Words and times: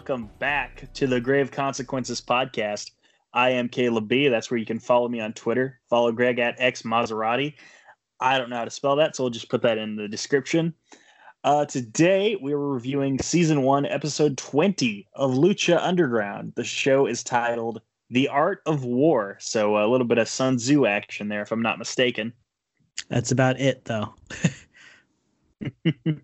Welcome 0.00 0.30
back 0.38 0.90
to 0.94 1.06
the 1.06 1.20
Grave 1.20 1.50
Consequences 1.50 2.22
podcast. 2.22 2.92
I 3.34 3.50
am 3.50 3.68
Caleb 3.68 4.08
B. 4.08 4.28
That's 4.28 4.50
where 4.50 4.56
you 4.56 4.64
can 4.64 4.78
follow 4.78 5.08
me 5.08 5.20
on 5.20 5.34
Twitter. 5.34 5.78
Follow 5.90 6.10
Greg 6.10 6.38
at 6.38 6.54
X 6.56 6.84
Maserati. 6.84 7.52
I 8.18 8.38
don't 8.38 8.48
know 8.48 8.56
how 8.56 8.64
to 8.64 8.70
spell 8.70 8.96
that, 8.96 9.14
so 9.14 9.24
we'll 9.24 9.30
just 9.30 9.50
put 9.50 9.60
that 9.60 9.76
in 9.76 9.96
the 9.96 10.08
description. 10.08 10.72
Uh, 11.44 11.66
today, 11.66 12.34
we 12.40 12.54
are 12.54 12.58
reviewing 12.58 13.18
season 13.18 13.60
one, 13.60 13.84
episode 13.84 14.38
20 14.38 15.06
of 15.12 15.32
Lucha 15.32 15.78
Underground. 15.78 16.54
The 16.56 16.64
show 16.64 17.04
is 17.04 17.22
titled 17.22 17.82
The 18.08 18.28
Art 18.28 18.62
of 18.64 18.84
War. 18.84 19.36
So 19.38 19.76
a 19.76 19.86
little 19.86 20.06
bit 20.06 20.16
of 20.16 20.30
Sun 20.30 20.56
Tzu 20.56 20.86
action 20.86 21.28
there, 21.28 21.42
if 21.42 21.52
I'm 21.52 21.60
not 21.60 21.78
mistaken. 21.78 22.32
That's 23.10 23.32
about 23.32 23.60
it, 23.60 23.84
though. 23.84 24.14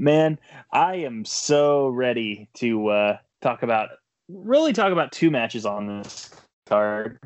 Man, 0.00 0.38
I 0.72 0.94
am 0.94 1.26
so 1.26 1.88
ready 1.88 2.48
to 2.54 2.88
uh, 2.88 3.18
talk 3.42 3.62
about 3.62 3.90
really 4.30 4.72
talk 4.72 4.92
about 4.92 5.12
two 5.12 5.30
matches 5.30 5.66
on 5.66 5.86
this 5.86 6.30
card. 6.64 7.18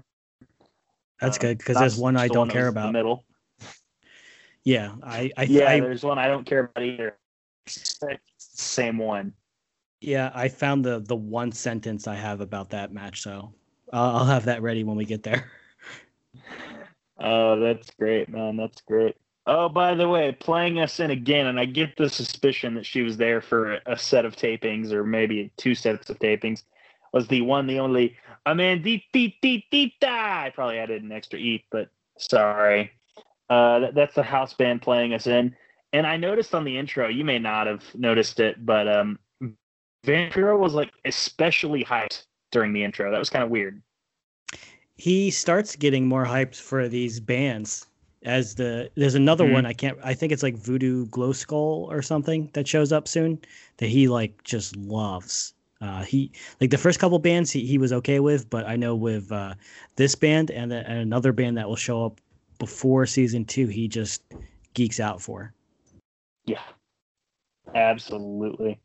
That's 1.20 1.36
uh, 1.36 1.40
good 1.40 1.58
because 1.58 1.78
there's 1.78 1.96
one 1.96 2.16
I 2.16 2.26
don't 2.26 2.38
one 2.38 2.48
care 2.48 2.66
about. 2.66 2.92
middle. 2.92 3.24
Yeah, 4.64 4.96
I, 5.04 5.30
I 5.36 5.44
yeah, 5.44 5.68
I, 5.68 5.78
there's 5.78 6.02
one 6.02 6.18
I 6.18 6.26
don't 6.26 6.44
care 6.44 6.64
about 6.64 6.82
either. 6.82 7.16
Same 8.38 8.98
one. 8.98 9.34
Yeah, 10.00 10.32
I 10.34 10.48
found 10.48 10.84
the 10.84 10.98
the 10.98 11.14
one 11.14 11.52
sentence 11.52 12.08
I 12.08 12.16
have 12.16 12.40
about 12.40 12.70
that 12.70 12.92
match, 12.92 13.22
so 13.22 13.54
I'll, 13.92 14.16
I'll 14.16 14.24
have 14.24 14.46
that 14.46 14.62
ready 14.62 14.82
when 14.82 14.96
we 14.96 15.04
get 15.04 15.22
there. 15.22 15.48
Oh, 17.16 17.60
that's 17.60 17.90
great, 17.90 18.28
man. 18.28 18.56
That's 18.56 18.80
great. 18.82 19.14
Oh, 19.46 19.68
by 19.68 19.94
the 19.94 20.08
way, 20.08 20.32
playing 20.32 20.80
us 20.80 21.00
in 21.00 21.10
again, 21.10 21.46
and 21.46 21.60
I 21.60 21.66
get 21.66 21.96
the 21.96 22.08
suspicion 22.08 22.74
that 22.74 22.86
she 22.86 23.02
was 23.02 23.18
there 23.18 23.42
for 23.42 23.78
a 23.86 23.98
set 23.98 24.24
of 24.24 24.36
tapings 24.36 24.90
or 24.90 25.04
maybe 25.04 25.50
two 25.58 25.74
sets 25.74 26.08
of 26.08 26.18
tapings, 26.18 26.62
was 27.12 27.28
the 27.28 27.42
one, 27.42 27.66
the 27.66 27.78
only 27.78 28.16
Amandititita. 28.46 30.02
I 30.02 30.50
probably 30.54 30.78
added 30.78 31.02
an 31.02 31.12
extra 31.12 31.38
E, 31.38 31.64
but 31.70 31.90
sorry. 32.16 32.90
Uh, 33.50 33.80
that, 33.80 33.94
that's 33.94 34.14
the 34.14 34.22
house 34.22 34.54
band 34.54 34.80
playing 34.80 35.12
us 35.12 35.26
in. 35.26 35.54
And 35.92 36.06
I 36.06 36.16
noticed 36.16 36.54
on 36.54 36.64
the 36.64 36.76
intro, 36.76 37.08
you 37.08 37.24
may 37.24 37.38
not 37.38 37.66
have 37.66 37.84
noticed 37.94 38.40
it, 38.40 38.64
but 38.64 38.88
um, 38.88 39.18
Vampiro 40.06 40.58
was 40.58 40.74
like 40.74 40.90
especially 41.04 41.84
hyped 41.84 42.24
during 42.50 42.72
the 42.72 42.82
intro. 42.82 43.10
That 43.10 43.18
was 43.18 43.30
kind 43.30 43.44
of 43.44 43.50
weird. 43.50 43.82
He 44.96 45.30
starts 45.30 45.76
getting 45.76 46.06
more 46.06 46.24
hyped 46.24 46.56
for 46.60 46.88
these 46.88 47.20
bands 47.20 47.86
as 48.24 48.54
the 48.54 48.90
there's 48.94 49.14
another 49.14 49.44
mm-hmm. 49.44 49.54
one 49.54 49.66
I 49.66 49.72
can't 49.72 49.98
I 50.02 50.14
think 50.14 50.32
it's 50.32 50.42
like 50.42 50.56
Voodoo 50.56 51.06
Glow 51.06 51.32
Skull 51.32 51.88
or 51.90 52.02
something 52.02 52.50
that 52.54 52.66
shows 52.66 52.92
up 52.92 53.06
soon 53.06 53.38
that 53.78 53.88
he 53.88 54.08
like 54.08 54.42
just 54.44 54.76
loves. 54.76 55.54
Uh, 55.80 56.02
he 56.02 56.32
like 56.60 56.70
the 56.70 56.78
first 56.78 56.98
couple 56.98 57.18
bands 57.18 57.50
he, 57.50 57.66
he 57.66 57.76
was 57.76 57.92
okay 57.92 58.20
with, 58.20 58.48
but 58.48 58.66
I 58.66 58.76
know 58.76 58.94
with 58.94 59.30
uh, 59.30 59.54
this 59.96 60.14
band 60.14 60.50
and, 60.50 60.70
the, 60.72 60.88
and 60.88 60.98
another 60.98 61.32
band 61.32 61.58
that 61.58 61.68
will 61.68 61.76
show 61.76 62.06
up 62.06 62.20
before 62.58 63.04
season 63.04 63.44
two, 63.44 63.66
he 63.66 63.88
just 63.88 64.22
geeks 64.72 65.00
out 65.00 65.20
for. 65.20 65.52
Yeah, 66.46 66.62
absolutely. 67.74 68.80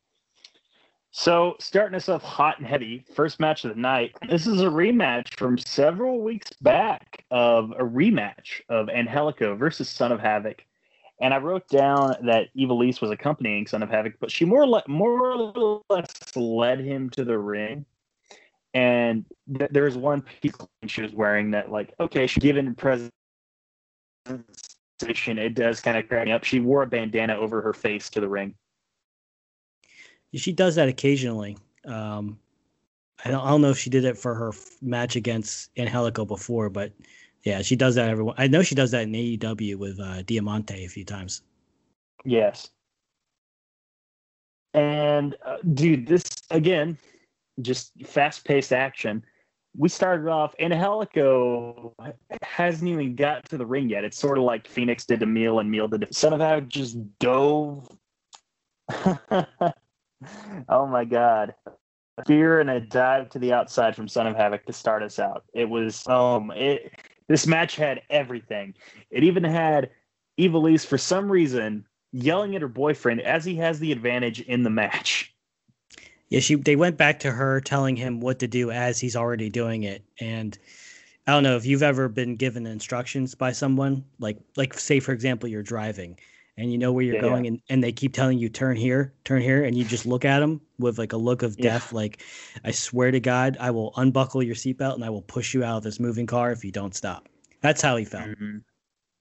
So, 1.20 1.58
starting 1.60 1.98
us 1.98 2.08
off 2.08 2.24
hot 2.24 2.60
and 2.60 2.66
heavy, 2.66 3.04
first 3.14 3.42
match 3.42 3.66
of 3.66 3.76
the 3.76 3.82
night. 3.82 4.16
This 4.30 4.48
is 4.48 4.62
a 4.62 4.68
rematch 4.68 5.34
from 5.36 5.58
several 5.58 6.22
weeks 6.22 6.50
back 6.62 7.26
of 7.30 7.72
a 7.72 7.84
rematch 7.84 8.62
of 8.70 8.88
Angelico 8.88 9.54
versus 9.54 9.90
Son 9.90 10.14
of 10.14 10.22
Havoc. 10.22 10.64
And 11.20 11.34
I 11.34 11.40
wrote 11.40 11.68
down 11.68 12.16
that 12.24 12.48
Ivelisse 12.58 13.02
was 13.02 13.12
accompanying 13.12 13.68
Son 13.68 13.84
of 13.84 13.90
Havoc, 13.90 14.14
but 14.22 14.32
she 14.32 14.46
more, 14.46 14.66
le- 14.66 14.82
more 14.88 15.34
or 15.34 15.82
less 15.90 16.08
led 16.38 16.80
him 16.80 17.10
to 17.10 17.26
the 17.26 17.38
ring. 17.38 17.86
And 18.74 19.26
th- 19.58 19.72
there 19.72 19.84
was 19.84 19.98
one 19.98 20.22
piece 20.22 20.54
she 20.88 21.02
was 21.02 21.12
wearing 21.12 21.52
that, 21.52 21.70
like, 21.70 21.94
okay, 22.00 22.28
she 22.28 22.40
given 22.40 22.74
presentation, 22.76 23.12
it 25.38 25.54
does 25.54 25.82
kind 25.82 25.98
of 25.98 26.08
crack 26.08 26.28
me 26.28 26.32
up. 26.32 26.46
She 26.46 26.62
wore 26.62 26.84
a 26.84 26.88
bandana 26.88 27.36
over 27.36 27.62
her 27.62 27.74
face 27.74 28.10
to 28.12 28.22
the 28.22 28.30
ring. 28.30 28.56
She 30.34 30.52
does 30.52 30.76
that 30.76 30.88
occasionally. 30.88 31.58
Um, 31.86 32.40
I 33.24 33.32
don't, 33.32 33.44
I 33.44 33.50
don't 33.50 33.62
know 33.62 33.72
if 33.72 33.78
she 33.78 33.90
did 33.90 34.06
it 34.06 34.18
for 34.18 34.34
her 34.36 34.52
match 34.82 35.16
against 35.16 35.72
Angelico 35.78 36.26
before, 36.26 36.70
but 36.70 36.94
yeah, 37.44 37.62
she 37.62 37.76
does 37.76 37.96
that 37.96 38.10
every. 38.10 38.32
I 38.38 38.48
know 38.48 38.62
she 38.62 38.76
does 38.76 38.92
that 38.92 39.04
in 39.04 39.12
AEW 39.12 39.76
with 39.76 40.00
uh, 40.00 40.22
Diamante 40.24 40.86
a 40.86 40.90
few 40.90 41.06
times. 41.06 41.42
Yes. 42.26 42.70
And 44.74 45.36
uh, 45.46 45.58
dude, 45.74 46.06
this 46.06 46.24
again, 46.52 46.98
just 47.62 47.92
fast-paced 48.06 48.72
action. 48.72 49.24
We 49.78 49.90
started 49.90 50.28
off, 50.28 50.56
Angelico 50.60 51.94
hasn't 52.42 52.90
even 52.90 53.16
got 53.16 53.48
to 53.50 53.58
the 53.58 53.66
ring 53.66 53.90
yet. 53.90 54.04
It's 54.04 54.18
sort 54.18 54.38
of 54.38 54.44
like 54.44 54.68
Fenix 54.68 55.06
did 55.06 55.20
to 55.20 55.26
Mil 55.26 55.60
and 55.60 55.70
Mil 55.70 55.88
did 55.88 56.02
to 56.02 56.14
Son 56.14 56.34
of 56.34 56.40
Havoc 56.40 56.68
just 56.68 56.98
dove 57.20 57.88
oh 60.70 60.86
my 60.88 61.06
god. 61.06 61.56
Fear 62.28 62.60
and 62.60 62.70
a 62.70 62.82
dive 62.82 63.30
to 63.30 63.40
the 63.40 63.54
outside 63.54 63.96
from 63.96 64.08
Son 64.08 64.28
of 64.28 64.36
Havoc 64.36 64.66
to 64.66 64.74
start 64.74 65.04
us 65.04 65.20
out. 65.20 65.46
It 65.54 65.70
was 65.70 66.06
um 66.08 66.52
it 66.52 66.94
this 67.28 67.48
match 67.48 67.76
had 67.76 68.02
everything. 68.10 68.74
It 69.10 69.24
even 69.24 69.44
had 69.44 69.92
Ivelisse 70.40 70.86
for 70.86 70.98
some 70.98 71.32
reason 71.32 71.86
yelling 72.12 72.56
at 72.56 72.62
her 72.62 72.68
boyfriend 72.68 73.22
as 73.22 73.46
he 73.46 73.56
has 73.56 73.80
the 73.80 73.92
advantage 73.92 74.42
in 74.42 74.64
the 74.64 74.70
match. 74.70 75.34
Yeah, 76.28 76.42
she 76.42 76.56
they 76.56 76.76
went 76.76 76.98
back 76.98 77.20
to 77.20 77.32
her 77.32 77.62
telling 77.62 77.96
him 77.96 78.20
what 78.20 78.40
to 78.40 78.48
do 78.48 78.72
as 78.72 79.00
he's 79.00 79.16
already 79.16 79.50
doing 79.50 79.84
it. 79.84 80.04
And 80.20 80.58
I 81.26 81.32
don't 81.32 81.44
know 81.44 81.56
if 81.56 81.66
you've 81.66 81.84
ever 81.84 82.10
been 82.10 82.36
given 82.36 82.66
instructions 82.68 83.34
by 83.34 83.54
someone, 83.54 84.04
like 84.20 84.38
like 84.58 84.74
say 84.74 85.00
for 85.00 85.14
example 85.14 85.48
you're 85.48 85.64
driving 85.64 86.18
and 86.60 86.72
you 86.72 86.78
know 86.78 86.92
where 86.92 87.04
you're 87.04 87.16
yeah, 87.16 87.22
going 87.22 87.46
yeah. 87.46 87.50
And, 87.50 87.62
and 87.70 87.84
they 87.84 87.92
keep 87.92 88.14
telling 88.14 88.38
you 88.38 88.50
turn 88.50 88.76
here 88.76 89.14
turn 89.24 89.42
here 89.42 89.64
and 89.64 89.76
you 89.76 89.86
just 89.86 90.06
look 90.06 90.26
at 90.26 90.40
them 90.40 90.62
with 90.78 91.00
like 91.00 91.14
a 91.14 91.18
look 91.18 91.42
of 91.42 91.58
death 91.58 91.90
yeah. 91.92 91.96
like 91.96 92.24
i 92.66 92.72
swear 92.72 93.12
to 93.12 93.20
god 93.20 93.58
i 93.60 93.72
will 93.72 93.94
unbuckle 93.96 94.44
your 94.44 94.56
seatbelt 94.56 94.96
and 94.96 95.06
i 95.06 95.10
will 95.10 95.22
push 95.24 95.54
you 95.54 95.64
out 95.64 95.78
of 95.78 95.84
this 95.84 96.00
moving 96.00 96.28
car 96.28 96.52
if 96.52 96.64
you 96.64 96.72
don't 96.72 96.96
stop 96.96 97.28
that's 97.62 97.82
how 97.82 97.96
he 97.96 98.06
felt 98.06 98.26
mm-hmm. 98.26 98.58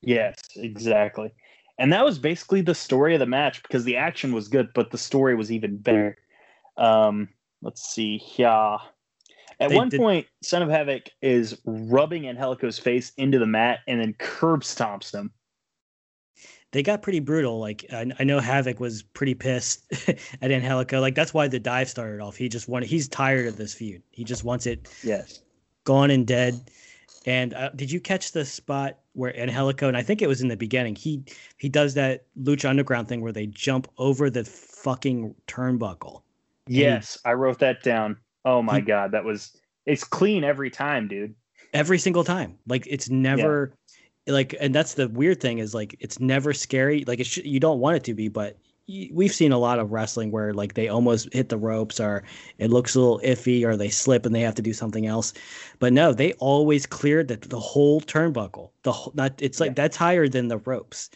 yes 0.03 0.37
exactly 0.57 1.33
and 1.79 1.93
that 1.93 2.05
was 2.05 2.19
basically 2.19 2.61
the 2.61 2.75
story 2.75 3.15
of 3.15 3.21
the 3.21 3.27
match 3.27 3.63
because 3.63 3.85
the 3.85 3.97
action 3.97 4.33
was 4.33 4.49
good 4.49 4.69
but 4.75 4.91
the 4.91 4.99
story 4.99 5.35
was 5.35 5.53
even 5.53 5.77
better 5.79 6.17
um 6.77 7.29
let's 7.63 7.89
see 7.89 8.21
yeah 8.37 8.79
at 9.61 9.71
they 9.71 9.77
one 9.77 9.89
did... 9.89 10.01
point 10.01 10.27
son 10.43 10.63
of 10.63 10.69
havoc 10.69 11.09
is 11.23 11.57
rubbing 11.65 12.29
angelico's 12.29 12.79
face 12.79 13.13
into 13.17 13.39
the 13.39 13.47
mat 13.47 13.81
and 13.87 14.01
then 14.01 14.13
curb 14.19 14.63
stomps 14.63 15.15
him 15.15 15.31
they 16.73 16.83
got 16.83 17.03
pretty 17.03 17.21
brutal. 17.21 17.59
Like 17.59 17.85
I, 17.93 18.11
I 18.19 18.25
know 18.25 18.41
Havoc 18.41 18.81
was 18.81 19.03
pretty 19.03 19.35
pissed 19.35 19.91
at 20.43 20.51
Angelico. 20.51 21.01
Like 21.01 21.15
that's 21.15 21.33
why 21.33 21.49
the 21.49 21.61
dive 21.61 21.89
started 21.89 22.21
off. 22.21 22.37
He 22.37 22.49
just 22.49 22.69
wanted. 22.69 22.89
He's 22.89 23.09
tired 23.09 23.47
of 23.47 23.57
this 23.57 23.75
feud. 23.75 24.03
He 24.11 24.25
just 24.25 24.45
wants 24.45 24.67
it. 24.67 24.89
Yes. 25.03 25.41
Gone 25.85 26.11
and 26.11 26.27
dead. 26.27 26.71
And 27.27 27.55
uh, 27.55 27.71
did 27.71 27.91
you 27.91 28.01
catch 28.01 28.33
the 28.33 28.45
spot 28.45 28.99
where 29.13 29.37
Angelico? 29.39 29.89
And 29.89 29.97
I 29.97 30.03
think 30.03 30.23
it 30.23 30.29
was 30.29 30.41
in 30.41 30.49
the 30.49 30.57
beginning. 30.57 30.95
He 30.95 31.25
he 31.57 31.69
does 31.69 31.95
that 31.95 32.25
Lucha 32.41 32.69
Underground 32.69 33.09
thing 33.09 33.21
where 33.21 33.33
they 33.33 33.47
jump 33.47 33.89
over 33.99 34.31
the 34.31 34.45
fucking 34.45 35.35
turnbuckle. 35.47 36.23
Yes, 36.67 37.19
he, 37.25 37.31
I 37.31 37.35
wrote 37.35 37.59
that 37.61 37.83
down. 37.83 38.19
Oh 38.45 38.63
my 38.63 38.77
he, 38.77 38.83
god, 38.83 39.13
that 39.13 39.25
was 39.25 39.57
it's 39.87 40.05
clean 40.05 40.45
every 40.45 40.71
time, 40.71 41.09
dude. 41.09 41.35
Every 41.73 41.99
single 41.99 42.25
time. 42.25 42.59
Like 42.67 42.87
it's 42.87 43.11
never 43.11 43.73
like 44.29 44.55
and 44.61 44.75
that's 44.75 44.95
the 44.95 45.09
weird 45.09 45.41
thing 45.41 45.59
is 45.59 45.75
like 45.75 45.97
it's 46.01 46.21
never 46.21 46.53
scary. 46.53 47.05
Like 47.07 47.21
it 47.21 47.27
sh- 47.27 47.39
you 47.45 47.61
don't 47.61 47.81
want 47.81 47.97
it 47.97 48.05
to 48.05 48.15
be 48.15 48.29
but 48.29 48.57
y- 48.89 49.11
we've 49.13 49.33
seen 49.33 49.53
a 49.53 49.59
lot 49.59 49.79
of 49.79 49.93
wrestling 49.93 50.31
where 50.31 50.53
like 50.53 50.75
they 50.75 50.89
almost 50.89 51.33
hit 51.33 51.49
the 51.49 51.57
ropes 51.57 51.99
or 52.01 52.23
it 52.59 52.71
looks 52.71 52.95
a 52.95 53.01
little 53.01 53.21
iffy 53.25 53.65
or 53.65 53.77
they 53.77 53.89
slip 53.89 54.27
and 54.27 54.35
they 54.35 54.41
have 54.41 54.55
to 54.57 54.63
do 54.63 54.73
something 54.73 55.07
else. 55.07 55.33
But 55.79 55.93
no 55.93 56.13
they 56.13 56.33
always 56.35 56.87
cleared 56.87 57.29
the, 57.29 57.37
the 57.37 57.61
whole 57.61 58.01
turnbuckle. 58.01 58.71
The 58.83 58.93
whole 58.93 59.13
not 59.15 59.41
it's 59.41 59.61
like 59.61 59.71
yeah. 59.71 59.75
that's 59.75 59.97
higher 59.97 60.29
than 60.29 60.49
the 60.49 60.59
ropes. 60.59 61.11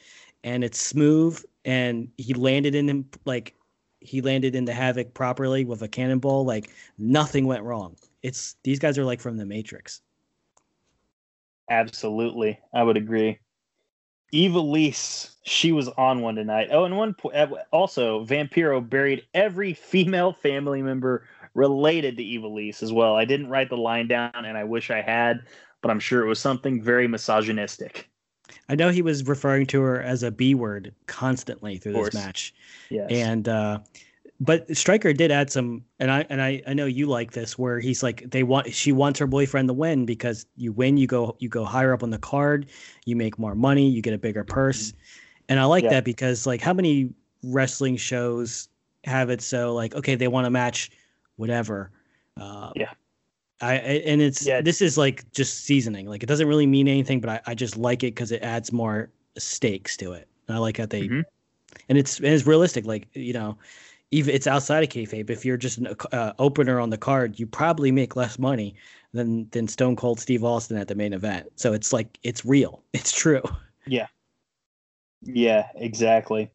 And 0.45 0.65
it's 0.65 0.79
smooth 0.79 1.43
and 1.65 2.09
he 2.19 2.35
landed 2.35 2.75
in 2.75 2.89
him 2.89 3.09
like 3.25 3.55
he 4.01 4.21
landed 4.21 4.57
into 4.57 4.73
havoc 4.73 5.15
properly 5.15 5.65
with 5.65 5.83
a 5.83 5.89
cannonball. 5.89 6.45
Like 6.45 6.71
nothing 6.99 7.47
went 7.47 7.63
wrong. 7.63 7.97
It's 8.23 8.57
these 8.65 8.79
guys 8.79 8.99
are 8.99 9.05
like 9.05 9.21
from 9.21 9.37
the 9.37 9.47
matrix 9.47 10.01
Absolutely, 11.73 12.61
I 12.75 12.83
would 12.83 12.99
agree. 12.99 13.39
Ivelisse, 14.35 15.37
she 15.45 15.73
was 15.73 15.89
on 15.89 16.21
one 16.21 16.35
tonight. 16.35 16.69
Oh, 16.71 16.85
and 16.85 16.99
one 16.99 17.15
point, 17.15 17.35
also, 17.71 18.27
Vampiro 18.27 18.87
buried 18.87 19.23
every 19.33 19.73
female 19.73 20.35
family 20.35 20.83
member 20.83 21.27
related 21.55 22.19
to 22.19 22.23
Ivelisse 22.23 22.83
as 22.83 22.93
well. 22.93 23.17
I 23.17 23.25
didn't 23.25 23.49
write 23.49 23.71
the 23.71 23.77
line 23.79 24.07
down, 24.07 24.33
and 24.35 24.59
I 24.59 24.65
wish 24.65 24.91
I 24.91 25.01
had, 25.01 25.41
but 25.81 25.91
I'm 25.91 26.01
sure 26.01 26.23
it 26.23 26.29
was 26.29 26.39
something 26.39 26.83
very 26.83 27.09
misogynistic. 27.09 28.11
I 28.69 28.75
know 28.75 28.91
he 28.91 29.03
was 29.03 29.27
referring 29.27 29.67
to 29.69 29.81
her 29.81 30.03
as 30.03 30.23
a 30.23 30.31
B 30.31 30.55
word 30.55 30.95
constantly 31.07 31.79
through 31.79 31.95
this 31.95 32.13
match. 32.13 32.55
Yes. 32.91 33.11
And 33.11 33.49
uh, 33.49 33.79
but 34.41 34.77
Striker 34.77 35.13
did 35.13 35.31
add 35.31 35.51
some, 35.51 35.85
and 36.01 36.11
I 36.11 36.27
and 36.29 36.43
I, 36.43 36.63
I 36.67 36.75
know 36.75 36.87
you 36.87 37.07
like 37.07 37.33
this, 37.33 37.57
where 37.59 37.79
he's 37.79 38.03
like 38.03 38.31
they 38.31 38.43
want 38.43 38.73
she 38.73 38.91
wants 38.91 39.19
her 39.21 39.27
boyfriend 39.27 39.69
to 39.69 39.73
win 39.73 40.05
because 40.05 40.47
you 40.57 40.73
win, 40.73 40.97
you 40.97 41.07
go 41.07 41.37
you 41.39 41.49
go 41.49 41.65
higher 41.65 41.93
up 41.93 42.03
on 42.03 42.11
the 42.11 42.19
card, 42.19 42.67
you 43.05 43.15
make 43.15 43.39
more 43.39 43.55
money, 43.55 43.89
you 43.89 44.03
get 44.03 44.15
a 44.15 44.19
bigger 44.19 44.43
purse, 44.45 44.93
mm-hmm. 44.93 45.45
and 45.51 45.61
I 45.61 45.65
like 45.65 45.85
yeah. 45.85 45.91
that 45.91 46.05
because 46.05 46.47
like 46.47 46.61
how 46.61 46.73
many 46.73 47.13
wrestling 47.45 47.97
shows 47.97 48.69
have 49.05 49.31
it 49.31 49.41
so 49.41 49.75
like 49.75 49.95
okay 49.95 50.15
they 50.15 50.29
want 50.29 50.45
to 50.45 50.51
match 50.51 50.91
whatever, 51.37 51.91
uh, 52.41 52.71
yeah, 52.75 52.91
I 53.61 53.75
and 53.75 54.21
it's 54.21 54.45
yeah. 54.45 54.61
this 54.61 54.83
is 54.83 54.99
like 54.99 55.31
just 55.31 55.65
seasoning, 55.65 56.09
like 56.09 56.25
it 56.25 56.27
doesn't 56.27 56.49
really 56.49 56.67
mean 56.67 56.89
anything, 56.89 57.21
but 57.21 57.31
I, 57.31 57.41
I 57.47 57.55
just 57.55 57.77
like 57.77 58.03
it 58.03 58.15
because 58.15 58.33
it 58.33 58.43
adds 58.43 58.73
more 58.73 59.11
stakes 59.39 59.97
to 59.99 60.13
it. 60.13 60.29
And 60.49 60.57
I 60.57 60.61
like 60.61 60.79
how 60.79 60.87
they, 60.87 61.03
mm-hmm. 61.03 61.21
and 61.89 61.97
it's 61.97 62.19
and 62.19 62.27
it's 62.27 62.45
realistic, 62.45 62.87
like 62.87 63.07
you 63.13 63.33
know 63.33 63.57
even 64.13 64.35
it's 64.35 64.47
outside 64.47 64.85
of 64.85 64.91
kayfabe. 64.91 65.31
If 65.31 65.45
you're 65.45 65.57
just 65.57 65.79
an 65.79 65.89
uh, 66.13 66.35
opener 66.39 66.79
on 66.79 66.91
the 66.91 66.99
card, 66.99 67.41
you 67.41 67.47
probably 67.47 67.91
make 67.91 68.15
less 68.15 68.39
money 68.39 68.77
than 69.13 69.49
than 69.51 69.67
Stone 69.67 69.97
Cold 69.97 70.21
Steve 70.21 70.45
Austin 70.45 70.77
at 70.77 70.87
the 70.87 70.95
main 70.95 71.15
event. 71.15 71.51
So 71.57 71.73
it's 71.73 71.93
like 71.93 72.19
it's 72.23 72.45
real. 72.45 72.85
It's 72.93 73.11
true. 73.11 73.43
Yeah. 73.87 74.07
Yeah, 75.23 75.69
exactly. 75.75 76.53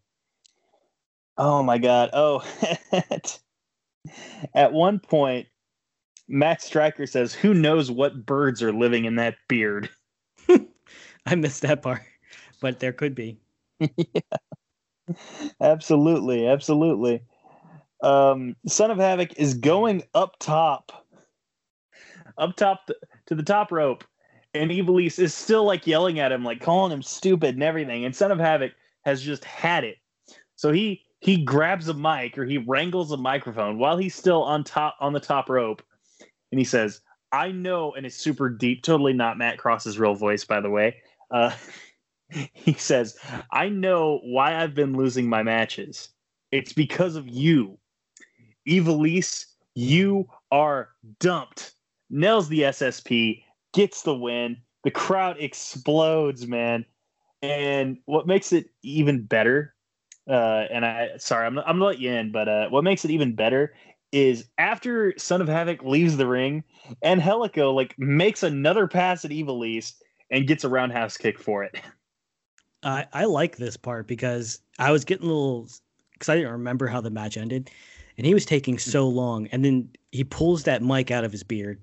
Oh 1.38 1.62
my 1.64 1.78
god. 1.78 2.12
Oh. 2.14 2.46
at 4.54 4.72
one 4.72 5.00
point 5.00 5.48
Matt 6.28 6.62
Striker 6.62 7.08
says, 7.08 7.34
"Who 7.34 7.54
knows 7.54 7.90
what 7.90 8.26
birds 8.26 8.62
are 8.62 8.72
living 8.72 9.06
in 9.06 9.16
that 9.16 9.36
beard?" 9.48 9.90
I 11.26 11.36
missed 11.36 11.64
that 11.64 11.82
part, 11.82 12.04
but 12.62 12.80
there 12.80 12.94
could 12.94 13.16
be. 13.16 13.40
yeah. 13.80 14.22
Absolutely, 15.60 16.48
absolutely 16.48 17.24
um, 18.02 18.56
Son 18.68 18.92
of 18.92 18.98
Havoc 18.98 19.38
is 19.38 19.56
going 19.56 20.04
up 20.14 20.38
top, 20.40 21.06
up 22.38 22.56
top 22.56 22.90
to 23.26 23.36
the 23.36 23.44
top 23.44 23.72
rope, 23.72 24.04
and 24.54 24.72
Ivelisse 24.72 25.20
is 25.20 25.34
still 25.34 25.66
like 25.66 25.88
yelling 25.88 26.20
at 26.20 26.32
him, 26.32 26.44
like 26.44 26.62
calling 26.62 26.92
him 26.92 27.02
stupid 27.02 27.56
and 27.56 27.64
everything. 27.64 28.06
And 28.06 28.16
Son 28.16 28.32
of 28.32 28.40
Havoc 28.40 28.74
has 29.04 29.22
just 29.22 29.44
had 29.44 29.84
it, 29.84 29.98
so 30.56 30.72
he 30.72 31.04
he 31.20 31.44
grabs 31.44 31.88
a 31.88 31.94
mic 31.94 32.38
or 32.38 32.46
he 32.46 32.60
wrangles 32.60 33.12
a 33.12 33.18
microphone 33.18 33.80
while 33.80 33.98
he's 33.98 34.16
still 34.16 34.44
on 34.44 34.64
top 34.64 34.96
on 35.00 35.14
the 35.14 35.20
top 35.20 35.50
rope, 35.50 35.82
and 36.52 36.60
he 36.60 36.66
says, 36.66 37.02
"I 37.32 37.52
know," 37.52 37.94
and 37.94 38.06
it's 38.06 38.16
super 38.16 38.50
deep, 38.50 38.84
totally 38.84 39.14
not 39.14 39.38
Matt 39.38 39.58
Cross's 39.58 39.98
real 39.98 40.16
voice, 40.16 40.46
by 40.46 40.62
the 40.62 40.70
way. 40.70 40.98
Uh, 41.32 41.52
he 42.30 42.74
says, 42.74 43.18
"I 43.52 43.70
know 43.70 44.20
why 44.24 44.56
I've 44.62 44.76
been 44.76 44.96
losing 44.96 45.28
my 45.28 45.42
matches." 45.42 46.10
It's 46.52 46.74
because 46.74 47.16
of 47.16 47.28
you. 47.28 47.78
Ivelisse, 48.68 49.46
you 49.76 50.28
are 50.52 50.90
dumped. 51.20 51.74
Nails 52.10 52.50
the 52.50 52.62
SSP, 52.62 53.44
gets 53.74 54.02
the 54.02 54.16
win. 54.16 54.58
The 54.84 54.92
crowd 54.92 55.38
explodes, 55.40 56.48
man. 56.48 56.86
And 57.42 57.98
what 58.06 58.28
makes 58.28 58.52
it 58.52 58.70
even 58.82 59.24
better, 59.24 59.76
uh, 60.30 60.66
and 60.72 60.86
I 60.86 61.12
sorry, 61.18 61.46
I'm, 61.46 61.58
I'm 61.60 61.66
gonna 61.66 61.86
let 61.86 62.00
you 62.00 62.12
in, 62.12 62.32
but 62.32 62.48
uh, 62.48 62.70
what 62.70 62.84
makes 62.84 63.06
it 63.06 63.12
even 63.12 63.36
better 63.36 63.74
is 64.12 64.46
after 64.58 65.14
Son 65.18 65.42
of 65.42 65.48
Havoc 65.48 65.84
leaves 65.84 66.18
the 66.18 66.28
ring, 66.28 66.64
Angelico 67.04 67.72
like 67.72 67.94
makes 67.98 68.44
another 68.44 68.88
pass 68.88 69.26
at 69.26 69.32
Ivelisse 69.32 69.94
and 70.32 70.48
gets 70.48 70.64
a 70.64 70.70
roundhouse 70.70 71.18
kick 71.18 71.40
for 71.40 71.64
it. 71.64 71.80
I 72.84 73.06
I 73.14 73.26
like 73.26 73.58
this 73.58 73.78
part 73.78 74.08
because 74.08 74.62
I 74.80 74.92
was 74.92 75.06
getting 75.06 75.28
a 75.28 75.32
little 75.32 75.68
because 76.14 76.30
I 76.30 76.36
didn't 76.36 76.52
remember 76.52 76.88
how 76.88 77.02
the 77.02 77.10
match 77.10 77.38
ended, 77.38 77.70
and 78.18 78.26
he 78.26 78.34
was 78.34 78.46
taking 78.46 78.78
mm. 78.78 78.82
so 78.82 79.08
long. 79.08 79.48
And 79.48 79.64
then 79.64 79.90
he 80.12 80.24
pulls 80.24 80.64
that 80.64 80.84
mic 80.84 81.12
out 81.12 81.24
of 81.24 81.32
his 81.32 81.44
beard, 81.44 81.80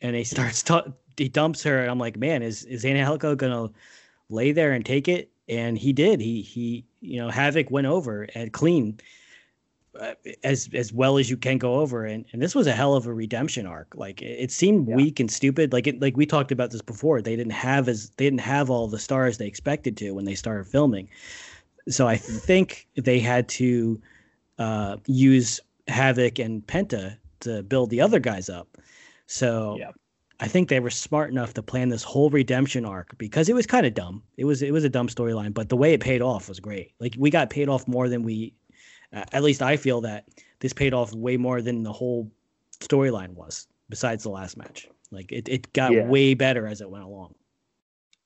and 0.00 0.16
he 0.16 0.24
starts 0.24 0.62
to, 0.64 0.92
he 1.16 1.28
dumps 1.28 1.62
her, 1.64 1.80
and 1.80 1.90
I'm 1.90 1.98
like, 1.98 2.16
man, 2.16 2.42
is 2.42 2.64
is 2.64 2.84
Angelico 2.84 3.34
gonna 3.34 3.70
lay 4.28 4.52
there 4.52 4.72
and 4.72 4.84
take 4.84 5.08
it? 5.08 5.30
And 5.48 5.76
he 5.76 5.92
did. 5.92 6.20
He 6.20 6.42
he 6.42 6.84
you 7.00 7.18
know 7.18 7.30
Havoc 7.30 7.70
went 7.70 7.86
over 7.86 8.28
and 8.34 8.52
clean. 8.52 8.98
Uh, 10.00 10.14
as 10.42 10.70
as 10.72 10.90
well 10.90 11.18
as 11.18 11.28
you 11.28 11.36
can 11.36 11.58
go 11.58 11.74
over 11.74 12.06
and, 12.06 12.24
and 12.32 12.40
this 12.40 12.54
was 12.54 12.66
a 12.66 12.72
hell 12.72 12.94
of 12.94 13.06
a 13.06 13.12
redemption 13.12 13.66
arc 13.66 13.94
like 13.94 14.22
it, 14.22 14.44
it 14.44 14.50
seemed 14.50 14.88
yeah. 14.88 14.96
weak 14.96 15.20
and 15.20 15.30
stupid 15.30 15.70
like 15.70 15.86
it 15.86 16.00
like 16.00 16.16
we 16.16 16.24
talked 16.24 16.50
about 16.50 16.70
this 16.70 16.80
before 16.80 17.20
they 17.20 17.36
didn't 17.36 17.52
have 17.52 17.90
as 17.90 18.08
they 18.16 18.24
didn't 18.24 18.40
have 18.40 18.70
all 18.70 18.88
the 18.88 18.98
stars 18.98 19.36
they 19.36 19.46
expected 19.46 19.94
to 19.94 20.12
when 20.12 20.24
they 20.24 20.34
started 20.34 20.66
filming 20.66 21.06
so 21.90 22.08
i 22.08 22.16
mm. 22.16 22.40
think 22.40 22.88
they 22.94 23.20
had 23.20 23.46
to 23.50 24.00
uh, 24.58 24.96
use 25.06 25.60
Havoc 25.92 26.38
and 26.38 26.66
Penta 26.66 27.16
to 27.40 27.62
build 27.62 27.90
the 27.90 28.00
other 28.00 28.18
guys 28.18 28.48
up. 28.48 28.76
So 29.26 29.76
yeah. 29.78 29.90
I 30.40 30.48
think 30.48 30.68
they 30.68 30.80
were 30.80 30.90
smart 30.90 31.30
enough 31.30 31.54
to 31.54 31.62
plan 31.62 31.88
this 31.88 32.02
whole 32.02 32.30
redemption 32.30 32.84
arc 32.84 33.16
because 33.18 33.48
it 33.48 33.54
was 33.54 33.66
kind 33.66 33.86
of 33.86 33.94
dumb. 33.94 34.22
It 34.36 34.44
was 34.44 34.62
it 34.62 34.72
was 34.72 34.84
a 34.84 34.88
dumb 34.88 35.08
storyline, 35.08 35.54
but 35.54 35.68
the 35.68 35.76
way 35.76 35.92
it 35.92 36.00
paid 36.00 36.22
off 36.22 36.48
was 36.48 36.58
great. 36.58 36.92
Like 36.98 37.14
we 37.16 37.30
got 37.30 37.50
paid 37.50 37.68
off 37.68 37.86
more 37.86 38.08
than 38.08 38.22
we 38.22 38.54
uh, 39.12 39.24
at 39.32 39.42
least 39.42 39.62
I 39.62 39.76
feel 39.76 40.00
that 40.00 40.26
this 40.60 40.72
paid 40.72 40.94
off 40.94 41.14
way 41.14 41.36
more 41.36 41.62
than 41.62 41.82
the 41.82 41.92
whole 41.92 42.30
storyline 42.80 43.34
was 43.34 43.68
besides 43.88 44.24
the 44.24 44.30
last 44.30 44.56
match. 44.56 44.88
Like 45.10 45.30
it 45.30 45.48
it 45.48 45.72
got 45.72 45.92
yeah. 45.92 46.06
way 46.06 46.34
better 46.34 46.66
as 46.66 46.80
it 46.80 46.90
went 46.90 47.04
along. 47.04 47.34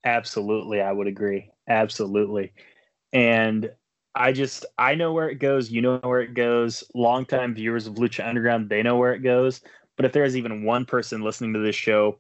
Absolutely, 0.05 0.81
I 0.81 0.93
would 0.93 1.09
agree. 1.09 1.51
Absolutely. 1.69 2.53
And 3.13 3.71
I 4.17 4.33
just 4.33 4.65
I 4.79 4.95
know 4.95 5.13
where 5.13 5.29
it 5.29 5.37
goes. 5.37 5.71
You 5.71 5.83
know 5.83 5.99
where 5.99 6.21
it 6.21 6.35
goes. 6.35 6.83
Longtime 6.95 7.55
viewers 7.55 7.87
of 7.87 7.95
Lucha 7.95 8.27
Underground, 8.27 8.69
they 8.69 8.83
know 8.83 8.97
where 8.97 9.13
it 9.13 9.21
goes. 9.21 9.61
But 9.97 10.07
if 10.07 10.13
there 10.13 10.25
is 10.25 10.37
even 10.37 10.65
one 10.65 10.85
person 10.85 11.21
listening 11.21 11.53
to 11.55 11.61
this 11.61 11.77
show 11.77 12.19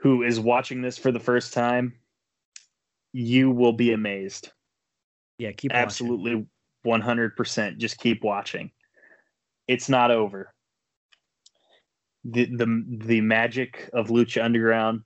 who 0.00 0.22
is 0.22 0.38
watching 0.38 0.80
this 0.80 0.96
for 0.96 1.12
the 1.12 1.20
first 1.20 1.52
time, 1.52 1.94
you 3.12 3.50
will 3.50 3.72
be 3.72 3.92
amazed. 3.92 4.52
Yeah, 5.38 5.52
keep 5.52 5.72
absolutely 5.72 6.46
one 6.82 7.00
hundred 7.00 7.36
percent. 7.36 7.78
Just 7.78 7.98
keep 7.98 8.22
watching. 8.22 8.70
It's 9.66 9.88
not 9.88 10.10
over. 10.10 10.54
The 12.24 12.46
the 12.46 12.84
the 13.06 13.20
magic 13.20 13.90
of 13.92 14.08
Lucha 14.08 14.44
Underground 14.44 15.02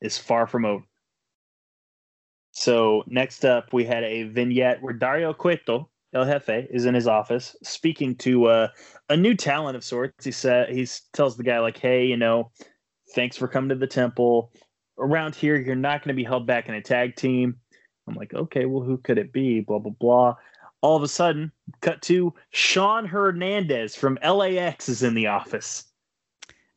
is 0.00 0.18
far 0.18 0.46
from 0.46 0.64
over. 0.64 0.84
So 2.52 3.02
next 3.06 3.44
up, 3.44 3.72
we 3.72 3.84
had 3.84 4.04
a 4.04 4.24
vignette 4.24 4.80
where 4.82 4.92
Dario 4.92 5.32
Cueto, 5.32 5.88
El 6.12 6.26
Jefe, 6.26 6.68
is 6.70 6.84
in 6.84 6.94
his 6.94 7.08
office 7.08 7.56
speaking 7.62 8.14
to 8.16 8.46
uh, 8.46 8.68
a 9.08 9.16
new 9.16 9.34
talent 9.34 9.74
of 9.74 9.82
sorts. 9.82 10.24
He 10.24 10.30
said 10.30 10.68
he 10.68 10.86
tells 11.14 11.36
the 11.36 11.42
guy 11.42 11.58
like, 11.58 11.78
"Hey, 11.78 12.06
you 12.06 12.16
know, 12.16 12.50
thanks 13.14 13.36
for 13.38 13.48
coming 13.48 13.70
to 13.70 13.74
the 13.74 13.86
temple. 13.86 14.52
Around 14.98 15.34
here, 15.34 15.56
you're 15.56 15.74
not 15.74 16.00
going 16.02 16.14
to 16.14 16.20
be 16.20 16.24
held 16.24 16.46
back 16.46 16.68
in 16.68 16.74
a 16.74 16.82
tag 16.82 17.16
team." 17.16 17.56
I'm 18.06 18.14
like, 18.14 18.34
"Okay, 18.34 18.66
well, 18.66 18.84
who 18.84 18.98
could 18.98 19.18
it 19.18 19.32
be?" 19.32 19.60
Blah 19.60 19.78
blah 19.78 19.92
blah. 19.98 20.36
All 20.82 20.96
of 20.96 21.02
a 21.02 21.08
sudden, 21.08 21.52
cut 21.80 22.02
to 22.02 22.34
Shawn 22.50 23.06
Hernandez 23.06 23.96
from 23.96 24.18
LAX 24.22 24.90
is 24.90 25.02
in 25.02 25.14
the 25.14 25.28
office. 25.28 25.84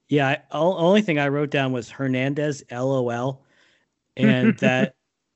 Yeah, 0.07 0.27
I, 0.29 0.41
only 0.51 1.01
thing 1.01 1.19
I 1.19 1.27
wrote 1.27 1.49
down 1.49 1.73
was 1.73 1.89
Hernandez, 1.89 2.63
LOL, 2.71 3.43
and 4.15 4.57
that 4.59 4.95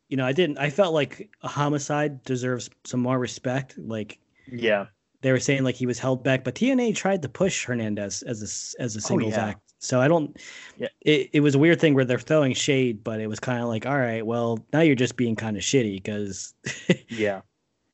you 0.10 0.18
know, 0.18 0.26
I 0.26 0.34
didn't. 0.34 0.58
I 0.58 0.70
felt 0.70 0.94
like 0.94 1.30
a 1.44 1.48
homicide 1.48 2.24
deserves 2.24 2.70
some 2.84 3.00
more 3.00 3.18
respect. 3.18 3.78
Like, 3.78 4.20
yeah, 4.52 4.88
they 5.22 5.32
were 5.32 5.40
saying 5.40 5.64
like 5.64 5.76
he 5.76 5.86
was 5.86 6.00
held 6.00 6.24
back, 6.24 6.44
but 6.44 6.56
TNA 6.56 6.96
tried 6.96 7.22
to 7.22 7.30
push 7.30 7.66
Hernandez 7.66 8.24
as 8.24 8.42
a 8.42 8.82
as 8.82 8.96
a 8.96 9.00
oh, 9.00 9.02
singles 9.02 9.34
oh, 9.36 9.38
yeah. 9.38 9.48
act. 9.48 9.62
So 9.78 10.02
I 10.02 10.08
don't. 10.08 10.36
Yeah. 10.78 10.88
It, 11.02 11.30
it 11.32 11.40
was 11.40 11.56
a 11.56 11.60
weird 11.60 11.80
thing 11.80 11.94
where 11.94 12.06
they're 12.06 12.20
throwing 12.20 12.54
shade, 12.54 13.04
but 13.04 13.22
it 13.22 13.28
was 13.28 13.40
kind 13.40 13.62
of 13.62 13.70
like, 13.70 13.86
all 13.86 13.98
right, 13.98 14.26
well, 14.26 14.60
now 14.74 14.82
you're 14.82 14.96
just 14.96 15.16
being 15.16 15.36
kind 15.36 15.56
of 15.56 15.64
shitty 15.64 15.96
because. 15.96 16.54
yeah. 17.10 17.42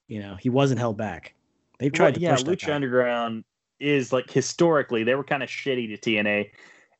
You 0.07 0.19
know, 0.19 0.35
he 0.35 0.49
wasn't 0.49 0.79
held 0.79 0.97
back. 0.97 1.33
They've 1.79 1.91
tried 1.91 2.05
well, 2.05 2.13
to 2.13 2.19
yeah, 2.19 2.35
push. 2.35 2.43
Lucha 2.43 2.75
Underground 2.75 3.43
is 3.79 4.13
like 4.13 4.29
historically 4.29 5.03
they 5.03 5.15
were 5.15 5.23
kind 5.23 5.43
of 5.43 5.49
shitty 5.49 5.99
to 5.99 6.09
TNA. 6.09 6.51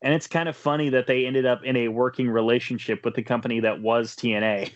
And 0.02 0.14
it's 0.14 0.28
kind 0.28 0.50
of 0.50 0.56
funny 0.56 0.90
that 0.90 1.08
they 1.08 1.26
ended 1.26 1.46
up 1.46 1.64
in 1.64 1.76
a 1.78 1.88
working 1.88 2.30
relationship 2.30 3.06
with 3.06 3.16
the 3.16 3.24
company 3.24 3.60
that 3.62 3.82
was 3.82 4.16
TNA. 4.16 4.72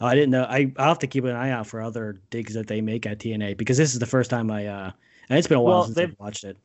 I 0.00 0.14
didn't 0.14 0.30
know. 0.30 0.44
I 0.44 0.72
I'll 0.76 0.88
have 0.88 0.98
to 1.00 1.06
keep 1.06 1.24
an 1.24 1.36
eye 1.36 1.50
out 1.50 1.66
for 1.66 1.80
other 1.80 2.20
digs 2.30 2.54
that 2.54 2.66
they 2.66 2.80
make 2.80 3.06
at 3.06 3.18
TNA 3.18 3.56
because 3.56 3.76
this 3.76 3.92
is 3.92 3.98
the 3.98 4.06
first 4.06 4.30
time 4.30 4.50
I 4.50 4.66
uh 4.66 4.90
and 5.28 5.38
it's 5.38 5.48
been 5.48 5.58
a 5.58 5.62
while 5.62 5.78
well, 5.78 5.84
since 5.84 5.98
I've 5.98 6.16
watched 6.18 6.44
it. 6.44 6.56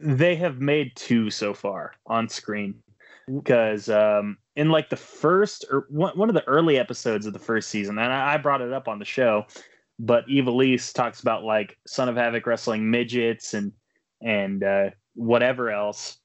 They 0.00 0.36
have 0.36 0.60
made 0.60 0.94
two 0.94 1.30
so 1.30 1.54
far 1.54 1.94
on 2.06 2.28
screen 2.28 2.74
because 3.26 3.88
um 3.88 4.38
in 4.56 4.70
like 4.70 4.88
the 4.88 4.96
first 4.96 5.64
or 5.70 5.86
one, 5.90 6.16
one 6.16 6.28
of 6.28 6.34
the 6.34 6.46
early 6.46 6.78
episodes 6.78 7.26
of 7.26 7.32
the 7.32 7.38
first 7.38 7.68
season, 7.68 7.98
and 7.98 8.12
I, 8.12 8.34
I 8.34 8.36
brought 8.38 8.60
it 8.60 8.72
up 8.72 8.88
on 8.88 8.98
the 8.98 9.04
show, 9.04 9.46
but 9.98 10.26
Ivelisse 10.26 10.92
talks 10.92 11.20
about 11.20 11.44
like 11.44 11.76
Son 11.86 12.08
of 12.08 12.16
Havoc 12.16 12.46
wrestling 12.46 12.90
midgets 12.90 13.54
and 13.54 13.72
and 14.22 14.62
uh, 14.64 14.90
whatever 15.14 15.70
else, 15.70 16.18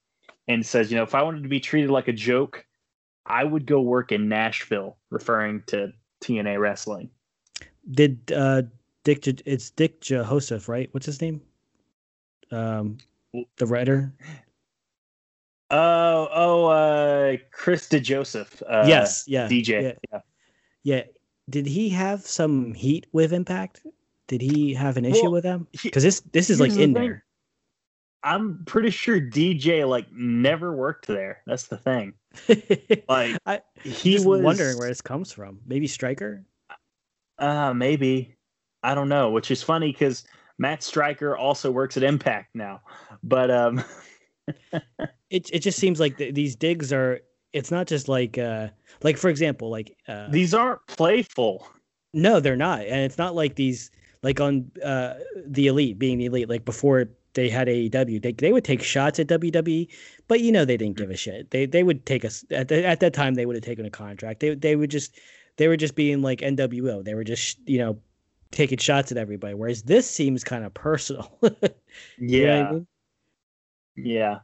and 0.48 0.64
says, 0.64 0.90
you 0.90 0.96
know, 0.96 1.02
if 1.02 1.14
I 1.14 1.22
wanted 1.22 1.42
to 1.42 1.48
be 1.48 1.60
treated 1.60 1.90
like 1.90 2.08
a 2.08 2.12
joke, 2.12 2.64
I 3.26 3.44
would 3.44 3.66
go 3.66 3.80
work 3.80 4.12
in 4.12 4.28
Nashville, 4.28 4.96
referring 5.10 5.62
to 5.68 5.92
TNA 6.22 6.60
wrestling. 6.60 7.10
Did 7.90 8.32
uh, 8.32 8.62
Dick? 9.04 9.26
It's 9.26 9.70
Dick 9.70 10.00
Joseph, 10.00 10.68
right? 10.68 10.88
What's 10.92 11.06
his 11.06 11.20
name? 11.20 11.40
Um, 12.50 12.98
the 13.56 13.66
writer. 13.66 14.12
Oh, 15.70 16.28
oh, 16.30 16.66
uh, 16.66 17.36
Chris 17.50 17.88
DeJoseph. 17.88 18.62
Uh, 18.68 18.84
yes, 18.86 19.24
yeah, 19.26 19.48
DJ. 19.48 19.82
Yeah. 19.82 19.92
yeah. 20.12 20.20
yeah. 20.82 21.02
Did 21.48 21.66
he 21.66 21.88
have 21.88 22.20
some 22.20 22.74
heat 22.74 23.06
with 23.12 23.32
Impact? 23.32 23.80
Did 24.28 24.40
he 24.40 24.74
have 24.74 24.96
an 24.96 25.04
issue 25.04 25.24
Well, 25.24 25.32
with 25.32 25.42
them? 25.44 25.66
Because 25.82 26.02
this 26.02 26.20
this 26.32 26.50
is 26.50 26.60
like 26.60 26.68
here's 26.68 26.76
the 26.76 26.82
in 26.84 26.92
there. 26.92 27.24
I'm 28.22 28.64
pretty 28.66 28.90
sure 28.90 29.20
DJ 29.20 29.88
like 29.88 30.12
never 30.12 30.76
worked 30.76 31.06
there. 31.06 31.42
That's 31.46 31.66
the 31.66 31.76
thing. 31.76 32.14
Like 33.08 33.38
I 33.46 33.60
he 33.82 34.14
was 34.14 34.24
wondering 34.26 34.78
where 34.78 34.88
this 34.88 35.00
comes 35.00 35.32
from. 35.32 35.60
Maybe 35.66 35.86
Striker. 35.86 36.44
Uh, 37.38 37.74
maybe. 37.74 38.36
I 38.82 38.94
don't 38.94 39.08
know, 39.08 39.30
which 39.30 39.50
is 39.50 39.62
funny 39.62 39.92
because 39.92 40.24
Matt 40.58 40.82
Striker 40.82 41.36
also 41.36 41.70
works 41.70 41.96
at 41.96 42.02
Impact 42.02 42.54
now. 42.54 42.80
But 43.22 43.50
um, 43.50 43.84
It 45.30 45.48
it 45.50 45.60
just 45.60 45.78
seems 45.78 45.98
like 45.98 46.18
th- 46.18 46.34
these 46.34 46.54
digs 46.54 46.92
are. 46.92 47.20
It's 47.54 47.70
not 47.70 47.86
just 47.86 48.08
like 48.08 48.38
uh 48.38 48.68
like 49.02 49.16
for 49.18 49.28
example 49.28 49.70
like 49.70 49.96
uh, 50.08 50.28
these 50.30 50.54
aren't 50.54 50.86
playful. 50.86 51.66
No, 52.14 52.40
they're 52.40 52.56
not, 52.56 52.80
and 52.80 53.00
it's 53.00 53.18
not 53.18 53.34
like 53.34 53.54
these 53.56 53.90
like 54.22 54.40
on 54.40 54.70
uh 54.84 55.14
the 55.46 55.66
elite 55.66 55.98
being 55.98 56.18
the 56.18 56.26
elite 56.26 56.48
like 56.48 56.64
before 56.64 57.08
they 57.34 57.48
had 57.48 57.68
AEW. 57.68 58.22
They 58.22 58.32
they 58.32 58.52
would 58.52 58.64
take 58.64 58.82
shots 58.82 59.18
at 59.18 59.28
WWE, 59.28 59.88
but 60.28 60.40
you 60.40 60.52
know 60.52 60.64
they 60.64 60.76
didn't 60.76 60.96
give 60.96 61.10
a 61.10 61.12
mm-hmm. 61.12 61.16
shit. 61.16 61.50
They 61.50 61.66
they 61.66 61.82
would 61.82 62.06
take 62.06 62.24
us 62.24 62.44
at 62.50 62.68
the, 62.68 62.86
at 62.86 63.00
that 63.00 63.14
time 63.14 63.34
they 63.34 63.46
would 63.46 63.56
have 63.56 63.64
taken 63.64 63.86
a 63.86 63.90
contract. 63.90 64.40
They 64.40 64.54
they 64.54 64.76
would 64.76 64.90
just 64.90 65.18
they 65.56 65.68
were 65.68 65.76
just 65.76 65.94
being 65.94 66.22
like 66.22 66.40
NWO. 66.40 67.04
They 67.04 67.14
were 67.14 67.24
just 67.24 67.58
you 67.66 67.78
know 67.78 67.98
taking 68.50 68.78
shots 68.78 69.10
at 69.10 69.18
everybody. 69.18 69.54
Whereas 69.54 69.82
this 69.82 70.08
seems 70.08 70.44
kind 70.44 70.64
of 70.64 70.72
personal. 70.74 71.32
Yeah. 72.18 72.68
I 72.68 72.72
mean? 72.72 72.86
Yeah. 73.96 74.38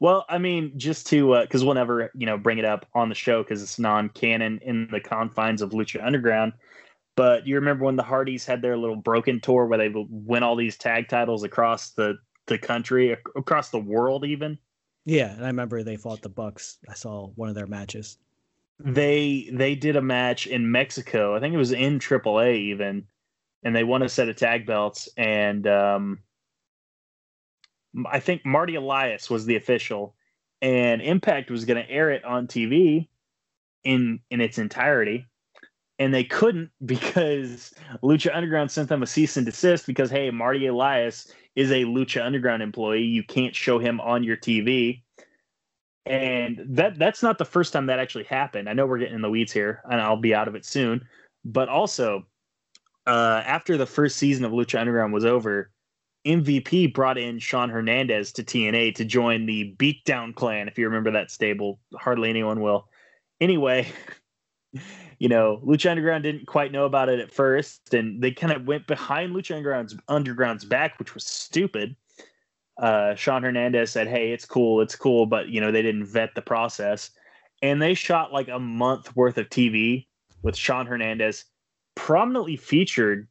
Well, 0.00 0.24
I 0.28 0.38
mean, 0.38 0.72
just 0.78 1.06
to 1.08 1.34
uh, 1.34 1.42
because 1.42 1.64
we'll 1.64 1.74
never, 1.74 2.10
you 2.14 2.24
know, 2.24 2.38
bring 2.38 2.58
it 2.58 2.64
up 2.64 2.86
on 2.94 3.10
the 3.10 3.14
show 3.14 3.42
because 3.42 3.62
it's 3.62 3.78
non-canon 3.78 4.60
in 4.62 4.88
the 4.90 5.00
confines 5.00 5.60
of 5.60 5.70
Lucha 5.70 6.04
Underground. 6.04 6.54
But 7.16 7.46
you 7.46 7.54
remember 7.56 7.84
when 7.84 7.96
the 7.96 8.02
Hardys 8.02 8.44
had 8.44 8.60
their 8.60 8.76
little 8.76 8.96
broken 8.96 9.40
tour 9.40 9.66
where 9.66 9.78
they 9.78 9.92
win 9.94 10.42
all 10.42 10.56
these 10.56 10.76
tag 10.76 11.08
titles 11.08 11.44
across 11.44 11.90
the 11.90 12.16
the 12.46 12.58
country, 12.58 13.16
across 13.36 13.70
the 13.70 13.78
world, 13.78 14.24
even. 14.24 14.58
Yeah, 15.04 15.32
and 15.32 15.44
I 15.44 15.48
remember 15.48 15.82
they 15.82 15.96
fought 15.96 16.22
the 16.22 16.28
Bucks. 16.28 16.78
I 16.88 16.94
saw 16.94 17.28
one 17.34 17.48
of 17.48 17.54
their 17.54 17.66
matches. 17.66 18.18
They 18.80 19.48
they 19.52 19.74
did 19.74 19.96
a 19.96 20.02
match 20.02 20.46
in 20.46 20.70
Mexico. 20.70 21.36
I 21.36 21.40
think 21.40 21.54
it 21.54 21.58
was 21.58 21.72
in 21.72 21.98
AAA 21.98 22.56
even, 22.58 23.06
and 23.62 23.76
they 23.76 23.84
won 23.84 24.02
a 24.02 24.08
set 24.08 24.28
of 24.28 24.36
tag 24.36 24.66
belts. 24.66 25.08
And 25.16 25.66
um, 25.66 26.18
I 28.10 28.18
think 28.18 28.44
Marty 28.44 28.74
Elias 28.74 29.30
was 29.30 29.46
the 29.46 29.56
official, 29.56 30.16
and 30.60 31.02
Impact 31.02 31.50
was 31.50 31.64
going 31.64 31.82
to 31.82 31.90
air 31.90 32.10
it 32.10 32.24
on 32.24 32.46
TV 32.46 33.08
in 33.84 34.20
in 34.30 34.40
its 34.40 34.58
entirety, 34.58 35.26
and 35.98 36.12
they 36.12 36.24
couldn't 36.24 36.70
because 36.84 37.74
Lucha 38.02 38.34
Underground 38.34 38.70
sent 38.70 38.88
them 38.88 39.02
a 39.02 39.06
cease 39.06 39.36
and 39.36 39.46
desist 39.46 39.86
because 39.86 40.10
hey, 40.10 40.30
Marty 40.30 40.66
Elias 40.66 41.32
is 41.56 41.70
a 41.70 41.84
Lucha 41.84 42.24
Underground 42.24 42.62
employee. 42.62 43.02
You 43.02 43.22
can't 43.22 43.54
show 43.54 43.78
him 43.78 44.00
on 44.00 44.24
your 44.24 44.36
TV. 44.36 45.02
And 46.06 46.60
that 46.68 46.98
that's 46.98 47.22
not 47.22 47.38
the 47.38 47.44
first 47.44 47.72
time 47.72 47.86
that 47.86 47.98
actually 47.98 48.24
happened. 48.24 48.68
I 48.68 48.74
know 48.74 48.86
we're 48.86 48.98
getting 48.98 49.14
in 49.14 49.22
the 49.22 49.30
weeds 49.30 49.52
here, 49.52 49.80
and 49.90 50.00
I'll 50.00 50.16
be 50.16 50.34
out 50.34 50.48
of 50.48 50.54
it 50.54 50.66
soon. 50.66 51.06
But 51.44 51.68
also, 51.68 52.26
uh, 53.06 53.42
after 53.46 53.76
the 53.76 53.86
first 53.86 54.16
season 54.16 54.44
of 54.44 54.52
Lucha 54.52 54.78
Underground 54.78 55.14
was 55.14 55.24
over, 55.24 55.70
MVP 56.26 56.94
brought 56.94 57.18
in 57.18 57.38
Shawn 57.38 57.70
Hernandez 57.70 58.32
to 58.32 58.42
TNA 58.42 58.94
to 58.96 59.04
join 59.04 59.46
the 59.46 59.74
Beatdown 59.78 60.34
Clan. 60.34 60.68
If 60.68 60.78
you 60.78 60.86
remember 60.86 61.10
that 61.12 61.30
stable, 61.30 61.80
hardly 61.94 62.30
anyone 62.30 62.60
will. 62.60 62.88
Anyway, 63.40 63.86
you 65.24 65.30
know, 65.30 65.58
Lucha 65.64 65.90
Underground 65.90 66.22
didn't 66.22 66.44
quite 66.44 66.70
know 66.70 66.84
about 66.84 67.08
it 67.08 67.18
at 67.18 67.32
first, 67.32 67.94
and 67.94 68.22
they 68.22 68.30
kind 68.30 68.52
of 68.52 68.66
went 68.66 68.86
behind 68.86 69.34
Lucha 69.34 69.56
Underground's 69.56 69.96
Underground's 70.06 70.66
back, 70.66 70.98
which 70.98 71.14
was 71.14 71.24
stupid. 71.24 71.96
Uh, 72.76 73.14
Shawn 73.14 73.42
Hernandez 73.42 73.90
said, 73.90 74.06
"Hey, 74.06 74.32
it's 74.32 74.44
cool, 74.44 74.82
it's 74.82 74.94
cool," 74.94 75.24
but 75.24 75.48
you 75.48 75.62
know 75.62 75.72
they 75.72 75.80
didn't 75.80 76.04
vet 76.04 76.34
the 76.34 76.42
process, 76.42 77.10
and 77.62 77.80
they 77.80 77.94
shot 77.94 78.34
like 78.34 78.48
a 78.48 78.58
month 78.58 79.16
worth 79.16 79.38
of 79.38 79.48
TV 79.48 80.06
with 80.42 80.58
Shawn 80.58 80.84
Hernandez 80.84 81.46
prominently 81.94 82.56
featured. 82.56 83.26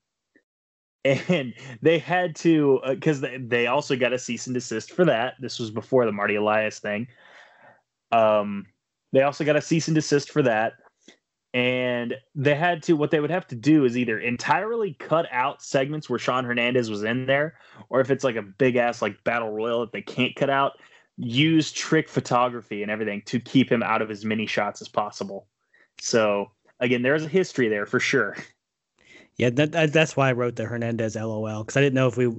And 1.06 1.54
they 1.84 2.00
had 2.00 2.36
to 2.38 2.82
because 2.88 3.22
they, 3.22 3.38
they 3.38 3.68
also 3.68 3.96
got 3.96 4.14
a 4.14 4.18
cease 4.18 4.48
and 4.48 4.56
desist 4.56 4.94
for 4.94 5.06
that. 5.06 5.36
This 5.40 5.60
was 5.60 5.70
before 5.70 6.08
the 6.08 6.12
marty 6.12 6.36
elias 6.36 6.80
thing. 6.80 7.08
Um 8.12 8.66
they 9.12 9.22
also 9.22 9.44
got 9.44 9.58
a 9.58 9.62
cease 9.62 9.88
and 9.88 9.94
desist 9.94 10.32
for 10.32 10.42
that 10.42 10.74
and 11.54 12.16
they 12.36 12.56
had 12.56 12.82
to 12.84 12.94
what 12.94 13.12
they 13.12 13.20
would 13.20 13.30
have 13.30 13.48
to 13.48 13.56
do 13.56 13.86
is 13.86 13.98
either 13.98 14.20
entirely 14.20 14.94
cut 14.96 15.28
out 15.32 15.62
segments 15.62 16.10
where 16.10 16.20
shawn 16.20 16.46
hernandez 16.46 16.90
was 16.90 17.04
in 17.04 17.26
there 17.26 17.56
or 17.90 18.02
if 18.02 18.10
it's 18.10 18.24
like 18.24 18.36
a 18.36 18.42
big 18.42 18.76
ass 18.76 19.02
like 19.02 19.24
battle 19.24 19.52
royal 19.52 19.82
that 19.82 19.92
they 19.92 20.02
can't 20.02 20.36
cut 20.36 20.50
out 20.50 20.74
use 21.18 21.72
trick 21.72 22.10
photography 22.10 22.82
and 22.82 22.92
everything 22.92 23.22
to 23.26 23.40
keep 23.40 23.72
him 23.72 23.84
out 23.84 24.02
of 24.02 24.10
as 24.12 24.26
many 24.26 24.46
shots 24.48 24.82
as 24.82 24.88
possible 24.88 25.48
so 26.00 26.52
again 26.80 27.02
there's 27.04 27.26
a 27.26 27.30
history 27.30 27.70
there 27.70 27.86
for 27.86 28.00
sure 28.00 28.36
Yeah, 29.38 29.50
that, 29.52 29.72
that 29.72 29.94
that's 29.94 30.16
why 30.16 30.30
I 30.30 30.34
wrote 30.34 30.56
the 30.56 30.66
Hernandez 30.66 31.16
LOL 31.16 31.64
because 31.64 31.78
I 31.78 31.82
didn't 31.82 31.96
know 31.96 32.08
if 32.08 32.18
we 32.18 32.32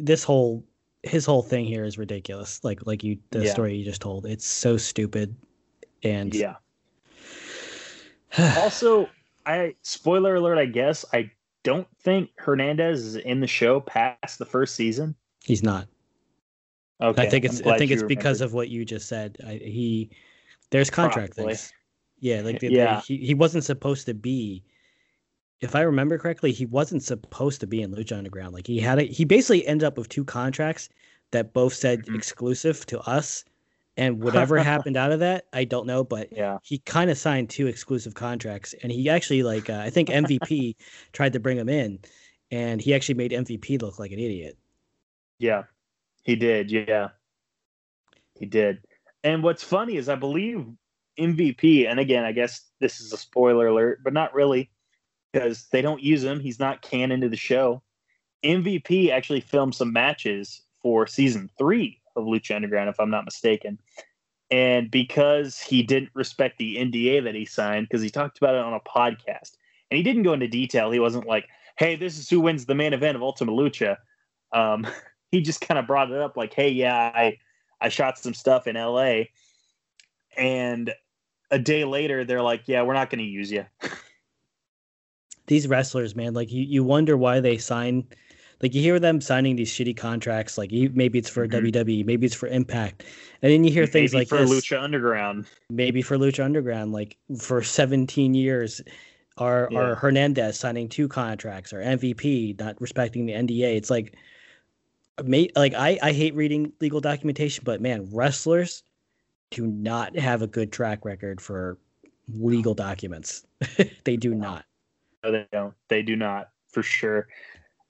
this 0.00 0.24
whole 0.24 0.64
his 1.02 1.26
whole 1.26 1.42
thing 1.42 1.64
here 1.66 1.84
is 1.84 1.98
ridiculous. 1.98 2.62
Like 2.64 2.86
like 2.86 3.04
you 3.04 3.18
the 3.30 3.44
Yeah. 3.44 3.52
story 3.52 3.76
you 3.76 3.84
just 3.84 4.00
told, 4.02 4.26
it's 4.26 4.46
so 4.46 4.76
stupid. 4.76 5.36
And 6.02 6.34
yeah 6.34 6.56
also 8.38 9.08
i 9.46 9.74
spoiler 9.82 10.36
alert 10.36 10.58
i 10.58 10.64
guess 10.66 11.04
i 11.12 11.30
don't 11.62 11.86
think 12.00 12.30
hernandez 12.36 13.04
is 13.04 13.16
in 13.16 13.40
the 13.40 13.46
show 13.46 13.80
past 13.80 14.38
the 14.38 14.44
first 14.44 14.74
season 14.74 15.14
he's 15.44 15.62
not. 15.62 15.86
okay 17.00 17.26
I 17.26 17.30
think 17.30 17.44
it's 17.44 17.60
I 17.62 17.78
think 17.78 17.90
it's 17.90 18.02
because 18.02 18.40
of 18.40 18.52
what 18.54 18.68
you 18.68 18.84
just 18.84 19.08
said. 19.08 19.36
I, 19.46 19.54
he 19.54 20.10
there's 20.70 20.90
contract 20.90 21.34
Probably. 21.34 21.54
things. 21.54 21.72
Yeah, 22.20 22.40
like 22.42 22.60
they- 22.60 22.68
Yeah. 22.68 23.00
he 23.02 23.16
he 23.18 23.34
wasn't 23.34 23.64
supposed 23.64 24.06
to 24.06 24.14
be. 24.14 24.62
If 25.60 25.74
I 25.76 25.82
remember 25.82 26.18
correctly, 26.18 26.52
he 26.52 26.66
wasn't 26.66 27.02
supposed 27.02 27.60
to 27.60 27.66
be 27.66 27.80
in 27.82 27.94
Lucha 27.94 28.16
Underground. 28.18 28.54
Like 28.54 28.66
he 28.66 28.78
had 28.80 28.98
a, 28.98 29.02
he 29.04 29.24
basically 29.24 29.66
ended 29.66 29.86
up 29.86 29.96
with 29.98 30.08
two 30.08 30.24
contracts 30.24 30.88
that 31.32 31.52
both 31.52 31.74
said 31.74 32.04
Mhm. 32.06 32.14
exclusive 32.14 32.84
to 32.86 33.00
us, 33.00 33.44
and 33.96 34.22
whatever 34.22 34.58
happened 34.58 34.96
out 34.96 35.12
of 35.12 35.20
that, 35.20 35.46
I 35.52 35.64
don't 35.64 35.86
know. 35.86 36.04
But 36.04 36.28
yeah. 36.36 36.58
he 36.62 36.78
kind 36.78 37.10
of 37.10 37.18
signed 37.18 37.50
two 37.50 37.66
exclusive 37.66 38.14
contracts, 38.14 38.74
and 38.82 38.90
he 38.90 39.08
actually 39.08 39.42
like 39.42 39.70
uh, 39.70 39.78
I 39.78 39.90
think 39.90 40.08
MVP 40.08 40.76
tried 41.12 41.32
to 41.34 41.40
bring 41.40 41.56
him 41.56 41.68
in, 41.68 42.00
and 42.50 42.80
he 42.80 42.94
actually 42.94 43.16
made 43.16 43.32
MVP 43.32 43.80
look 43.80 43.98
like 43.98 44.12
an 44.12 44.18
idiot. 44.18 44.56
yeah. 45.38 45.64
He 46.22 46.36
did 46.36 46.70
yeah. 46.70 47.08
He 48.38 48.46
did. 48.46 48.84
And 49.22 49.42
what's 49.42 49.62
funny 49.62 49.96
is 49.96 50.08
i 50.08 50.14
believe 50.14 50.66
mvp 51.18 51.88
and 51.88 52.00
again 52.00 52.24
i 52.24 52.32
guess 52.32 52.62
this 52.80 53.00
is 53.00 53.12
a 53.12 53.16
spoiler 53.16 53.68
alert 53.68 54.00
but 54.02 54.12
not 54.12 54.34
really 54.34 54.68
because 55.34 55.66
they 55.72 55.82
don't 55.82 56.02
use 56.02 56.22
him. 56.22 56.40
He's 56.40 56.60
not 56.60 56.80
canon 56.80 57.20
to 57.22 57.28
the 57.28 57.36
show. 57.36 57.82
Mvp 58.44 59.10
actually 59.10 59.40
filmed 59.40 59.74
some 59.74 59.92
matches 59.92 60.62
for 60.80 61.06
season 61.06 61.50
three 61.58 62.00
of 62.16 62.24
lucha 62.24 62.54
underground 62.54 62.88
if 62.88 63.00
i'm 63.00 63.10
not 63.10 63.24
mistaken. 63.24 63.78
And 64.50 64.90
because 64.90 65.58
he 65.58 65.82
didn't 65.82 66.10
respect 66.14 66.58
the 66.58 66.76
nda 66.76 67.24
that 67.24 67.34
he 67.34 67.44
signed 67.44 67.88
because 67.88 68.02
he 68.02 68.10
talked 68.10 68.38
about 68.38 68.54
it 68.54 68.60
on 68.60 68.74
a 68.74 68.80
podcast 68.80 69.56
and 69.90 69.96
he 69.96 70.02
didn't 70.02 70.22
go 70.22 70.32
into 70.32 70.48
detail. 70.48 70.90
He 70.90 71.00
wasn't 71.00 71.26
like 71.26 71.48
hey 71.78 71.96
this 71.96 72.18
is 72.18 72.28
who 72.28 72.40
wins 72.40 72.66
the 72.66 72.74
main 72.74 72.92
event 72.92 73.16
of 73.16 73.22
ultima 73.22 73.52
lucha. 73.52 73.96
Um, 74.52 74.86
he 75.30 75.40
just 75.40 75.60
kind 75.60 75.78
of 75.78 75.86
brought 75.86 76.12
it 76.12 76.20
up 76.20 76.36
like 76.36 76.54
hey 76.54 76.68
yeah 76.68 77.10
i 77.12 77.36
i 77.80 77.88
shot 77.88 78.18
some 78.18 78.34
stuff 78.34 78.68
in 78.68 78.76
la 78.76 79.22
and 80.36 80.94
a 81.50 81.58
day 81.58 81.84
later 81.84 82.24
they're 82.24 82.40
like 82.40 82.62
yeah 82.66 82.82
we're 82.82 82.94
not 82.94 83.10
going 83.10 83.18
to 83.18 83.24
use 83.24 83.50
you 83.50 83.64
these 85.46 85.68
wrestlers, 85.68 86.14
man, 86.14 86.34
like 86.34 86.50
you, 86.50 86.62
you 86.62 86.84
wonder 86.84 87.16
why 87.16 87.40
they 87.40 87.58
sign. 87.58 88.06
Like 88.64 88.74
you 88.74 88.80
hear 88.80 88.98
them 88.98 89.20
signing 89.20 89.56
these 89.56 89.70
shitty 89.70 89.94
contracts, 89.94 90.56
like 90.56 90.72
you, 90.72 90.90
maybe 90.94 91.18
it's 91.18 91.28
for 91.28 91.46
Mhm. 91.46 91.50
WWE, 91.50 92.02
maybe 92.02 92.24
it's 92.24 92.34
for 92.34 92.46
Impact, 92.46 93.04
and 93.42 93.52
then 93.52 93.62
you 93.62 93.70
hear 93.70 93.84
things 93.84 94.14
Maybe 94.14 94.20
like 94.22 94.28
for 94.28 94.38
this, 94.38 94.50
lucha 94.50 94.82
underground 94.82 95.44
maybe 95.68 96.00
for 96.00 96.16
Lucha 96.16 96.42
Underground, 96.42 96.90
like 96.92 97.18
for 97.38 97.62
17 97.62 98.32
years, 98.32 98.80
are 99.36 99.68
Yeah. 99.70 99.78
are 99.80 99.94
Hernandez 99.96 100.58
signing 100.58 100.88
two 100.88 101.08
contracts 101.08 101.74
or 101.74 101.82
MVP 101.82 102.54
not 102.58 102.80
respecting 102.80 103.26
the 103.26 103.34
NDA? 103.34 103.76
It's 103.76 103.90
like, 103.90 104.16
mate, 105.22 105.52
like 105.56 105.74
I 105.74 105.98
I 106.00 106.12
hate 106.12 106.34
reading 106.34 106.72
legal 106.80 107.02
documentation, 107.02 107.64
but 107.66 107.82
man, 107.82 108.08
wrestlers 108.14 108.82
do 109.50 109.66
not 109.66 110.16
have 110.18 110.40
a 110.40 110.46
good 110.46 110.72
track 110.72 111.04
record 111.04 111.38
for 111.38 111.76
legal 112.32 112.72
documents. 112.72 113.44
they 114.04 114.16
do 114.16 114.30
No. 114.30 114.38
not. 114.48 114.64
no 115.22 115.32
they 115.32 115.46
don't 115.52 115.74
they 115.88 116.00
do 116.02 116.16
not 116.16 116.48
for 116.68 116.82
sure 116.82 117.28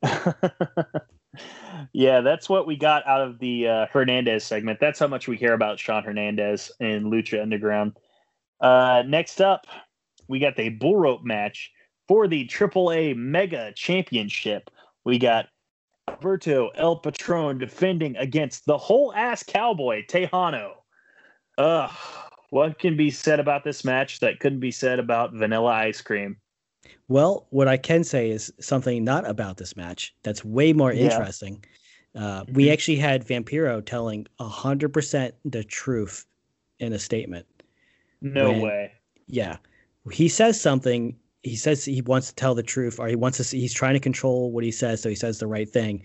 yeah, 1.92 2.20
that's 2.20 2.48
what 2.48 2.66
we 2.66 2.76
got 2.76 3.06
out 3.06 3.22
of 3.22 3.38
the 3.38 3.68
uh, 3.68 3.86
Hernandez 3.92 4.44
segment. 4.44 4.80
That's 4.80 4.98
how 4.98 5.06
much 5.06 5.28
we 5.28 5.36
care 5.36 5.54
about 5.54 5.78
Shawn 5.78 6.04
Hernandez 6.04 6.70
and 6.80 7.06
Lucha 7.06 7.40
Underground. 7.40 7.96
Uh, 8.60 9.02
next 9.06 9.40
up, 9.40 9.66
we 10.28 10.38
got 10.38 10.56
the 10.56 10.70
bull 10.70 10.96
rope 10.96 11.22
match 11.22 11.70
for 12.08 12.28
the 12.28 12.46
AAA 12.46 13.16
Mega 13.16 13.72
Championship. 13.74 14.70
We 15.04 15.18
got 15.18 15.46
Alberto 16.08 16.68
El 16.74 16.96
Patron 16.96 17.58
defending 17.58 18.16
against 18.16 18.66
the 18.66 18.78
whole 18.78 19.12
ass 19.14 19.42
cowboy 19.42 20.04
Tejano. 20.06 20.72
Ugh, 21.58 21.90
what 22.50 22.78
can 22.78 22.96
be 22.96 23.10
said 23.10 23.40
about 23.40 23.64
this 23.64 23.84
match 23.84 24.20
that 24.20 24.40
couldn't 24.40 24.60
be 24.60 24.70
said 24.70 24.98
about 24.98 25.32
vanilla 25.32 25.70
ice 25.70 26.00
cream? 26.00 26.36
Well, 27.08 27.46
what 27.50 27.68
I 27.68 27.76
can 27.76 28.04
say 28.04 28.30
is 28.30 28.52
something 28.60 29.04
not 29.04 29.28
about 29.28 29.56
this 29.58 29.76
match 29.76 30.14
that's 30.22 30.44
way 30.44 30.72
more 30.72 30.92
Yeah. 30.92 31.04
interesting. 31.04 31.64
Uh, 32.14 32.44
We 32.52 32.66
Mhm. 32.66 32.72
actually 32.72 32.96
had 32.96 33.26
Vampiro 33.26 33.84
telling 33.84 34.26
100% 34.38 35.34
the 35.44 35.64
truth 35.64 36.26
in 36.78 36.92
a 36.92 36.98
statement. 36.98 37.46
No 38.20 38.50
When- 38.52 38.60
way. 38.62 38.92
Yeah. 39.26 39.56
He 40.12 40.28
says 40.28 40.60
something. 40.60 41.16
He 41.42 41.56
says 41.56 41.84
he 41.84 42.00
wants 42.02 42.28
to 42.28 42.34
tell 42.34 42.54
the 42.54 42.62
truth, 42.62 42.98
or 42.98 43.08
he 43.08 43.16
wants 43.16 43.38
to. 43.38 43.56
He's 43.56 43.74
trying 43.74 43.94
to 43.94 44.00
control 44.00 44.50
what 44.52 44.64
he 44.64 44.70
says, 44.70 45.00
so 45.02 45.08
he 45.08 45.14
says 45.14 45.38
the 45.38 45.46
right 45.46 45.68
thing. 45.68 46.02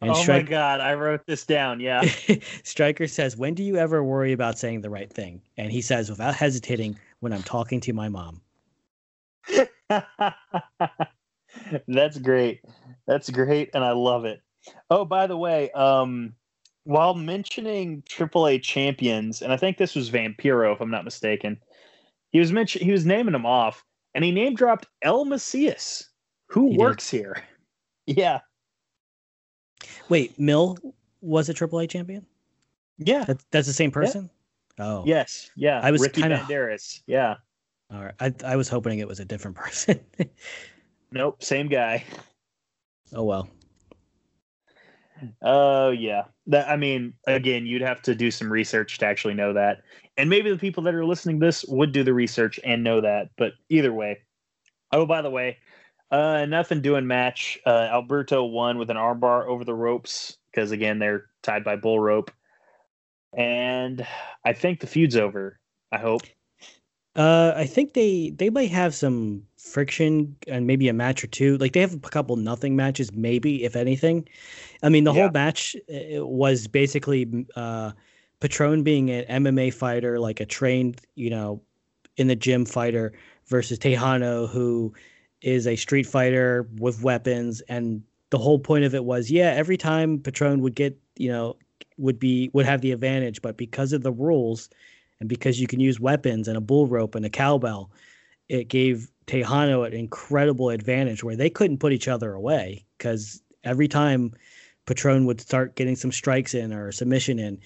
And 0.00 0.10
oh 0.10 0.24
my 0.26 0.42
god, 0.42 0.80
I 0.80 0.94
wrote 0.94 1.26
this 1.26 1.44
down. 1.44 1.78
Yeah. 1.78 2.00
Striker 2.64 3.06
says, 3.06 3.36
"When 3.36 3.54
do 3.54 3.62
you 3.62 3.76
ever 3.76 4.02
worry 4.02 4.32
about 4.32 4.58
saying 4.58 4.80
the 4.80 4.90
right 4.90 5.12
thing?" 5.12 5.42
And 5.58 5.70
he 5.70 5.82
says, 5.82 6.08
without 6.10 6.34
hesitating, 6.34 6.98
"When 7.20 7.32
I'm 7.32 7.42
talking 7.42 7.80
to 7.82 7.92
my 7.92 8.08
mom." 8.08 8.40
That's 11.88 12.18
great. 12.18 12.62
That's 13.06 13.30
great, 13.30 13.70
and 13.74 13.84
I 13.84 13.92
love 13.92 14.24
it. 14.24 14.40
Oh, 14.90 15.04
by 15.04 15.26
the 15.26 15.36
way, 15.36 15.70
um, 15.72 16.34
while 16.84 17.14
mentioning 17.14 18.02
AAA 18.08 18.62
champions, 18.62 19.42
and 19.42 19.52
I 19.52 19.56
think 19.56 19.76
this 19.76 19.94
was 19.94 20.10
Vampiro, 20.10 20.72
if 20.74 20.80
I'm 20.80 20.90
not 20.90 21.04
mistaken, 21.04 21.58
he 22.30 22.38
was 22.38 22.52
mention 22.52 22.82
he 22.84 22.92
was 22.92 23.04
naming 23.06 23.32
them 23.32 23.46
off, 23.46 23.84
and 24.14 24.24
he 24.24 24.30
name 24.30 24.54
dropped 24.54 24.86
El 25.02 25.24
Mesías, 25.26 26.04
who 26.46 26.66
He 26.70 26.76
did. 26.76 26.80
works 26.80 27.10
here. 27.10 27.36
Yeah, 28.06 28.40
Wait, 30.08 30.36
Mil 30.36 30.76
was 31.20 31.48
a 31.48 31.54
AAA 31.54 31.88
champion. 31.88 32.26
yeah, 32.98 33.24
That's 33.24 33.44
that's 33.52 33.66
the 33.68 33.72
same 33.72 33.92
person. 33.92 34.28
Oh, 34.80 35.04
yes, 35.06 35.48
yeah. 35.54 35.78
I 35.80 35.92
was 35.92 36.00
Ricky 36.00 36.22
kinda- 36.22 36.44
Yeah, 37.06 37.36
All 37.92 38.02
right. 38.04 38.14
I 38.20 38.34
I 38.44 38.56
was 38.56 38.68
hoping 38.68 38.98
it 38.98 39.08
was 39.08 39.20
a 39.20 39.24
different 39.24 39.56
person. 39.58 40.00
nope, 41.10 41.42
same 41.42 41.68
guy. 41.68 42.04
oh 43.14 43.24
well. 43.24 43.48
Oh 45.42 45.90
yeah. 45.90 46.24
That 46.46 46.68
I 46.68 46.76
mean, 46.76 47.14
again, 47.26 47.66
you'd 47.66 47.82
have 47.82 48.02
to 48.02 48.14
do 48.14 48.30
some 48.30 48.50
research 48.50 48.98
to 48.98 49.06
actually 49.06 49.34
know 49.34 49.52
that. 49.52 49.82
And 50.16 50.30
maybe 50.30 50.50
the 50.50 50.58
people 50.58 50.82
that 50.84 50.94
are 50.94 51.04
listening 51.04 51.40
to 51.40 51.46
this 51.46 51.64
would 51.68 51.92
do 51.92 52.04
the 52.04 52.14
research 52.14 52.58
and 52.64 52.82
know 52.84 53.00
that. 53.00 53.30
But 53.36 53.52
either 53.68 53.92
way. 53.92 54.20
Oh, 54.92 55.06
by 55.06 55.22
the 55.22 55.30
way, 55.30 55.58
uh 56.10 56.46
nothing 56.46 56.80
doing 56.80 57.06
match. 57.06 57.58
Uh 57.66 57.88
Alberto 57.90 58.44
won 58.44 58.78
with 58.78 58.90
an 58.90 58.96
armbar 58.96 59.46
over 59.46 59.64
the 59.64 59.74
ropes 59.74 60.36
because 60.50 60.70
again 60.72 60.98
they're 60.98 61.26
tied 61.42 61.64
by 61.64 61.76
bull 61.76 61.98
rope. 62.00 62.30
And 63.36 64.06
I 64.44 64.52
think 64.54 64.80
the 64.80 64.86
feud's 64.86 65.16
over. 65.16 65.60
I 65.92 65.98
hope. 65.98 66.22
Uh, 67.16 67.52
I 67.56 67.66
think 67.66 67.94
they 67.94 68.30
they 68.30 68.50
might 68.50 68.70
have 68.70 68.94
some 68.94 69.44
friction 69.58 70.36
and 70.46 70.66
maybe 70.66 70.88
a 70.88 70.92
match 70.92 71.24
or 71.24 71.26
two. 71.26 71.58
Like 71.58 71.72
they 71.72 71.80
have 71.80 71.94
a 71.94 71.98
couple 71.98 72.36
nothing 72.36 72.76
matches, 72.76 73.12
maybe 73.12 73.64
if 73.64 73.74
anything. 73.74 74.28
I 74.82 74.90
mean, 74.90 75.04
the 75.04 75.12
Yeah. 75.12 75.14
whole 75.14 75.30
match 75.30 75.76
uh, 75.90 76.26
was 76.26 76.68
basically 76.68 77.46
uh, 77.56 77.92
Patron 78.40 78.82
being 78.84 79.10
an 79.10 79.24
MMA 79.24 79.70
fighter, 79.70 80.20
like 80.20 80.40
a 80.40 80.46
trained, 80.46 81.00
you 81.16 81.30
know, 81.30 81.62
in 82.16 82.28
the 82.28 82.36
gym 82.36 82.64
fighter, 82.66 83.12
versus 83.46 83.78
Tejano, 83.78 84.48
who 84.50 84.94
is 85.42 85.66
a 85.66 85.76
street 85.76 86.06
fighter 86.06 86.68
with 86.78 87.02
weapons. 87.02 87.60
And 87.62 88.02
the 88.30 88.38
whole 88.38 88.58
point 88.58 88.84
of 88.84 88.94
it 88.94 89.04
was, 89.04 89.30
yeah, 89.30 89.52
every 89.56 89.76
time 89.76 90.20
Patron 90.20 90.60
would 90.62 90.74
get, 90.76 90.98
you 91.16 91.30
know, 91.30 91.56
would 91.98 92.18
be 92.18 92.50
would 92.54 92.66
have 92.66 92.82
the 92.82 92.92
advantage, 92.92 93.42
but 93.42 93.56
because 93.56 93.92
of 93.92 94.02
the 94.02 94.12
rules 94.12 94.68
and 95.20 95.28
because 95.28 95.60
you 95.60 95.66
can 95.66 95.80
use 95.80 96.00
weapons 96.00 96.48
and 96.48 96.56
a 96.56 96.60
bull 96.60 96.86
rope 96.86 97.14
and 97.14 97.24
a 97.24 97.30
cowbell, 97.30 97.90
it 98.48 98.68
gave 98.68 99.10
Tejano 99.26 99.86
an 99.86 99.92
incredible 99.92 100.70
advantage 100.70 101.22
where 101.22 101.36
they 101.36 101.50
couldn't 101.50 101.78
put 101.78 101.92
each 101.92 102.08
other 102.08 102.32
away 102.32 102.84
because 102.98 103.42
every 103.62 103.86
time 103.86 104.32
Patron 104.86 105.26
would 105.26 105.40
start 105.40 105.76
getting 105.76 105.94
some 105.94 106.10
strikes 106.10 106.54
in 106.54 106.72
or 106.72 106.90
submission 106.90 107.38
in, 107.38 107.60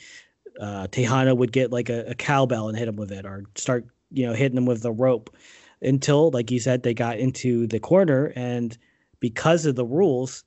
uh, 0.60 0.88
Tejano 0.88 1.36
would 1.36 1.52
get 1.52 1.72
like 1.72 1.88
a, 1.88 2.04
a 2.10 2.14
cowbell 2.14 2.68
and 2.68 2.76
hit 2.76 2.88
him 2.88 2.96
with 2.96 3.12
it 3.12 3.24
or 3.24 3.44
start, 3.54 3.86
you 4.10 4.26
know, 4.26 4.34
hitting 4.34 4.58
him 4.58 4.66
with 4.66 4.82
the 4.82 4.92
rope 4.92 5.34
until, 5.80 6.30
like 6.30 6.50
you 6.50 6.60
said, 6.60 6.82
they 6.82 6.94
got 6.94 7.18
into 7.18 7.66
the 7.66 7.80
corner. 7.80 8.32
And 8.36 8.76
because 9.20 9.64
of 9.64 9.76
the 9.76 9.86
rules, 9.86 10.44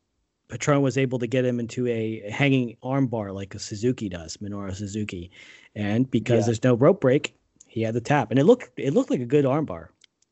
Patron 0.50 0.82
was 0.82 0.98
able 0.98 1.20
to 1.20 1.28
get 1.28 1.44
him 1.46 1.60
into 1.60 1.88
a 1.88 2.30
hanging 2.30 2.78
armbar 2.84 3.34
like 3.34 3.54
a 3.54 3.60
Suzuki 3.60 4.08
does, 4.10 4.38
Minoru 4.38 4.74
Suzuki. 4.74 5.32
And 5.76 6.10
because 6.10 6.42
Yeah. 6.42 6.46
there's 6.48 6.64
no 6.64 6.76
rope 6.76 7.02
break, 7.02 7.36
he 7.68 7.82
had 7.82 7.94
the 7.94 8.02
tap. 8.02 8.32
And 8.32 8.40
it 8.40 8.46
looked 8.46 8.72
it 8.80 8.94
looked 8.94 9.10
like 9.10 9.20
a 9.20 9.26
good 9.26 9.46
armbar. 9.46 9.90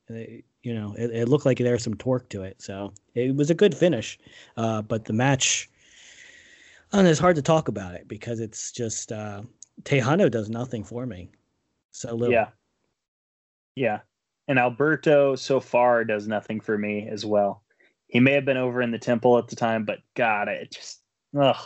You 0.10 0.73
know, 0.73 0.95
it, 0.97 1.12
it 1.12 1.30
looked 1.30 1.45
like 1.45 1.58
there 1.58 1.73
was 1.73 1.84
some 1.84 1.95
torque 1.95 2.30
to 2.30 2.43
it. 2.43 2.62
So 2.62 2.93
it 3.13 3.36
was 3.36 3.49
a 3.49 3.54
good 3.56 3.75
finish. 3.75 4.17
Uh, 4.58 4.82
but 4.82 5.06
the 5.06 5.13
match, 5.13 5.69
and 6.91 7.08
it's 7.08 7.19
hard 7.19 7.36
to 7.36 7.41
talk 7.41 7.67
about 7.67 7.93
it 7.95 8.08
because 8.08 8.39
it's 8.39 8.71
just 8.71 9.12
uh, 9.12 9.41
Tejano 9.84 10.32
does 10.32 10.49
nothing 10.49 10.84
for 10.84 11.06
me. 11.06 11.30
So 11.91 12.15
little. 12.15 12.34
Yeah. 12.34 12.49
Yeah. 13.75 13.99
And 14.47 14.60
Alberto 14.60 15.36
so 15.36 15.60
far 15.60 16.06
does 16.06 16.28
nothing 16.28 16.62
for 16.62 16.78
me 16.78 17.08
as 17.10 17.25
well. 17.25 17.63
He 18.15 18.21
may 18.21 18.32
have 18.32 18.45
been 18.45 18.56
over 18.56 18.82
in 18.82 18.91
the 18.91 18.97
temple 18.97 19.38
at 19.38 19.49
the 19.49 19.58
time, 19.58 19.84
but 19.84 19.99
God, 20.13 20.47
it 20.47 20.71
just 20.71 21.01
ugh. 21.38 21.58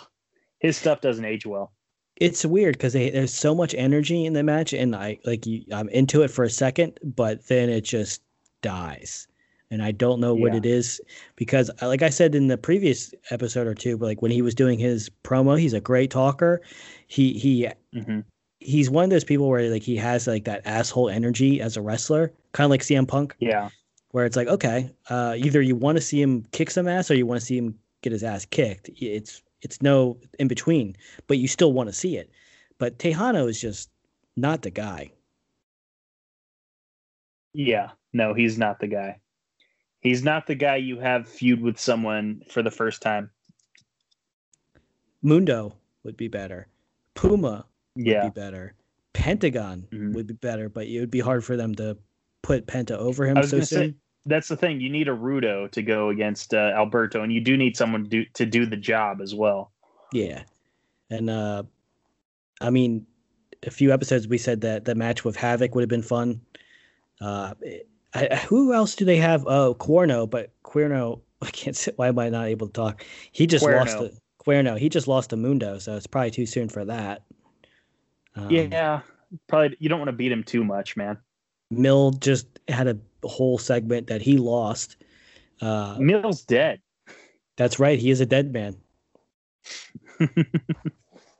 His 0.57 0.75
stuff 0.75 0.99
doesn't 0.99 1.23
age 1.23 1.45
well. 1.45 1.73
it's 2.15 2.43
weird 2.43 2.73
because 2.75 2.93
there's 2.93 3.31
so 3.31 3.53
much 3.53 3.75
energy 3.75 4.25
in 4.25 4.33
the 4.33 4.41
match, 4.41 4.73
and 4.73 4.95
I 4.95 5.19
like 5.25 5.45
you. 5.45 5.63
I'm 5.71 5.89
into 5.89 6.23
it 6.23 6.29
for 6.31 6.43
a 6.43 6.49
second, 6.49 6.99
but 7.03 7.47
then 7.47 7.69
it 7.69 7.81
just 7.81 8.23
dies, 8.63 9.27
and 9.69 9.83
I 9.83 9.91
don't 9.91 10.19
know 10.19 10.33
what 10.33 10.53
Yeah. 10.53 10.57
it 10.57 10.65
is 10.65 10.99
because, 11.35 11.69
uh, 11.83 11.88
like 11.88 12.01
I 12.01 12.09
said 12.09 12.33
in 12.33 12.47
the 12.47 12.57
previous 12.57 13.13
episode 13.29 13.67
or 13.67 13.75
two, 13.75 13.95
but 13.97 14.07
like 14.07 14.21
when 14.23 14.31
he 14.31 14.41
was 14.41 14.55
doing 14.55 14.79
his 14.79 15.07
promo, 15.23 15.57
he's 15.59 15.73
a 15.73 15.79
great 15.81 16.09
talker. 16.09 16.62
He 17.07 17.33
he 17.33 17.69
hmm 17.93 18.21
he's 18.59 18.89
one 18.89 19.03
of 19.05 19.09
those 19.12 19.23
people 19.23 19.47
where 19.47 19.69
like 19.69 19.83
he 19.83 19.95
has 19.97 20.25
like 20.27 20.45
that 20.45 20.63
asshole 20.65 21.09
energy 21.09 21.62
as 21.62 21.77
a 21.77 21.81
wrestler, 21.81 22.33
kind 22.53 22.65
of 22.65 22.71
like 22.71 22.81
CM 22.81 23.07
Punk, 23.07 23.35
Yeah. 23.39 23.69
Where 24.11 24.25
it's 24.25 24.35
like 24.35 24.47
okay, 24.47 24.89
uh, 25.09 25.35
either 25.37 25.61
you 25.61 25.75
want 25.75 25.97
to 25.97 26.01
see 26.01 26.21
him 26.21 26.43
kick 26.51 26.71
some 26.71 26.87
ass 26.87 27.09
or 27.11 27.15
you 27.15 27.25
want 27.25 27.39
to 27.39 27.45
see 27.45 27.57
him 27.57 27.77
get 28.01 28.11
his 28.11 28.23
ass 28.23 28.45
kicked. 28.45 28.89
It's 28.95 29.41
it's 29.61 29.81
no 29.81 30.17
in 30.39 30.47
between, 30.47 30.95
but 31.27 31.37
you 31.37 31.47
still 31.47 31.73
want 31.73 31.89
to 31.89 31.93
see 31.93 32.17
it. 32.17 32.31
But 32.77 32.97
Tejano 32.97 33.49
is 33.49 33.59
just 33.59 33.89
not 34.37 34.61
the 34.61 34.69
guy. 34.71 35.11
Yeah. 37.53 37.91
No, 38.13 38.33
he's 38.33 38.57
not 38.57 38.79
the 38.79 38.87
guy. 38.87 39.19
He's 40.01 40.23
not 40.23 40.47
the 40.47 40.55
guy 40.55 40.77
you 40.77 40.97
have 40.99 41.27
feud 41.27 41.61
with 41.61 41.77
someone 41.77 42.41
for 42.49 42.63
the 42.63 42.71
first 42.71 43.01
time. 43.01 43.29
Mundo 45.21 45.75
would 46.03 46.15
be 46.15 46.29
better. 46.29 46.67
Puma 47.15 47.65
would 47.95 48.05
Yeah. 48.05 48.23
be 48.23 48.29
better. 48.29 48.75
Pentagon 49.13 49.87
Mhm. 49.91 50.13
would 50.13 50.27
be 50.27 50.35
better, 50.35 50.69
but 50.69 50.87
it 50.87 50.99
would 51.01 51.11
be 51.11 51.19
hard 51.19 51.43
for 51.43 51.57
them 51.57 51.75
to 51.75 51.97
put 52.41 52.67
Penta 52.67 52.91
over 52.91 53.25
him 53.25 53.41
so 53.43 53.60
soon. 53.60 53.65
say 53.65 53.95
that's 54.25 54.47
the 54.47 54.58
thing. 54.58 54.82
You 54.82 54.89
need 54.89 55.08
a 55.08 55.15
Rudo 55.15 55.71
to 55.71 55.82
go 55.82 56.10
against 56.10 56.54
uh, 56.54 56.71
Alberto, 56.75 57.23
and 57.23 57.32
you 57.32 57.41
do 57.41 57.58
need 57.58 57.75
someone 57.75 58.04
to 58.04 58.10
do, 58.10 58.25
to 58.34 58.45
do 58.45 58.65
the 58.65 58.78
job 58.78 59.21
as 59.21 59.34
well. 59.34 59.71
Yeah. 60.12 60.43
And 61.10 61.30
uh 61.30 61.63
I 62.62 62.69
mean 62.69 63.06
a 63.65 63.71
few 63.71 63.91
episodes 63.91 64.28
we 64.28 64.38
said 64.38 64.62
that 64.62 64.86
the 64.86 64.95
match 64.95 65.23
with 65.25 65.36
Havoc 65.36 65.75
would 65.75 65.82
have 65.82 65.89
been 65.89 66.02
fun. 66.02 66.41
Uh 67.21 67.54
I, 68.13 68.36
who 68.47 68.73
else 68.73 68.95
do 68.95 69.06
they 69.06 69.17
have? 69.17 69.45
Oh, 69.45 69.75
Cuerno, 69.75 70.30
but 70.30 70.52
Cuerno 70.63 71.21
I 71.41 71.49
can't 71.52 71.75
say 71.75 71.91
why 71.95 72.08
am 72.08 72.19
I 72.19 72.30
not 72.30 72.47
able 72.47 72.67
to 72.67 72.73
talk? 72.73 73.06
He 73.32 73.47
just 73.47 73.65
lost 73.65 73.97
Cuerno. 73.97 74.10
to 74.10 74.21
Cuerno. 74.45 74.78
He 74.78 74.89
just 74.89 75.08
lost 75.08 75.30
to 75.32 75.38
Mundo, 75.38 75.80
so 75.80 75.95
it's 75.95 76.08
probably 76.08 76.32
too 76.32 76.45
soon 76.45 76.69
for 76.69 76.86
that. 76.86 77.23
Um, 78.36 78.49
yeah. 78.49 79.02
Probably 79.47 79.78
you 79.80 79.89
don't 79.89 79.99
want 79.99 80.10
to 80.10 80.13
beat 80.13 80.32
him 80.32 80.43
too 80.43 80.63
much, 80.63 80.97
man. 80.97 81.17
Mil 81.69 82.12
just 82.12 82.47
had 82.67 82.88
a 82.88 82.97
whole 83.27 83.58
segment 83.58 84.08
that 84.08 84.21
he 84.21 84.38
lost. 84.38 84.97
Uh, 85.62 85.97
Mil's 85.99 86.43
dead. 86.43 86.82
that's 87.58 87.79
right. 87.79 87.99
He 87.99 88.10
is 88.10 88.21
a 88.21 88.25
dead 88.25 88.53
man. 88.53 88.75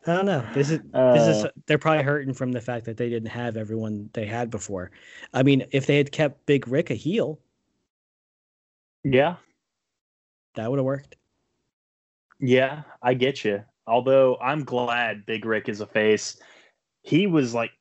I 0.08 0.16
don't 0.16 0.26
know. 0.26 0.46
This 0.54 0.72
is 0.72 0.80
this 0.80 1.28
is 1.28 1.46
Uh, 1.46 1.50
they're 1.66 1.78
probably 1.78 2.04
hurting 2.04 2.34
from 2.34 2.52
the 2.52 2.62
fact 2.62 2.86
that 2.86 2.98
they 2.98 3.10
didn't 3.10 3.30
have 3.30 3.58
everyone 3.58 4.10
they 4.14 4.26
had 4.26 4.50
before. 4.50 4.92
I 5.34 5.44
mean, 5.44 5.66
if 5.72 5.86
they 5.86 5.98
had 5.98 6.12
kept 6.12 6.46
Big 6.46 6.68
Rick 6.68 6.90
a 6.90 6.96
heel, 6.96 7.40
yeah. 9.04 9.36
that 10.56 10.70
would 10.70 10.80
have 10.80 10.86
worked. 10.86 11.16
Yeah, 12.40 12.84
I 13.02 13.14
get 13.14 13.44
you. 13.44 13.64
Although 13.86 14.38
I'm 14.38 14.64
glad 14.64 15.26
Big 15.26 15.46
Rick 15.46 15.68
is 15.68 15.82
a 15.82 15.88
face. 15.88 16.38
He 17.02 17.28
was 17.28 17.54
like, 17.54 17.72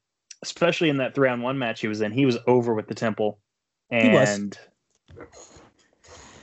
especially 0.43 0.89
in 0.89 0.99
that 0.99 1.15
three 1.15 1.29
on 1.29 1.43
one 1.43 1.59
match 1.59 1.81
he 1.81 1.89
was 1.89 2.01
in, 2.01 2.13
he 2.13 2.27
was 2.27 2.39
over 2.47 2.75
with 2.75 2.89
the 2.89 2.95
temple. 2.95 3.39
And 3.91 4.59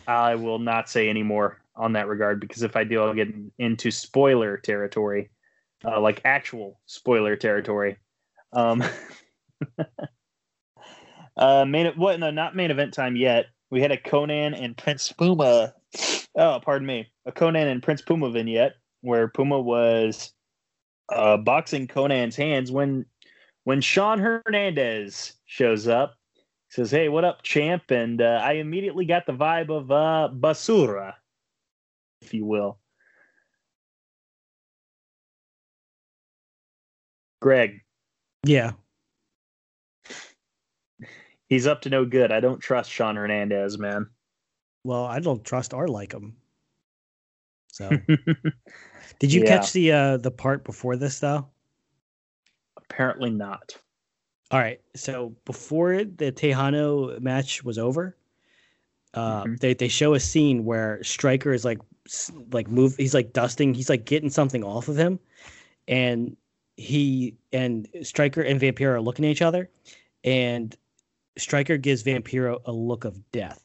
I 0.08 0.36
will 0.36 0.60
not 0.60 0.90
say 0.90 1.10
any 1.10 1.24
more 1.24 1.62
on 1.76 1.94
that 1.94 2.08
regard 2.08 2.40
because 2.40 2.64
if 2.64 2.76
I 2.76 2.84
do, 2.84 3.02
I'll 3.02 3.14
get 3.14 3.34
into 3.58 3.92
spoiler 3.92 4.58
territory, 4.58 5.30
uh, 5.84 6.00
like 6.00 6.22
actual 6.26 6.80
spoiler 6.86 7.36
territory. 7.36 7.98
Um, 8.54 8.84
uh, 11.38 11.66
main 11.66 11.94
what? 11.96 12.20
No, 12.20 12.32
not 12.32 12.56
main 12.56 12.72
event 12.72 12.94
time 12.94 13.16
yet. 13.16 13.48
We 13.70 13.82
had 13.82 13.92
a 13.92 13.98
Konnan 13.98 14.60
and 14.60 14.78
Prince 14.78 15.12
Puma. 15.12 15.74
Oh, 16.36 16.60
pardon 16.64 16.86
me, 16.86 17.08
a 17.26 17.32
Konnan 17.32 17.72
and 17.72 17.84
Prince 17.84 18.02
Puma 18.02 18.30
vignette 18.30 18.76
where 19.02 19.28
Puma 19.28 19.60
was 19.60 20.34
uh, 21.10 21.38
boxing 21.38 21.88
Konnan's 21.88 22.36
hands 22.36 22.72
when 22.72 23.06
when 23.66 23.82
Shawn 23.82 24.20
Hernandez 24.20 25.34
shows 25.46 25.88
up. 25.90 26.16
Says, 26.70 26.90
"Hey, 26.90 27.10
what 27.10 27.26
up, 27.26 27.44
champ?" 27.44 27.92
And 27.92 28.22
uh, 28.22 28.42
I 28.44 28.54
immediately 28.54 29.06
got 29.06 29.26
the 29.26 29.34
vibe 29.34 29.70
of 29.70 29.92
uh, 29.92 30.30
Basura, 30.34 31.14
if 32.22 32.34
you 32.34 32.46
will. 32.46 32.80
Greg. 37.42 37.82
Yeah. 38.44 38.72
He's 41.48 41.68
up 41.68 41.82
to 41.82 41.90
no 41.90 42.06
good. 42.06 42.32
I 42.32 42.40
don't 42.40 42.60
trust 42.60 42.90
Shawn 42.90 43.16
Hernandez, 43.16 43.78
man. 43.78 44.10
Well, 44.84 45.06
I 45.06 45.20
don't 45.20 45.46
trust 45.46 45.74
or 45.74 45.88
like 45.88 46.12
him. 46.12 46.36
So, 47.72 47.90
did 49.20 49.32
you 49.32 49.42
yeah. 49.42 49.48
catch 49.48 49.72
the 49.72 49.92
uh 49.92 50.18
the 50.18 50.32
part 50.32 50.64
before 50.66 50.96
this 50.96 51.20
though? 51.20 51.48
Apparently 52.90 53.30
not. 53.30 53.78
All 54.52 54.60
right. 54.60 54.80
So 54.96 55.34
before 55.46 56.04
the 56.04 56.32
Tejano 56.32 57.20
match 57.20 57.64
was 57.64 57.78
over, 57.78 58.16
uh, 59.14 59.44
mm-hmm. 59.44 59.56
they 59.56 59.74
they 59.74 59.88
show 59.88 60.14
a 60.14 60.20
scene 60.20 60.66
where 60.66 61.04
Striker 61.04 61.52
is 61.54 61.66
like 61.66 61.80
like 62.52 62.68
move. 62.68 62.96
He's 62.98 63.14
like 63.14 63.34
dusting. 63.34 63.74
He's 63.74 63.90
like 63.90 64.06
getting 64.06 64.30
something 64.30 64.64
off 64.64 64.88
of 64.88 64.98
him, 64.98 65.20
and 65.88 66.38
he 66.78 67.36
and 67.52 67.88
Striker 68.04 68.42
and 68.42 68.60
Vampiro 68.60 68.92
are 68.92 69.02
looking 69.02 69.26
at 69.26 69.32
each 69.32 69.42
other, 69.42 69.70
and 70.24 70.76
Striker 71.38 71.78
gives 71.78 72.04
Vampiro 72.04 72.62
a 72.66 72.72
look 72.72 73.06
of 73.06 73.20
death. 73.32 73.64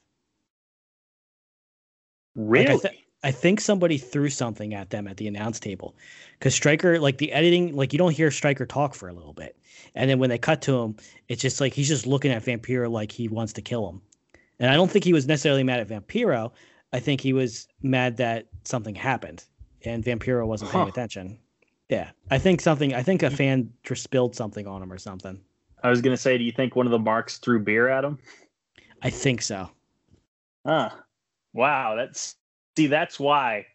Really? 2.34 2.66
Like 2.66 2.84
I, 2.84 2.88
th- 2.88 3.04
I, 3.22 3.30
think 3.30 3.60
somebody 3.60 3.98
threw 3.98 4.28
something 4.28 4.74
at 4.74 4.90
them 4.90 5.06
at 5.06 5.16
the 5.16 5.28
announce 5.28 5.60
table, 5.60 5.96
because 6.38 6.54
Striker, 6.54 6.98
like 6.98 7.18
the 7.18 7.32
editing, 7.32 7.74
like 7.74 7.92
you 7.92 7.98
don't 7.98 8.14
hear 8.14 8.30
Striker 8.30 8.66
talk 8.66 8.94
for 8.94 9.08
a 9.08 9.12
little 9.12 9.32
bit, 9.32 9.56
and 9.94 10.08
then 10.08 10.18
when 10.18 10.30
they 10.30 10.38
cut 10.38 10.62
to 10.62 10.78
him, 10.78 10.96
it's 11.28 11.42
just 11.42 11.60
like 11.60 11.74
he's 11.74 11.88
just 11.88 12.06
looking 12.06 12.30
at 12.30 12.44
Vampiro 12.44 12.90
like 12.90 13.12
he 13.12 13.28
wants 13.28 13.52
to 13.54 13.62
kill 13.62 13.88
him. 13.88 14.00
And 14.58 14.70
I 14.70 14.74
don't 14.74 14.90
think 14.90 15.04
he 15.04 15.12
was 15.12 15.26
necessarily 15.26 15.64
mad 15.64 15.80
at 15.80 15.88
Vampiro. 15.88 16.52
I 16.92 17.00
think 17.00 17.20
he 17.20 17.32
was 17.32 17.68
mad 17.82 18.16
that 18.18 18.46
something 18.64 18.94
happened 18.94 19.44
and 19.84 20.04
Vampiro 20.04 20.46
wasn't 20.46 20.70
paying 20.70 20.84
huh. 20.84 20.90
attention. 20.90 21.38
Yeah, 21.88 22.10
I 22.30 22.38
think 22.38 22.60
something. 22.60 22.94
I 22.94 23.02
think 23.02 23.22
a 23.22 23.30
fan 23.30 23.72
just 23.82 24.02
spilled 24.02 24.34
something 24.36 24.66
on 24.66 24.82
him 24.82 24.92
or 24.92 24.98
something. 24.98 25.40
I 25.82 25.90
was 25.90 26.00
gonna 26.00 26.16
say, 26.16 26.38
do 26.38 26.44
you 26.44 26.52
think 26.52 26.76
one 26.76 26.86
of 26.86 26.92
the 26.92 26.98
marks 26.98 27.38
threw 27.38 27.58
beer 27.58 27.88
at 27.88 28.04
him? 28.04 28.18
I 29.02 29.10
think 29.10 29.42
so. 29.42 29.70
Huh. 30.64 30.90
Wow. 31.52 31.96
That's 31.96 32.36
see. 32.80 32.86
That's 32.86 33.20
why 33.20 33.66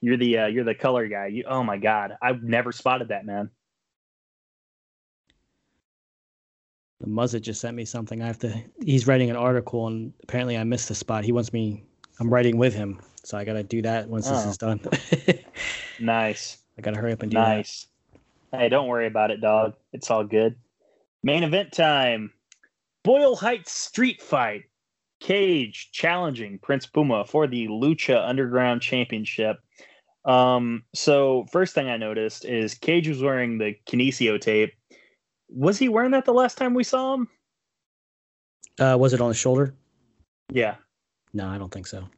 you're 0.00 0.16
the 0.16 0.38
uh, 0.38 0.46
you're 0.46 0.64
the 0.64 0.74
color 0.74 1.06
guy. 1.08 1.26
You. 1.26 1.44
Oh 1.46 1.62
my 1.62 1.76
god. 1.76 2.16
I've 2.22 2.42
never 2.42 2.72
spotted 2.72 3.08
that 3.08 3.24
man. 3.24 3.50
The 7.00 7.06
Muzzet 7.06 7.42
just 7.42 7.60
sent 7.60 7.76
me 7.76 7.84
something. 7.84 8.22
I 8.22 8.26
have 8.26 8.38
to. 8.40 8.62
He's 8.84 9.06
writing 9.06 9.30
an 9.30 9.36
article, 9.36 9.86
and 9.86 10.12
apparently 10.24 10.58
I 10.58 10.64
missed 10.64 10.88
the 10.88 10.94
spot. 10.94 11.24
He 11.24 11.32
wants 11.32 11.52
me. 11.52 11.84
I'm 12.20 12.28
writing 12.28 12.56
with 12.56 12.74
him, 12.74 13.00
so 13.22 13.38
I 13.38 13.44
got 13.44 13.52
to 13.52 13.62
do 13.62 13.80
that 13.82 14.08
once 14.08 14.28
oh. 14.28 14.34
this 14.34 14.46
is 14.46 14.58
done. 14.58 14.80
nice. 16.00 16.58
I 16.76 16.80
gotta 16.80 16.96
hurry 16.96 17.12
up 17.12 17.22
and 17.22 17.30
do 17.30 17.36
nice. 17.36 17.86
that. 18.50 18.58
Hey, 18.58 18.68
don't 18.68 18.88
worry 18.88 19.06
about 19.06 19.30
it, 19.30 19.40
dog. 19.40 19.74
It's 19.92 20.10
all 20.10 20.24
good. 20.24 20.56
Main 21.22 21.42
event 21.42 21.72
time. 21.72 22.32
Boyle 23.04 23.36
Heights 23.36 23.72
Street 23.72 24.20
Fight. 24.20 24.64
Cage 25.20 25.90
challenging 25.92 26.58
Prince 26.58 26.86
Puma 26.86 27.24
for 27.24 27.46
the 27.46 27.66
Lucha 27.68 28.26
Underground 28.28 28.82
Championship. 28.82 29.58
Um, 30.24 30.84
so 30.94 31.46
first 31.50 31.74
thing 31.74 31.88
I 31.88 31.96
noticed 31.96 32.44
is 32.44 32.74
Cage 32.74 33.08
was 33.08 33.22
wearing 33.22 33.58
the 33.58 33.74
Kinesio 33.86 34.40
tape. 34.40 34.74
Was 35.48 35.78
he 35.78 35.88
wearing 35.88 36.10
that 36.10 36.24
the 36.24 36.34
last 36.34 36.58
time 36.58 36.74
we 36.74 36.84
saw 36.84 37.14
him? 37.14 37.28
Uh, 38.78 38.96
was 38.98 39.12
it 39.12 39.20
on 39.20 39.28
his 39.28 39.38
shoulder? 39.38 39.74
Yeah. 40.52 40.76
No, 41.32 41.48
I 41.48 41.58
don't 41.58 41.72
think 41.72 41.86
so. 41.86 42.08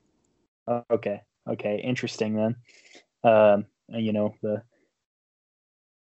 Uh, 0.66 0.82
okay. 0.90 1.22
Okay. 1.48 1.80
Interesting 1.82 2.34
then. 2.34 2.56
Um, 3.22 3.66
you 3.92 4.12
know 4.12 4.34
the 4.42 4.62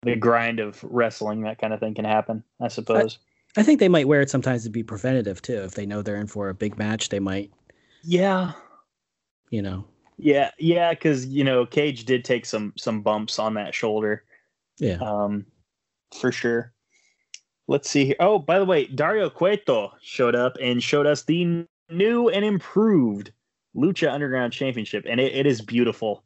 the 0.03 0.17
grind 0.17 0.61
of 0.61 0.83
wrestling 0.83 1.43
that 1.43 1.61
kind 1.61 1.73
of 1.73 1.81
thing 1.81 1.95
can 1.95 2.05
happen 2.05 2.43
i 2.61 2.69
suppose 2.69 3.19
I, 3.21 3.32
I, 3.57 3.63
think 3.63 3.81
they 3.81 3.89
might 3.89 4.09
wear 4.09 4.21
it 4.21 4.31
sometimes 4.31 4.65
to 4.65 4.71
be 4.71 4.83
preventative 4.83 5.43
too. 5.43 5.59
If 5.63 5.75
they 5.75 5.87
know 5.87 6.03
they're 6.03 6.17
in 6.17 6.27
for 6.27 6.49
a 6.49 6.55
big 6.55 6.79
match 6.79 7.09
they 7.09 7.21
might 7.21 7.51
yeah. 8.03 8.53
you 9.51 9.63
know. 9.63 9.85
Yeah 10.19 10.51
yeah 10.59 10.91
because 10.91 11.27
you 11.27 11.45
know 11.45 11.67
cage 11.67 12.05
did 12.05 12.25
take 12.25 12.47
some 12.47 12.73
some 12.77 13.03
bumps 13.03 13.39
on 13.39 13.55
that 13.55 13.75
shoulder. 13.75 14.25
Yeah. 14.79 14.99
Um 15.01 15.47
for 16.19 16.33
sure. 16.33 16.73
Let's 17.69 17.89
see 17.89 18.07
here. 18.07 18.17
Oh 18.21 18.39
by 18.39 18.59
the 18.59 18.65
way 18.65 18.87
dario 18.87 19.31
cueto 19.31 19.93
showed 20.01 20.35
up 20.35 20.57
and 20.61 20.83
showed 20.83 21.07
us 21.07 21.23
the 21.23 21.67
new 21.91 22.29
and 22.29 22.45
improved 22.45 23.33
lucha 23.77 24.13
underground 24.13 24.53
championship 24.53 25.05
and 25.09 25.21
it, 25.21 25.35
it 25.35 25.47
is 25.47 25.61
beautiful. 25.61 26.25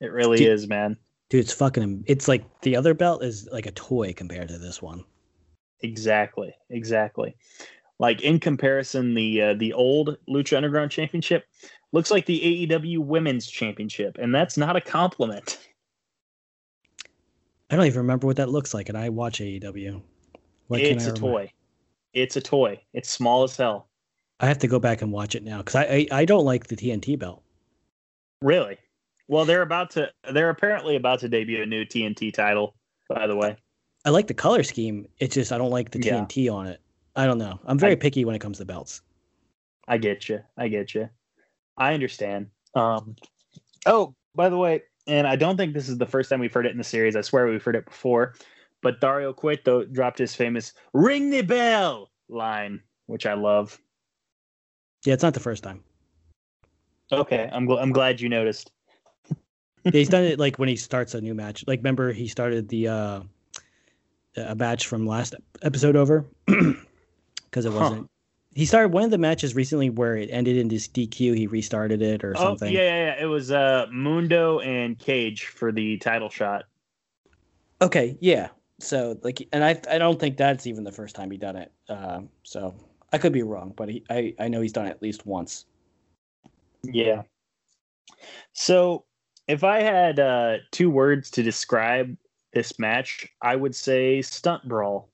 It 0.00 0.12
really 0.12 0.38
dude, 0.38 0.48
is, 0.48 0.68
man. 0.68 0.96
Dude, 1.30 1.40
it's 1.40 1.52
fucking. 1.52 2.04
It's 2.06 2.28
like 2.28 2.44
the 2.60 2.76
other 2.76 2.94
belt 2.94 3.22
is 3.22 3.48
like 3.50 3.66
a 3.66 3.72
toy 3.72 4.12
compared 4.12 4.48
to 4.48 4.58
this 4.58 4.82
one. 4.82 5.04
Exactly. 5.82 6.54
Exactly. 6.70 7.36
Like 7.98 8.22
in 8.22 8.40
comparison, 8.40 9.14
the 9.14 9.42
uh, 9.42 9.54
the 9.54 9.72
old 9.72 10.16
Lucha 10.28 10.56
Underground 10.56 10.90
Championship 10.90 11.46
looks 11.92 12.10
like 12.10 12.26
the 12.26 12.68
AEW 12.68 12.98
Women's 12.98 13.46
Championship, 13.46 14.18
and 14.18 14.34
that's 14.34 14.56
not 14.56 14.76
a 14.76 14.80
compliment. 14.80 15.58
I 17.70 17.76
don't 17.76 17.86
even 17.86 17.98
remember 17.98 18.26
what 18.26 18.36
that 18.36 18.50
looks 18.50 18.74
like, 18.74 18.88
and 18.88 18.98
I 18.98 19.08
watch 19.08 19.40
AEW. 19.40 20.02
What 20.68 20.80
it's 20.80 21.06
a 21.06 21.12
toy. 21.12 21.50
It's 22.12 22.36
a 22.36 22.40
toy. 22.40 22.80
It's 22.92 23.10
small 23.10 23.44
as 23.44 23.56
hell. 23.56 23.88
I 24.40 24.46
have 24.46 24.58
to 24.58 24.68
go 24.68 24.78
back 24.78 25.00
and 25.00 25.10
watch 25.10 25.34
it 25.34 25.42
now 25.42 25.58
because 25.58 25.76
I, 25.76 25.84
I 25.84 26.20
I 26.20 26.24
don't 26.26 26.44
like 26.44 26.66
the 26.66 26.76
TNT 26.76 27.18
belt. 27.18 27.42
Really? 28.42 28.76
Well, 29.28 29.44
they're 29.44 29.62
about 29.62 29.90
to. 29.92 30.10
They're 30.30 30.50
apparently 30.50 30.96
about 30.96 31.20
to 31.20 31.28
debut 31.28 31.62
a 31.62 31.66
new 31.66 31.84
TNT 31.84 32.32
title. 32.32 32.74
By 33.08 33.26
the 33.26 33.36
way, 33.36 33.56
I 34.06 34.10
like 34.10 34.28
the 34.28 34.34
color 34.34 34.62
scheme. 34.62 35.08
It's 35.18 35.34
just 35.34 35.52
I 35.52 35.58
don't 35.58 35.70
like 35.70 35.90
the 35.90 36.00
yeah. 36.00 36.20
TNT 36.20 36.50
on 36.50 36.68
it. 36.68 36.80
I 37.16 37.26
don't 37.26 37.38
know. 37.38 37.58
I'm 37.66 37.78
very 37.78 37.92
I, 37.92 37.96
picky 37.96 38.24
when 38.24 38.36
it 38.36 38.38
comes 38.38 38.58
to 38.58 38.64
belts. 38.64 39.02
I 39.88 39.98
get 39.98 40.28
you. 40.28 40.40
I 40.56 40.68
get 40.68 40.94
you. 40.94 41.10
I 41.76 41.92
understand. 41.92 42.46
Um. 42.74 43.16
Oh, 43.84 44.14
by 44.34 44.48
the 44.48 44.56
way, 44.56 44.82
and 45.08 45.26
I 45.26 45.34
don't 45.34 45.56
think 45.56 45.74
this 45.74 45.88
is 45.88 45.98
the 45.98 46.06
first 46.06 46.30
time 46.30 46.38
we've 46.38 46.52
heard 46.52 46.66
it 46.66 46.72
in 46.72 46.78
the 46.78 46.84
series. 46.84 47.16
I 47.16 47.20
swear 47.20 47.46
we've 47.46 47.62
heard 47.62 47.76
it 47.76 47.84
before. 47.84 48.34
But 48.80 49.00
Dario 49.00 49.32
Cueto 49.32 49.84
dropped 49.84 50.18
his 50.18 50.34
famous 50.36 50.72
"Ring 50.92 51.30
the 51.30 51.42
bell" 51.42 52.10
line, 52.28 52.80
which 53.06 53.26
I 53.26 53.34
love. 53.34 53.80
Yeah, 55.04 55.14
it's 55.14 55.22
not 55.22 55.34
the 55.34 55.40
first 55.40 55.64
time. 55.64 55.82
Okay, 57.10 57.48
I'm 57.52 57.66
gl- 57.66 57.82
I'm 57.82 57.92
glad 57.92 58.20
you 58.20 58.28
noticed 58.28 58.70
yeah, 59.86 59.90
he's 59.92 60.08
done 60.08 60.24
it 60.24 60.38
like 60.38 60.58
when 60.58 60.68
he 60.68 60.76
starts 60.76 61.14
a 61.14 61.20
new 61.20 61.34
match. 61.34 61.64
Like 61.66 61.80
remember 61.80 62.12
he 62.12 62.28
started 62.28 62.68
the 62.68 62.88
uh 62.88 63.20
a 64.36 64.54
match 64.54 64.86
from 64.86 65.06
last 65.06 65.34
episode 65.62 65.96
over 65.96 66.24
because 66.46 67.64
it 67.64 67.72
wasn't. 67.72 68.02
Huh. 68.02 68.06
He 68.54 68.64
started 68.64 68.92
one 68.92 69.04
of 69.04 69.10
the 69.10 69.18
matches 69.18 69.54
recently 69.54 69.90
where 69.90 70.16
it 70.16 70.30
ended 70.32 70.56
in 70.56 70.68
this 70.68 70.88
DQ. 70.88 71.36
He 71.36 71.46
restarted 71.46 72.00
it 72.00 72.24
or 72.24 72.32
oh, 72.36 72.40
something. 72.40 72.72
Yeah, 72.72 72.80
yeah, 72.80 73.04
yeah. 73.06 73.22
It 73.22 73.26
was 73.26 73.50
uh 73.50 73.86
Mundo 73.92 74.60
and 74.60 74.98
Cage 74.98 75.46
for 75.46 75.72
the 75.72 75.98
title 75.98 76.30
shot. 76.30 76.64
Okay, 77.82 78.16
yeah. 78.20 78.48
So 78.78 79.18
like, 79.22 79.46
and 79.52 79.62
I 79.62 79.80
I 79.90 79.98
don't 79.98 80.18
think 80.18 80.36
that's 80.36 80.66
even 80.66 80.84
the 80.84 80.92
first 80.92 81.14
time 81.14 81.30
he 81.30 81.36
done 81.36 81.56
it. 81.56 81.72
Uh, 81.88 82.20
so 82.42 82.74
I 83.12 83.18
could 83.18 83.32
be 83.32 83.42
wrong, 83.42 83.72
but 83.76 83.88
he, 83.88 84.04
I 84.10 84.34
I 84.38 84.48
know 84.48 84.60
he's 84.60 84.72
done 84.72 84.86
it 84.86 84.90
at 84.90 85.02
least 85.02 85.26
once. 85.26 85.66
Yeah. 86.82 87.22
So 88.52 89.04
if 89.48 89.64
I 89.64 89.80
had 89.80 90.18
uh, 90.18 90.56
two 90.70 90.90
words 90.90 91.30
to 91.32 91.42
describe 91.42 92.16
this 92.56 92.78
match, 92.78 93.28
I 93.42 93.54
would 93.54 93.74
say 93.74 94.22
stunt 94.22 94.66
brawl. 94.66 95.10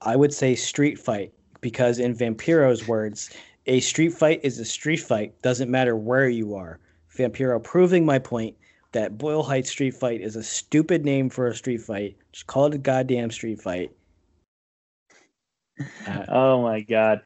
I 0.00 0.14
would 0.14 0.32
say 0.32 0.54
street 0.54 0.96
fight 0.96 1.34
because, 1.60 1.98
in 1.98 2.14
Vampiro's 2.14 2.86
words, 2.86 3.30
a 3.66 3.80
street 3.80 4.12
fight 4.14 4.40
is 4.44 4.60
a 4.60 4.64
street 4.64 5.00
fight. 5.00 5.42
Doesn't 5.42 5.68
matter 5.68 5.96
where 5.96 6.28
you 6.28 6.54
are. 6.54 6.78
Vampiro 7.16 7.60
proving 7.60 8.06
my 8.06 8.20
point 8.20 8.56
that 8.92 9.18
Boyle 9.18 9.42
Heights 9.42 9.70
Street 9.70 9.90
Fight 9.90 10.20
is 10.20 10.36
a 10.36 10.42
stupid 10.42 11.04
name 11.04 11.28
for 11.28 11.48
a 11.48 11.54
street 11.54 11.82
fight. 11.82 12.16
Just 12.32 12.46
call 12.46 12.66
it 12.66 12.74
a 12.74 12.78
goddamn 12.78 13.32
street 13.32 13.60
fight. 13.60 13.90
Uh, 16.06 16.24
oh 16.28 16.62
my 16.62 16.80
god. 16.80 17.22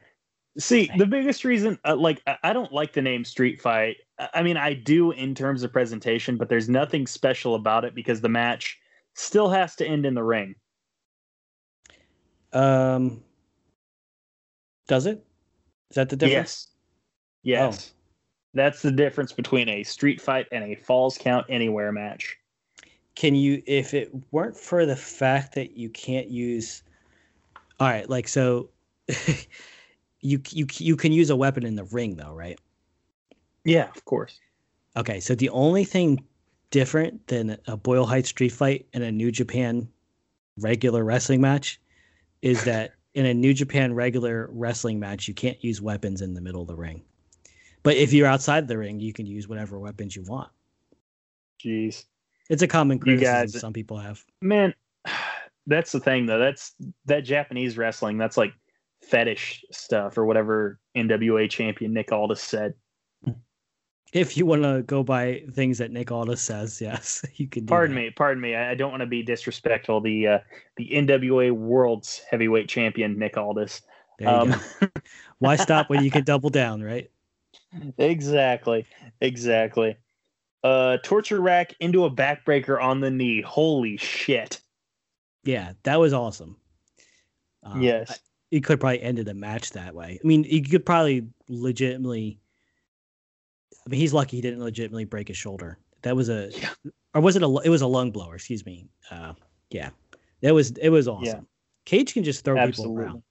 See, 0.59 0.91
the 0.97 1.07
biggest 1.07 1.45
reason, 1.45 1.79
uh, 1.85 1.97
like, 1.97 2.23
I 2.43 2.53
don't 2.53 2.73
like 2.73 2.93
the 2.93 3.01
name 3.01 3.25
Street 3.25 3.61
Fight. 3.61 3.97
I 4.19 4.43
mean, 4.43 4.57
I 4.57 4.75
do 4.75 5.11
in 5.11 5.35
terms 5.35 5.63
of 5.63 5.73
presentation, 5.73 6.37
but 6.37 6.49
there's 6.49 6.69
nothing 6.69 7.07
special 7.07 7.55
about 7.55 7.85
it 7.85 7.95
because 7.95 8.21
the 8.21 8.29
match 8.29 8.79
still 9.15 9.49
has 9.49 9.75
to 9.77 9.87
end 9.87 10.07
in 10.07 10.15
the 10.15 10.23
ring. 10.23 10.55
Um, 12.53 13.23
does 14.87 15.07
it? 15.07 15.25
Is 15.91 15.97
that 15.97 16.09
the 16.09 16.17
difference? 16.17 16.69
Yes. 17.43 17.71
Yes. 17.71 17.93
Oh. 17.93 17.99
That's 18.55 18.83
the 18.83 18.93
difference 18.93 19.33
between 19.33 19.69
a 19.69 19.83
street 19.83 20.21
fight 20.21 20.47
and 20.53 20.65
a 20.65 20.75
falls 20.75 21.17
count 21.17 21.47
anywhere 21.49 21.91
match. 21.91 22.37
Can 23.15 23.35
you, 23.35 23.63
if 23.67 23.95
it 23.95 24.13
weren't 24.31 24.57
for 24.57 24.85
the 24.85 24.97
fact 24.97 25.55
that 25.55 25.77
you 25.77 25.89
can't 25.91 26.29
use, 26.29 26.83
all 27.81 27.89
right, 27.89 28.09
like 28.09 28.29
so, 28.29 28.69
you 30.21 30.41
you 30.51 30.67
you 30.79 30.97
can 30.97 31.13
use 31.13 31.31
a 31.31 31.37
weapon 31.37 31.65
in 31.65 31.77
the 31.77 31.85
ring 31.85 32.17
though, 32.17 32.35
right? 32.35 32.59
Yeah, 33.65 33.89
of 33.95 34.05
course. 34.05 34.41
Okay, 34.97 35.21
so 35.21 35.35
the 35.35 35.49
only 35.51 35.85
thing 35.85 36.25
different 36.71 37.27
than 37.29 37.59
a 37.67 37.77
Boyle 37.77 38.07
Heights 38.07 38.29
street 38.29 38.51
fight 38.51 38.87
and 38.93 39.05
a 39.05 39.13
New 39.13 39.31
Japan 39.31 39.89
regular 40.59 41.05
wrestling 41.05 41.41
match 41.41 41.81
is 42.43 42.65
that 42.67 42.95
in 43.15 43.27
a 43.27 43.35
New 43.35 43.55
Japan 43.55 43.95
regular 43.95 44.49
wrestling 44.53 44.99
match, 44.99 45.29
you 45.29 45.35
can't 45.35 45.63
use 45.63 45.81
weapons 45.81 46.23
in 46.23 46.35
the 46.35 46.41
middle 46.41 46.63
of 46.63 46.69
the 46.69 46.77
ring. 46.77 47.03
But 47.83 47.97
if 47.97 48.13
you're 48.13 48.27
outside 48.27 48.69
the 48.69 48.79
ring, 48.79 49.01
you 49.01 49.13
can 49.13 49.27
use 49.27 49.49
whatever 49.49 49.79
weapons 49.79 50.15
you 50.15 50.23
want. 50.23 50.51
Jeez. 51.63 52.05
It's 52.49 52.63
a 52.63 52.69
common 52.69 52.99
criticism 52.99 53.35
guys, 53.35 53.61
some 53.61 53.73
people 53.73 53.99
have. 53.99 54.25
Man, 54.41 54.75
that's 55.67 55.93
the 55.93 56.01
thing 56.01 56.27
though. 56.27 56.39
That's 56.39 56.75
that 57.07 57.21
Japanese 57.21 57.77
wrestling. 57.77 58.19
That's 58.19 58.37
like 58.37 58.53
fetish 59.03 59.65
stuff 59.73 60.17
or 60.17 60.25
whatever 60.25 60.79
NWA 60.97 61.51
champion 61.51 61.93
Nick 61.93 62.13
Aldis 62.13 62.41
said. 62.41 62.75
If 64.13 64.37
you 64.37 64.45
want 64.45 64.63
to 64.63 64.83
go 64.83 65.03
by 65.03 65.43
things 65.53 65.79
that 65.79 65.91
Nick 65.91 66.13
Aldis 66.13 66.43
says, 66.43 66.81
yes, 66.81 67.25
you 67.37 67.49
can. 67.49 67.67
pardon 67.67 67.95
that. 67.97 68.03
me, 68.03 68.11
pardon 68.11 68.41
me. 68.41 68.55
I 68.55 68.75
don't 68.75 68.91
want 68.91 69.01
to 69.01 69.07
be 69.07 69.23
disrespectful. 69.23 70.01
The 70.01 70.27
uh, 70.27 70.39
the 70.77 70.91
NWA 70.91 71.53
World's 71.53 72.21
Heavyweight 72.31 72.69
Champion 72.69 73.19
Nick 73.19 73.37
Aldis. 73.37 73.83
Um, 74.25 74.55
Why 75.39 75.57
stop 75.57 75.91
when 75.91 76.05
you 76.05 76.11
can 76.11 76.25
double 76.25 76.51
down, 76.51 76.83
right? 76.83 77.11
Exactly, 77.99 78.87
exactly. 79.21 79.97
Uh, 80.63 80.99
torture 81.03 81.41
rack 81.41 81.75
into 81.81 82.05
a 82.05 82.11
backbreaker 82.11 82.81
on 82.81 83.01
the 83.01 83.11
knee. 83.11 83.41
Holy 83.41 83.97
shit! 83.97 84.61
Yeah, 85.43 85.73
that 85.83 85.99
was 85.99 86.13
awesome. 86.13 86.57
Um, 87.65 87.81
yes, 87.81 88.21
he 88.51 88.61
could 88.61 88.79
probably 88.79 89.03
ended 89.03 89.27
the 89.27 89.35
match 89.35 89.71
that 89.71 89.95
way. 89.95 90.21
I 90.23 90.27
mean, 90.27 90.45
he 90.45 90.61
could 90.61 90.85
probably 90.87 91.27
legitimately. 91.49 92.39
I 93.85 93.91
mean, 93.91 94.01
he's 94.01 94.13
lucky 94.13 94.37
he 94.37 94.43
didn't 94.43 94.61
legitimately 94.61 95.05
break 95.05 95.29
his 95.29 95.37
shoulder. 95.37 95.79
That 96.03 96.17
was 96.17 96.29
a, 96.29 96.51
yeah. 96.53 96.71
or 97.15 97.21
was 97.21 97.37
it 97.37 97.43
a? 97.43 97.61
It 97.65 97.69
was 97.69 97.83
a 97.83 97.87
lung 97.87 98.11
blower. 98.11 98.37
Excuse 98.37 98.65
me. 98.65 98.87
Uh, 99.11 99.35
yeah, 99.71 99.91
that 100.43 100.55
was 100.55 100.73
it 100.73 100.91
was 100.91 101.09
awesome. 101.09 101.25
Yeah. 101.25 101.41
Cage 101.85 102.15
can 102.15 102.25
just 102.25 102.45
throw 102.45 102.57
Absolutely. 102.57 102.97
people 102.97 103.05
around. 103.05 103.23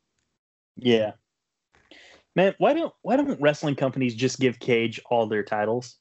Yeah, 0.77 1.11
man. 2.35 2.55
Why 2.57 2.73
don't 2.73 2.93
why 3.01 3.15
don't 3.15 3.39
wrestling 3.41 3.75
companies 3.75 4.15
just 4.15 4.39
give 4.39 4.59
Cage 4.59 5.01
all 5.09 5.27
their 5.27 5.43
titles? 5.43 5.97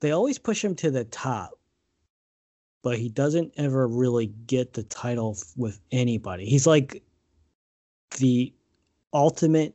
They 0.00 0.12
always 0.12 0.38
push 0.38 0.64
him 0.64 0.76
to 0.76 0.90
the 0.90 1.04
top, 1.04 1.58
but 2.82 2.98
he 2.98 3.08
doesn't 3.08 3.52
ever 3.56 3.88
really 3.88 4.26
get 4.46 4.72
the 4.72 4.84
title 4.84 5.36
with 5.56 5.80
anybody. 5.90 6.46
He's 6.46 6.66
like 6.66 7.02
the 8.18 8.52
ultimate 9.12 9.74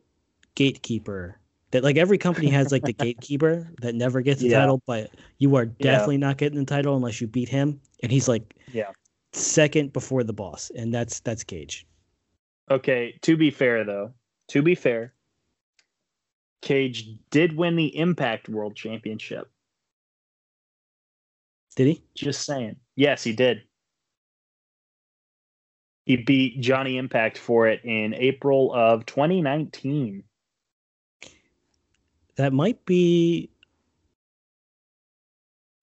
gatekeeper 0.55 1.39
that 1.73 1.83
like 1.83 1.97
every 1.97 2.17
company 2.17 2.49
has 2.49 2.71
like 2.71 2.83
the 2.83 2.93
gatekeeper 2.93 3.67
that 3.81 3.95
never 3.95 4.21
gets 4.21 4.41
the 4.41 4.49
yeah. 4.49 4.59
title, 4.59 4.81
but 4.85 5.09
you 5.39 5.55
are 5.55 5.65
definitely 5.65 6.15
yeah. 6.15 6.27
not 6.27 6.37
getting 6.37 6.59
the 6.59 6.65
title 6.65 6.95
unless 6.95 7.19
you 7.19 7.27
beat 7.27 7.49
him. 7.49 7.81
And 8.01 8.11
he's 8.11 8.27
like 8.27 8.55
yeah 8.71 8.91
second 9.33 9.91
before 9.91 10.23
the 10.23 10.33
boss, 10.33 10.71
and 10.75 10.93
that's 10.93 11.19
that's 11.19 11.43
Cage. 11.43 11.85
Okay, 12.71 13.17
to 13.23 13.35
be 13.35 13.51
fair 13.51 13.83
though, 13.83 14.13
to 14.49 14.61
be 14.61 14.75
fair, 14.75 15.13
Cage 16.61 17.07
did 17.31 17.57
win 17.57 17.75
the 17.75 17.97
Impact 17.97 18.47
World 18.47 18.75
Championship. 18.75 19.49
Did 21.75 21.87
he? 21.87 22.03
Just 22.15 22.45
saying. 22.45 22.75
Yes, 22.95 23.23
he 23.23 23.33
did. 23.33 23.63
He 26.05 26.17
beat 26.17 26.61
Johnny 26.61 26.97
Impact 26.97 27.37
for 27.37 27.67
it 27.67 27.83
in 27.83 28.13
April 28.13 28.71
of 28.73 29.05
2019. 29.07 30.23
That 32.35 32.53
might 32.53 32.83
be. 32.85 33.49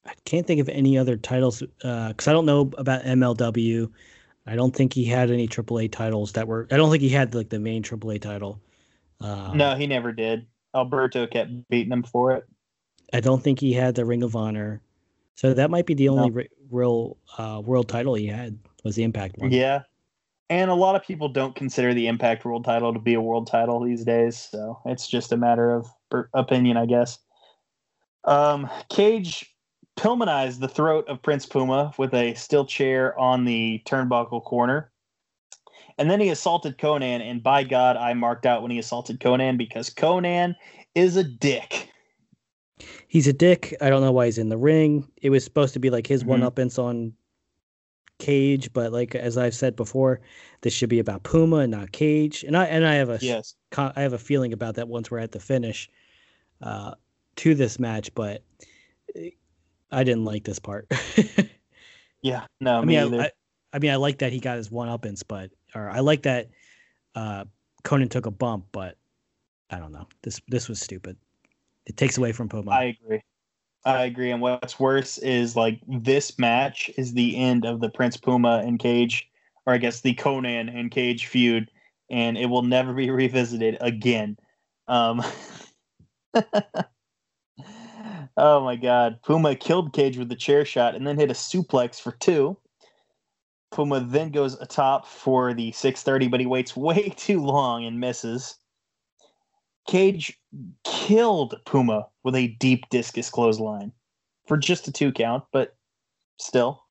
I 0.05 0.13
can't 0.25 0.47
think 0.47 0.61
of 0.61 0.69
any 0.69 0.99
other 0.99 1.17
titles 1.17 1.61
because 1.61 2.29
uh, 2.29 2.31
I 2.31 2.33
don't 2.33 2.47
know 2.47 2.71
about 2.79 3.03
MLW. 3.05 3.91
I 4.47 4.57
don't 4.57 4.75
think 4.75 4.93
he 4.93 5.05
had 5.05 5.31
any 5.31 5.47
AAA 5.47 5.93
titles 5.93 6.33
that 6.33 6.49
were. 6.49 6.67
I 6.71 6.77
don't 6.77 6.91
think 6.91 7.03
he 7.03 7.09
had 7.09 7.35
like 7.35 7.51
the 7.51 7.61
main 7.61 7.83
AAA 7.83 8.21
title. 8.21 8.61
Um, 9.21 9.57
no, 9.57 9.77
he 9.77 9.87
never 9.87 10.13
did. 10.13 10.47
Alberto 10.75 11.27
kept 11.27 11.51
beating 11.69 11.93
him 11.93 12.03
for 12.03 12.33
it. 12.33 12.45
I 13.13 13.21
don't 13.21 13.43
think 13.43 13.61
he 13.61 13.73
had 13.73 13.95
the 13.95 14.05
Ring 14.05 14.23
of 14.23 14.35
Honor, 14.37 14.81
so 15.35 15.53
that 15.53 15.71
might 15.71 15.87
be 15.87 15.95
the 15.95 16.09
only 16.09 16.31
no. 16.31 16.45
real 16.71 17.17
uh, 17.39 17.61
world 17.65 17.89
title 17.89 18.15
he 18.15 18.27
had 18.27 18.59
was 18.85 18.97
the 18.97 19.03
Impact 19.03 19.37
one. 19.39 19.51
Yeah, 19.51 19.83
and 20.51 20.69
a 20.69 20.75
lot 20.75 20.97
of 20.97 21.05
people 21.05 21.29
don't 21.29 21.55
consider 21.55 21.95
the 21.95 22.09
Impact 22.09 22.45
World 22.45 22.65
title 22.65 22.93
to 22.93 22.99
be 22.99 23.15
a 23.15 23.21
world 23.21 23.47
title 23.47 23.81
these 23.81 24.05
days. 24.05 24.37
So 24.37 24.81
it's 24.85 25.07
just 25.07 25.33
a 25.33 25.37
matter 25.37 25.71
of 25.71 25.87
opinion, 26.35 26.77
I 26.77 26.87
guess. 26.87 27.19
Um, 28.25 28.69
Cage 28.91 29.55
Pillmanized 29.97 30.61
the 30.61 30.69
throat 30.69 31.07
of 31.09 31.23
Prince 31.23 31.47
Puma 31.47 31.93
with 31.99 32.15
a 32.15 32.35
steel 32.35 32.65
chair 32.65 33.19
on 33.19 33.45
the 33.45 33.83
turnbuckle 33.87 34.43
corner. 34.43 34.91
And 35.99 36.11
then 36.11 36.21
he 36.21 36.31
assaulted 36.31 36.79
Konnan, 36.79 37.21
And 37.21 37.43
by 37.43 37.65
God, 37.65 37.97
I 37.97 38.15
marked 38.15 38.47
out 38.47 38.63
when 38.63 38.71
he 38.71 38.79
assaulted 38.79 39.21
Konnan 39.21 39.59
because 39.59 39.91
Konnan 39.91 40.57
is 40.95 41.17
a 41.17 41.25
dick. 41.25 41.91
He's 43.09 43.27
a 43.27 43.33
dick. 43.33 43.77
I 43.81 43.91
don't 43.91 44.01
know 44.01 44.13
why 44.13 44.25
he's 44.27 44.39
in 44.39 44.49
the 44.49 44.57
ring. 44.57 45.07
It 45.21 45.31
was 45.31 45.45
supposed 45.45 45.75
to 45.75 45.81
be 45.81 45.91
like 45.91 46.07
his 46.07 46.23
mm-hmm. 46.23 46.31
one 46.31 46.41
uppance 46.41 46.83
on 46.83 47.13
Cage, 48.21 48.73
but 48.73 48.93
like 48.93 49.15
as 49.15 49.37
I've 49.37 49.55
said 49.55 49.75
before, 49.75 50.21
this 50.61 50.73
should 50.73 50.89
be 50.89 51.01
about 51.01 51.25
Puma 51.25 51.57
and 51.57 51.73
not 51.73 51.91
Cage. 51.91 52.45
And 52.45 52.57
I 52.57 52.67
and 52.67 52.87
I 52.87 52.95
have 52.95 53.09
a 53.09 53.19
yes, 53.21 53.57
I 53.77 54.03
have 54.03 54.13
a 54.13 54.19
feeling 54.19 54.53
about 54.53 54.77
that 54.77 54.87
once 54.87 55.11
we're 55.11 55.19
at 55.19 55.33
the 55.33 55.41
finish 55.41 55.91
uh, 56.63 56.95
to 57.37 57.55
this 57.55 57.81
match, 57.81 58.15
but 58.15 58.43
I 59.91 60.05
didn't 60.05 60.25
like 60.25 60.45
this 60.45 60.59
part. 60.59 60.91
yeah, 62.23 62.47
no, 62.61 62.81
I 62.81 62.85
mean, 62.85 63.15
I, 63.15 63.25
I, 63.25 63.31
I, 63.73 63.79
mean, 63.79 63.91
I 63.91 63.97
like 63.97 64.19
that 64.19 64.33
he 64.33 64.39
got 64.39 64.57
his 64.57 64.71
one 64.71 64.89
uppance, 64.89 65.23
but 65.27 65.51
or 65.75 65.91
I 65.91 66.01
like 66.01 66.23
that 66.23 66.51
uh, 67.15 67.45
Konnan 67.83 68.11
took 68.11 68.27
a 68.27 68.31
bump, 68.31 68.67
but 68.73 68.97
I 69.71 69.79
don't 69.79 69.93
know. 69.93 70.07
This 70.23 70.41
this 70.49 70.69
was 70.69 70.81
stupid. 70.81 71.17
It 71.87 71.97
takes 71.97 72.19
away 72.19 72.33
from 72.33 72.49
Puma. 72.49 72.71
I 72.71 72.85
agree. 72.85 73.23
I 73.85 74.05
agree. 74.05 74.31
And 74.31 74.43
what's 74.43 74.79
worse 74.79 75.19
is 75.19 75.57
like 75.57 75.81
this 75.87 76.39
match 76.39 76.91
is 76.99 77.13
the 77.13 77.37
end 77.37 77.65
of 77.65 77.81
the 77.81 77.89
Prince 77.89 78.17
Puma 78.17 78.63
and 78.65 78.79
Cage, 78.79 79.29
or 79.67 79.73
I 79.73 79.79
guess 79.79 80.03
the 80.03 80.15
Konnan 80.15 80.69
and 80.69 80.91
Cage 80.91 81.27
feud, 81.27 81.71
and 82.11 82.37
it 82.37 82.47
will 82.47 82.63
never 82.63 82.93
be 82.93 83.11
revisited 83.11 83.79
again. 83.81 84.37
Um, 84.89 85.23
oh 88.37 88.61
my 88.61 88.77
God. 88.77 89.23
Puma 89.23 89.55
killed 89.55 89.93
Cage 89.93 90.19
with 90.19 90.29
the 90.29 90.37
chair 90.37 90.65
shot 90.65 90.95
and 90.95 91.07
then 91.07 91.19
hit 91.19 91.31
a 91.31 91.35
suplex 91.35 92.01
for 92.01 92.13
two. 92.13 92.57
Puma 93.71 94.01
then 94.01 94.31
goes 94.31 94.61
atop 94.61 95.07
for 95.07 95.55
the 95.55 95.73
630, 95.73 96.29
but 96.29 96.41
he 96.41 96.47
waits 96.47 96.77
way 96.77 97.09
too 97.17 97.41
long 97.41 97.85
and 97.85 98.01
misses. 98.01 98.57
Cage 99.89 100.39
killed 100.85 101.55
Puma 101.65 102.09
with 102.23 102.35
a 102.35 102.49
deep 102.49 102.89
discus 102.91 103.31
clothesline 103.31 103.93
for 104.47 104.57
just 104.57 104.89
a 104.89 104.93
two 104.93 105.13
count, 105.13 105.45
but 105.53 105.77
still. 106.39 106.85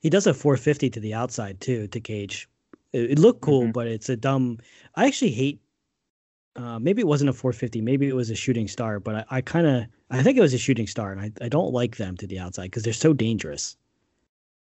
He 0.00 0.10
does 0.10 0.26
a 0.26 0.34
450 0.34 0.90
to 0.90 1.00
the 1.00 1.14
outside 1.14 1.60
too 1.60 1.88
to 1.88 2.00
Cage. 2.00 2.48
It, 2.92 3.12
it 3.12 3.18
looked 3.18 3.40
cool, 3.40 3.62
mm-hmm. 3.62 3.72
but 3.72 3.86
it's 3.86 4.08
a 4.08 4.16
dumb. 4.16 4.58
I 4.94 5.06
actually 5.06 5.32
hate. 5.32 5.60
Uh, 6.54 6.78
maybe 6.78 7.02
it 7.02 7.06
wasn't 7.06 7.28
a 7.28 7.32
450. 7.32 7.80
Maybe 7.80 8.08
it 8.08 8.14
was 8.14 8.30
a 8.30 8.34
shooting 8.34 8.68
star, 8.68 8.98
but 9.00 9.14
I, 9.14 9.24
I 9.36 9.40
kind 9.40 9.66
of 9.66 9.86
I 10.10 10.22
think 10.22 10.38
it 10.38 10.42
was 10.42 10.54
a 10.54 10.58
shooting 10.58 10.86
star, 10.86 11.12
and 11.12 11.20
I, 11.20 11.32
I 11.44 11.48
don't 11.48 11.72
like 11.72 11.96
them 11.96 12.16
to 12.18 12.26
the 12.26 12.38
outside 12.38 12.64
because 12.64 12.82
they're 12.82 12.92
so 12.92 13.12
dangerous. 13.12 13.76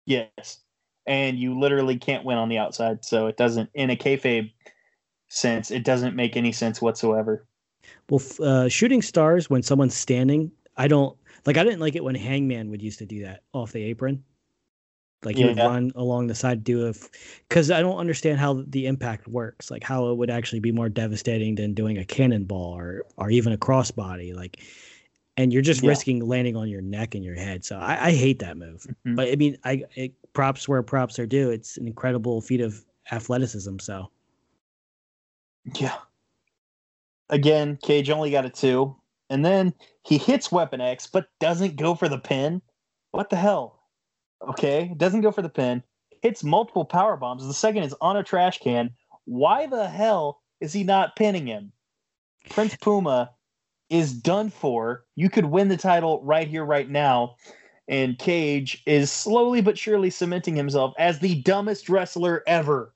Yes, 0.06 0.60
and 1.06 1.38
you 1.38 1.58
literally 1.58 1.98
can't 1.98 2.24
win 2.24 2.38
on 2.38 2.48
the 2.48 2.58
outside, 2.58 3.04
so 3.04 3.26
it 3.26 3.36
doesn't 3.36 3.70
in 3.74 3.90
a 3.90 3.96
kayfabe 3.96 4.52
sense. 5.28 5.70
It 5.70 5.84
doesn't 5.84 6.16
make 6.16 6.36
any 6.36 6.52
sense 6.52 6.80
whatsoever. 6.80 7.46
Well, 8.12 8.20
uh, 8.40 8.68
shooting 8.68 9.00
stars 9.00 9.48
when 9.48 9.62
someone's 9.62 9.96
standing, 9.96 10.52
I 10.76 10.86
don't 10.86 11.16
like. 11.46 11.56
I 11.56 11.64
didn't 11.64 11.80
like 11.80 11.96
it 11.96 12.04
when 12.04 12.14
Hangman 12.14 12.68
would 12.68 12.82
used 12.82 12.98
to 12.98 13.06
do 13.06 13.22
that 13.22 13.42
off 13.54 13.72
the 13.72 13.82
apron. 13.84 14.22
Like 15.24 15.36
he 15.36 15.42
yeah. 15.42 15.48
would 15.48 15.56
run 15.56 15.92
along 15.94 16.26
the 16.26 16.34
side, 16.34 16.62
do 16.62 16.88
it 16.88 16.98
because 17.48 17.70
I 17.70 17.80
don't 17.80 17.96
understand 17.96 18.38
how 18.38 18.64
the 18.66 18.84
impact 18.84 19.28
works. 19.28 19.70
Like 19.70 19.82
how 19.82 20.10
it 20.10 20.18
would 20.18 20.28
actually 20.28 20.60
be 20.60 20.72
more 20.72 20.90
devastating 20.90 21.54
than 21.54 21.72
doing 21.72 21.96
a 21.96 22.04
cannonball 22.04 22.76
or 22.76 23.06
or 23.16 23.30
even 23.30 23.54
a 23.54 23.56
crossbody. 23.56 24.36
Like, 24.36 24.60
and 25.38 25.50
you're 25.50 25.62
just 25.62 25.82
yeah. 25.82 25.88
risking 25.88 26.22
landing 26.22 26.54
on 26.54 26.68
your 26.68 26.82
neck 26.82 27.14
and 27.14 27.24
your 27.24 27.36
head. 27.36 27.64
So 27.64 27.78
I, 27.78 28.08
I 28.08 28.12
hate 28.12 28.40
that 28.40 28.58
move. 28.58 28.86
Mm-hmm. 28.86 29.14
But 29.14 29.28
I 29.28 29.36
mean, 29.36 29.56
I 29.64 29.84
it, 29.94 30.12
props 30.34 30.68
where 30.68 30.82
props 30.82 31.18
are 31.18 31.26
due. 31.26 31.48
It's 31.48 31.78
an 31.78 31.86
incredible 31.86 32.42
feat 32.42 32.60
of 32.60 32.84
athleticism. 33.10 33.78
So 33.78 34.10
yeah. 35.76 35.96
Again, 37.32 37.78
Cage 37.82 38.10
only 38.10 38.30
got 38.30 38.44
a 38.44 38.50
two, 38.50 38.94
and 39.30 39.42
then 39.42 39.72
he 40.04 40.18
hits 40.18 40.52
Weapon 40.52 40.82
X, 40.82 41.06
but 41.06 41.28
doesn't 41.40 41.76
go 41.76 41.94
for 41.94 42.06
the 42.06 42.18
pin. 42.18 42.60
What 43.10 43.30
the 43.30 43.36
hell? 43.36 43.80
Okay, 44.46 44.92
doesn't 44.98 45.22
go 45.22 45.32
for 45.32 45.40
the 45.40 45.48
pin. 45.48 45.82
Hits 46.20 46.44
multiple 46.44 46.84
power 46.84 47.16
bombs. 47.16 47.46
The 47.46 47.54
second 47.54 47.84
is 47.84 47.94
on 48.02 48.18
a 48.18 48.22
trash 48.22 48.58
can. 48.58 48.90
Why 49.24 49.66
the 49.66 49.88
hell 49.88 50.42
is 50.60 50.74
he 50.74 50.84
not 50.84 51.16
pinning 51.16 51.46
him? 51.46 51.72
Prince 52.50 52.76
Puma 52.76 53.30
is 53.88 54.12
done 54.12 54.50
for. 54.50 55.06
You 55.14 55.30
could 55.30 55.46
win 55.46 55.68
the 55.68 55.76
title 55.78 56.22
right 56.22 56.46
here, 56.46 56.66
right 56.66 56.88
now. 56.88 57.36
And 57.88 58.18
Cage 58.18 58.82
is 58.84 59.10
slowly 59.10 59.62
but 59.62 59.78
surely 59.78 60.10
cementing 60.10 60.54
himself 60.54 60.92
as 60.98 61.18
the 61.18 61.40
dumbest 61.42 61.88
wrestler 61.88 62.42
ever. 62.46 62.92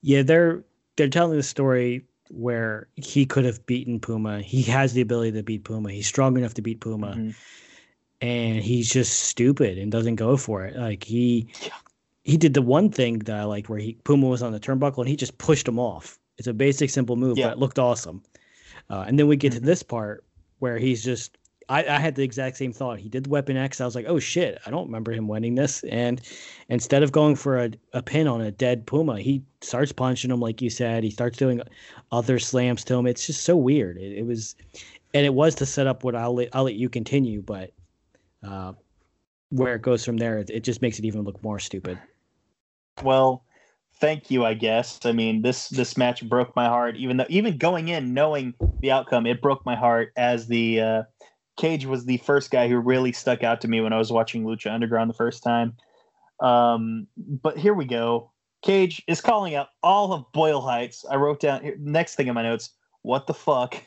Yeah, 0.00 0.22
they're 0.22 0.64
they're 0.96 1.08
telling 1.08 1.36
the 1.36 1.42
story 1.42 2.06
where 2.30 2.88
he 2.96 3.26
could 3.26 3.44
have 3.44 3.64
beaten 3.66 4.00
Puma. 4.00 4.40
He 4.40 4.62
has 4.62 4.92
the 4.92 5.00
ability 5.00 5.32
to 5.32 5.42
beat 5.42 5.64
Puma. 5.64 5.90
He's 5.92 6.06
strong 6.06 6.36
enough 6.36 6.54
to 6.54 6.62
beat 6.62 6.80
Puma. 6.80 7.08
Mm-hmm 7.08 7.30
and 8.20 8.62
he's 8.62 8.90
just 8.90 9.24
stupid 9.24 9.78
and 9.78 9.90
doesn't 9.90 10.16
go 10.16 10.36
for 10.36 10.64
it. 10.64 10.76
Like 10.76 11.04
he 11.04 11.48
he 12.22 12.36
did 12.36 12.54
the 12.54 12.62
one 12.62 12.90
thing 12.90 13.20
that 13.20 13.36
I 13.36 13.44
like 13.44 13.68
where 13.68 13.78
he 13.78 13.94
Puma 14.04 14.28
was 14.28 14.42
on 14.42 14.52
the 14.52 14.60
turnbuckle 14.60 14.98
and 14.98 15.08
he 15.08 15.16
just 15.16 15.38
pushed 15.38 15.66
him 15.66 15.78
off. 15.78 16.18
It's 16.38 16.46
a 16.46 16.52
basic 16.52 16.90
simple 16.90 17.16
move, 17.16 17.38
yeah. 17.38 17.48
but 17.48 17.52
it 17.54 17.58
looked 17.58 17.78
awesome. 17.78 18.22
Uh, 18.88 19.04
and 19.06 19.18
then 19.18 19.26
we 19.26 19.36
get 19.36 19.52
mm-hmm. 19.52 19.60
to 19.60 19.66
this 19.66 19.82
part 19.82 20.24
where 20.58 20.78
he's 20.78 21.02
just 21.02 21.36
I, 21.70 21.86
I, 21.86 22.00
had 22.00 22.16
the 22.16 22.24
exact 22.24 22.56
same 22.56 22.72
thought. 22.72 22.98
He 22.98 23.08
did 23.08 23.28
Weapon 23.28 23.56
X. 23.56 23.80
I 23.80 23.84
was 23.84 23.94
like, 23.94 24.06
oh 24.08 24.18
shit, 24.18 24.60
I 24.66 24.70
don't 24.70 24.86
remember 24.86 25.12
him 25.12 25.28
winning 25.28 25.54
this. 25.54 25.84
And 25.84 26.20
instead 26.68 27.04
of 27.04 27.12
going 27.12 27.36
for 27.36 27.58
a, 27.58 27.70
a 27.92 28.02
pin 28.02 28.26
on 28.26 28.40
a 28.40 28.50
dead 28.50 28.86
Puma, 28.86 29.20
he 29.20 29.44
starts 29.60 29.92
punching 29.92 30.32
him, 30.32 30.40
like 30.40 30.60
you 30.60 30.68
said. 30.68 31.04
He 31.04 31.10
starts 31.10 31.38
doing 31.38 31.62
other 32.10 32.40
slams 32.40 32.82
to 32.84 32.96
him. 32.96 33.06
It's 33.06 33.24
just 33.24 33.44
so 33.44 33.56
weird. 33.56 33.98
It, 33.98 34.18
it 34.18 34.26
was, 34.26 34.56
and 35.14 35.24
it 35.24 35.32
was 35.32 35.54
to 35.56 35.66
set 35.66 35.86
up 35.86 36.02
what 36.02 36.16
I'll 36.16 36.34
let, 36.34 36.48
I'll 36.52 36.64
let 36.64 36.74
you 36.74 36.88
continue, 36.88 37.40
but 37.40 37.72
uh, 38.42 38.72
where 39.50 39.76
it 39.76 39.82
goes 39.82 40.04
from 40.04 40.16
there, 40.16 40.38
it, 40.38 40.50
it 40.50 40.64
just 40.64 40.82
makes 40.82 40.98
it 40.98 41.04
even 41.04 41.22
look 41.22 41.40
more 41.40 41.60
stupid. 41.60 42.00
Well, 43.04 43.44
thank 44.00 44.28
you. 44.28 44.44
I 44.44 44.54
guess. 44.54 44.98
I 45.04 45.12
mean, 45.12 45.42
this 45.42 45.68
this 45.68 45.96
match 45.96 46.28
broke 46.28 46.56
my 46.56 46.66
heart. 46.66 46.96
Even 46.96 47.16
though, 47.18 47.26
even 47.28 47.58
going 47.58 47.88
in 47.88 48.12
knowing 48.12 48.54
the 48.80 48.90
outcome, 48.90 49.24
it 49.24 49.40
broke 49.40 49.64
my 49.64 49.76
heart. 49.76 50.12
As 50.16 50.48
the 50.48 50.80
uh, 50.80 51.02
Cage 51.56 51.86
was 51.86 52.04
the 52.04 52.18
first 52.18 52.50
guy 52.50 52.68
who 52.68 52.78
really 52.78 53.12
stuck 53.12 53.42
out 53.42 53.60
to 53.60 53.68
me 53.68 53.80
when 53.80 53.92
I 53.92 53.98
was 53.98 54.12
watching 54.12 54.44
Lucha 54.44 54.72
Underground 54.72 55.10
the 55.10 55.14
first 55.14 55.42
time. 55.42 55.76
Um, 56.40 57.06
but 57.16 57.58
here 57.58 57.74
we 57.74 57.84
go. 57.84 58.32
Cage 58.62 59.02
is 59.06 59.20
calling 59.20 59.54
out 59.54 59.68
all 59.82 60.12
of 60.12 60.30
Boyle 60.32 60.60
Heights. 60.60 61.04
I 61.10 61.16
wrote 61.16 61.40
down 61.40 61.62
here, 61.62 61.76
next 61.78 62.14
thing 62.14 62.28
in 62.28 62.34
my 62.34 62.42
notes. 62.42 62.70
What 63.02 63.26
the 63.26 63.34
fuck? 63.34 63.82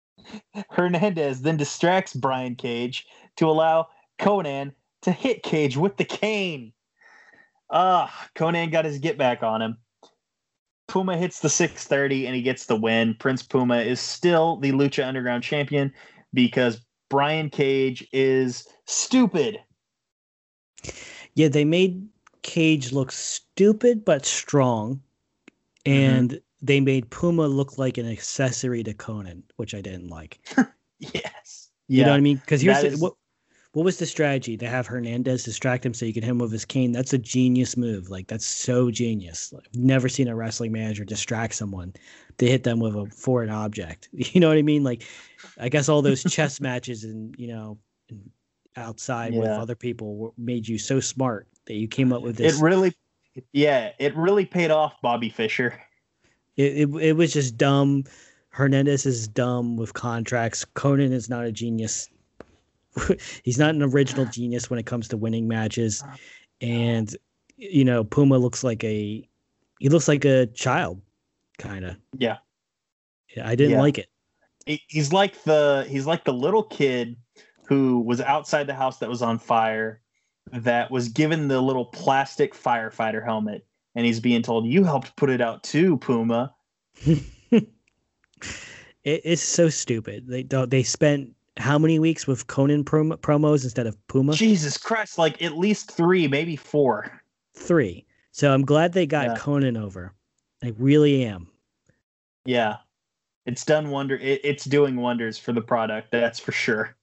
Hernandez 0.70 1.42
then 1.42 1.56
distracts 1.56 2.14
Brian 2.14 2.54
Cage 2.54 3.06
to 3.36 3.48
allow 3.48 3.88
Konnan 4.18 4.72
to 5.02 5.12
hit 5.12 5.42
Cage 5.42 5.76
with 5.76 5.96
the 5.96 6.04
cane. 6.04 6.72
Ah, 7.70 8.28
Konnan 8.34 8.72
got 8.72 8.84
his 8.84 8.98
get 8.98 9.16
back 9.16 9.42
on 9.42 9.62
him. 9.62 9.78
Puma 10.88 11.16
hits 11.16 11.40
the 11.40 11.48
630 11.48 12.26
and 12.26 12.34
he 12.34 12.42
gets 12.42 12.66
the 12.66 12.74
win. 12.74 13.14
Prince 13.14 13.42
Puma 13.44 13.78
is 13.78 14.00
still 14.00 14.56
the 14.56 14.72
Lucha 14.72 15.06
Underground 15.06 15.44
champion 15.44 15.92
because 16.32 16.80
Brian 17.08 17.50
Cage 17.50 18.06
is 18.12 18.66
stupid. 18.86 19.58
Yeah, 21.34 21.48
they 21.48 21.64
made 21.64 22.08
Cage 22.42 22.92
look 22.92 23.12
stupid 23.12 24.04
but 24.04 24.24
strong. 24.24 25.00
And 25.86 26.30
mm-hmm. 26.30 26.38
they 26.66 26.80
made 26.80 27.10
Puma 27.10 27.46
look 27.46 27.78
like 27.78 27.98
an 27.98 28.10
accessory 28.10 28.82
to 28.82 28.92
Konnan, 28.92 29.42
which 29.56 29.74
I 29.74 29.80
didn't 29.80 30.08
like. 30.08 30.38
yes. 30.98 31.70
You 31.88 31.98
yeah. 31.98 32.04
know 32.04 32.12
what 32.12 32.18
I 32.18 32.20
mean? 32.20 32.36
Because 32.36 32.60
here's 32.60 32.84
is... 32.84 33.00
what 33.00 33.14
what 33.72 33.84
was 33.84 33.98
the 33.98 34.06
strategy 34.06 34.56
to 34.56 34.68
have 34.68 34.88
Hernandez 34.88 35.44
distract 35.44 35.86
him 35.86 35.94
so 35.94 36.04
you 36.04 36.12
can 36.12 36.24
hit 36.24 36.30
him 36.30 36.38
with 36.38 36.50
his 36.50 36.64
cane? 36.64 36.90
That's 36.90 37.12
a 37.12 37.18
genius 37.18 37.76
move. 37.76 38.10
Like 38.10 38.26
that's 38.26 38.44
so 38.46 38.90
genius. 38.90 39.54
I've 39.56 39.74
never 39.74 40.08
seen 40.08 40.26
a 40.26 40.34
wrestling 40.34 40.72
manager 40.72 41.04
distract 41.04 41.54
someone 41.54 41.94
to 42.38 42.48
hit 42.48 42.64
them 42.64 42.80
with 42.80 42.96
a 42.96 43.06
foreign 43.06 43.50
object. 43.50 44.08
You 44.12 44.40
know 44.40 44.48
what 44.48 44.58
I 44.58 44.62
mean? 44.62 44.82
Like 44.82 45.04
I 45.58 45.68
guess 45.68 45.88
all 45.88 46.02
those 46.02 46.22
chess 46.24 46.60
matches 46.60 47.04
and 47.04 47.34
you 47.38 47.48
know 47.48 47.78
outside 48.76 49.34
yeah. 49.34 49.40
with 49.40 49.48
other 49.50 49.74
people 49.74 50.34
made 50.38 50.66
you 50.66 50.78
so 50.78 51.00
smart 51.00 51.48
that 51.66 51.74
you 51.74 51.88
came 51.88 52.12
up 52.12 52.22
with 52.22 52.36
this. 52.36 52.58
It 52.58 52.62
really, 52.62 52.94
yeah, 53.52 53.92
it 53.98 54.16
really 54.16 54.46
paid 54.46 54.70
off, 54.70 55.00
Bobby 55.02 55.28
Fischer. 55.28 55.80
It 56.56 56.88
it, 56.88 56.96
it 56.96 57.12
was 57.14 57.32
just 57.32 57.56
dumb. 57.56 58.04
Hernandez 58.50 59.06
is 59.06 59.28
dumb 59.28 59.76
with 59.76 59.94
contracts. 59.94 60.64
Konnan 60.74 61.12
is 61.12 61.28
not 61.28 61.44
a 61.44 61.52
genius 61.52 62.08
he's 63.44 63.58
not 63.58 63.74
an 63.74 63.82
original 63.82 64.26
genius 64.26 64.68
when 64.68 64.78
it 64.78 64.86
comes 64.86 65.08
to 65.08 65.16
winning 65.16 65.46
matches, 65.46 66.02
and 66.60 67.16
you 67.56 67.84
know 67.84 68.04
Puma 68.04 68.38
looks 68.38 68.64
like 68.64 68.82
a 68.84 69.26
he 69.78 69.88
looks 69.88 70.08
like 70.08 70.24
a 70.24 70.46
child, 70.46 71.00
kind 71.58 71.84
of. 71.84 71.96
Yeah. 72.18 72.38
yeah. 73.36 73.48
I 73.48 73.54
didn't 73.54 73.72
yeah. 73.72 73.80
like 73.80 73.98
it. 73.98 74.09
He's 74.88 75.12
like 75.12 75.42
the 75.44 75.86
he's 75.88 76.06
like 76.06 76.24
the 76.24 76.32
little 76.32 76.62
kid 76.62 77.16
who 77.66 78.00
was 78.00 78.20
outside 78.20 78.66
the 78.66 78.74
house 78.74 78.98
that 78.98 79.08
was 79.08 79.22
on 79.22 79.38
fire, 79.38 80.00
that 80.52 80.90
was 80.90 81.08
given 81.08 81.48
the 81.48 81.60
little 81.60 81.86
plastic 81.86 82.54
firefighter 82.54 83.24
helmet, 83.24 83.64
and 83.94 84.04
he's 84.04 84.20
being 84.20 84.42
told, 84.42 84.66
"You 84.66 84.84
helped 84.84 85.16
put 85.16 85.30
it 85.30 85.40
out 85.40 85.62
too, 85.62 85.96
Puma." 85.98 86.54
it, 87.04 87.70
it's 89.04 89.42
so 89.42 89.68
stupid. 89.68 90.26
They 90.26 90.42
don't. 90.42 90.70
They 90.70 90.82
spent 90.82 91.34
how 91.56 91.78
many 91.78 91.98
weeks 91.98 92.26
with 92.26 92.46
Konnan 92.46 92.84
prom- 92.84 93.18
promos 93.18 93.64
instead 93.64 93.86
of 93.86 93.96
Puma? 94.08 94.34
Jesus 94.34 94.76
Christ, 94.76 95.18
like 95.18 95.40
at 95.42 95.56
least 95.56 95.90
three, 95.90 96.26
maybe 96.28 96.56
four. 96.56 97.20
Three. 97.54 98.06
So 98.32 98.52
I'm 98.52 98.64
glad 98.64 98.92
they 98.92 99.06
got 99.06 99.26
yeah. 99.26 99.34
Konnan 99.36 99.80
over. 99.80 100.14
I 100.62 100.72
really 100.78 101.24
am. 101.24 101.48
Yeah, 102.44 102.76
it's 103.50 103.64
done 103.64 103.90
wonder. 103.90 104.16
It, 104.16 104.40
it's 104.44 104.64
doing 104.64 104.96
wonders 104.96 105.36
for 105.36 105.52
the 105.52 105.60
product. 105.60 106.12
That's 106.12 106.38
for 106.38 106.52
sure. 106.52 106.94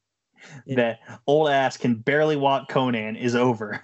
It, 0.65 0.75
that 0.75 0.99
old 1.27 1.49
ass 1.49 1.75
can 1.75 1.95
barely 1.95 2.37
walk. 2.37 2.71
Konnan 2.71 3.19
is 3.19 3.35
over. 3.35 3.81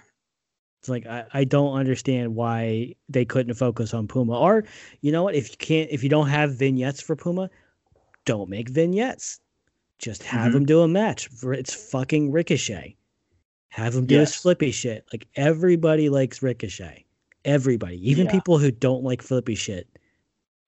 It's 0.80 0.88
like 0.88 1.06
I, 1.06 1.24
I 1.32 1.44
don't 1.44 1.74
understand 1.74 2.34
why 2.34 2.94
they 3.08 3.24
couldn't 3.24 3.54
focus 3.54 3.92
on 3.92 4.08
Puma. 4.08 4.38
Or 4.38 4.64
you 5.02 5.12
know 5.12 5.22
what? 5.22 5.34
If 5.34 5.50
you 5.50 5.56
can't, 5.58 5.90
if 5.90 6.02
you 6.02 6.08
don't 6.08 6.28
have 6.28 6.54
vignettes 6.54 7.02
for 7.02 7.16
Puma, 7.16 7.50
don't 8.24 8.48
make 8.48 8.70
vignettes. 8.70 9.40
Just 9.98 10.22
have 10.22 10.48
mm-hmm. 10.48 10.58
him 10.58 10.66
do 10.66 10.80
a 10.80 10.88
match. 10.88 11.28
For 11.28 11.52
it's 11.52 11.74
fucking 11.74 12.32
Ricochet. 12.32 12.96
Have 13.68 13.94
him 13.94 14.06
do 14.06 14.14
yes. 14.14 14.32
his 14.32 14.42
flippy 14.42 14.70
shit. 14.70 15.04
Like 15.12 15.26
everybody 15.36 16.08
likes 16.08 16.42
Ricochet. 16.42 17.04
Everybody, 17.44 18.10
even 18.10 18.24
yeah. 18.24 18.32
people 18.32 18.56
who 18.56 18.70
don't 18.70 19.04
like 19.04 19.20
flippy 19.20 19.54
shit, 19.54 19.86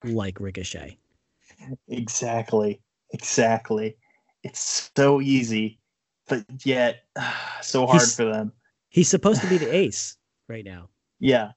like 0.04 0.38
Ricochet. 0.40 0.98
Exactly. 1.88 2.80
Exactly. 3.12 3.96
It's 4.42 4.90
so 4.96 5.20
easy, 5.20 5.78
but 6.28 6.44
yet 6.64 7.04
so 7.62 7.86
hard 7.86 8.02
he's, 8.02 8.16
for 8.16 8.24
them. 8.24 8.52
He's 8.88 9.08
supposed 9.08 9.40
to 9.40 9.48
be 9.48 9.58
the 9.58 9.74
ace 9.74 10.16
right 10.48 10.64
now. 10.64 10.88
Yeah. 11.20 11.52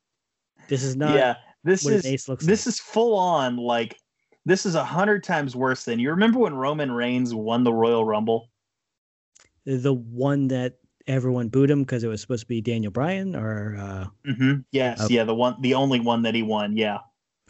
This 0.67 0.83
is 0.83 0.95
not. 0.95 1.15
Yeah. 1.15 1.35
This 1.63 1.85
is 1.85 2.03
this 2.03 2.29
like. 2.29 2.39
This 2.39 2.67
is 2.67 2.79
full 2.79 3.15
on 3.15 3.57
like 3.57 3.97
this 4.45 4.65
is 4.65 4.75
a 4.75 4.83
hundred 4.83 5.23
times 5.23 5.55
worse 5.55 5.83
than 5.85 5.99
you 5.99 6.09
remember 6.09 6.39
when 6.39 6.53
Roman 6.53 6.91
Reigns 6.91 7.33
won 7.35 7.63
the 7.63 7.73
Royal 7.73 8.05
Rumble? 8.05 8.49
The 9.65 9.93
one 9.93 10.47
that 10.47 10.77
everyone 11.07 11.49
booed 11.49 11.69
him 11.69 11.83
because 11.83 12.03
it 12.03 12.07
was 12.07 12.21
supposed 12.21 12.41
to 12.41 12.47
be 12.47 12.61
Daniel 12.61 12.91
Bryan, 12.91 13.35
or 13.35 13.75
uh, 13.77 14.07
mm-hmm. 14.27 14.61
yes, 14.71 15.07
yeah, 15.09 15.23
the 15.23 15.35
one, 15.35 15.55
the 15.61 15.73
only 15.73 15.99
one 15.99 16.21
that 16.23 16.33
he 16.33 16.41
won. 16.41 16.77
Yeah. 16.77 16.99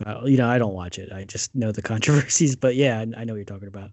Uh, 0.06 0.22
you 0.26 0.38
know, 0.38 0.48
I 0.48 0.58
don't 0.58 0.74
watch 0.74 1.00
it. 1.00 1.12
I 1.12 1.24
just 1.24 1.56
know 1.56 1.72
the 1.72 1.82
controversies, 1.94 2.56
but 2.56 2.76
yeah, 2.76 3.00
I, 3.00 3.02
I 3.02 3.24
know 3.24 3.34
what 3.34 3.38
you're 3.38 3.46
talking 3.46 3.68
about. 3.68 3.92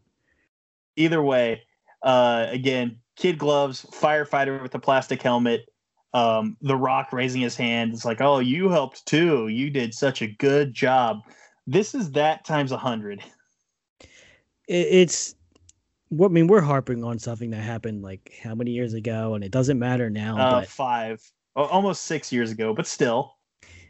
Either 0.96 1.22
way, 1.22 1.62
uh, 2.02 2.46
again, 2.48 2.98
kid 3.16 3.38
gloves, 3.38 3.84
firefighter 3.92 4.62
with 4.62 4.74
a 4.74 4.78
plastic 4.78 5.22
helmet. 5.22 5.68
Um, 6.14 6.57
the 6.62 6.76
Rock 6.76 7.12
raising 7.12 7.42
his 7.42 7.57
hand. 7.57 7.92
It's 7.92 8.04
like, 8.04 8.20
oh, 8.20 8.38
you 8.38 8.70
helped 8.70 9.04
too. 9.07 9.48
You 9.48 9.68
did 9.68 9.92
such 9.92 10.22
a 10.22 10.26
good 10.26 10.72
job. 10.72 11.18
This 11.66 11.94
is 11.94 12.12
that 12.12 12.44
times 12.44 12.72
a 12.72 12.78
hundred. 12.78 13.22
it's. 14.68 15.34
I 16.12 16.28
mean, 16.28 16.46
we're 16.46 16.61
harping 16.61 17.02
on 17.02 17.18
something 17.18 17.50
that 17.50 17.62
happened 17.62 18.02
like 18.02 18.32
how 18.42 18.54
many 18.54 18.70
years 18.70 18.94
ago, 18.94 19.34
and 19.34 19.42
it 19.42 19.50
doesn't 19.50 19.78
matter 19.78 20.09
now. 20.09 20.38
Uh, 20.38 20.62
five, 20.62 21.20
almost 21.57 22.02
six 22.02 22.32
years 22.32 22.52
ago, 22.52 22.72
but 22.72 22.86
still. 22.86 23.34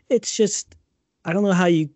It's 0.08 0.34
just, 0.34 0.76
I 1.24 1.32
don't 1.32 1.42
know 1.42 1.52
how 1.52 1.66
you. 1.66 1.90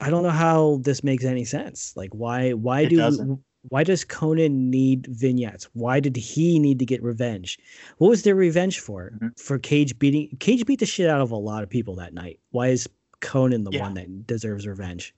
I 0.00 0.08
don't 0.10 0.22
know 0.22 0.30
how 0.30 0.80
this 0.82 1.04
makes 1.04 1.24
any 1.24 1.44
sense. 1.44 1.94
Like, 1.96 2.10
why? 2.14 2.52
Why 2.52 2.82
It 2.82 2.88
do? 2.90 2.96
doesn't. 2.96 3.40
Why 3.68 3.84
does 3.84 4.06
Konnan 4.06 4.70
need 4.70 5.06
vignettes? 5.08 5.68
Why 5.74 6.00
did 6.00 6.16
he 6.16 6.58
need 6.58 6.78
to 6.78 6.86
get 6.86 7.02
revenge? 7.02 7.58
What 7.98 8.08
was 8.08 8.22
their 8.22 8.34
revenge 8.34 8.80
for? 8.80 9.12
Mhm. 9.20 9.38
For 9.38 9.58
Cage 9.58 9.98
beating 9.98 10.34
Cage 10.40 10.64
beat 10.64 10.80
the 10.80 10.86
shit 10.86 11.10
out 11.10 11.20
of 11.20 11.30
a 11.30 11.36
lot 11.36 11.62
of 11.62 11.68
people 11.68 11.94
that 11.96 12.14
night. 12.14 12.40
Why 12.52 12.68
is 12.68 12.88
Konnan 13.20 13.64
the 13.64 13.72
Yeah. 13.72 13.82
one 13.82 13.94
that 13.94 14.26
deserves 14.26 14.66
revenge? 14.66 15.14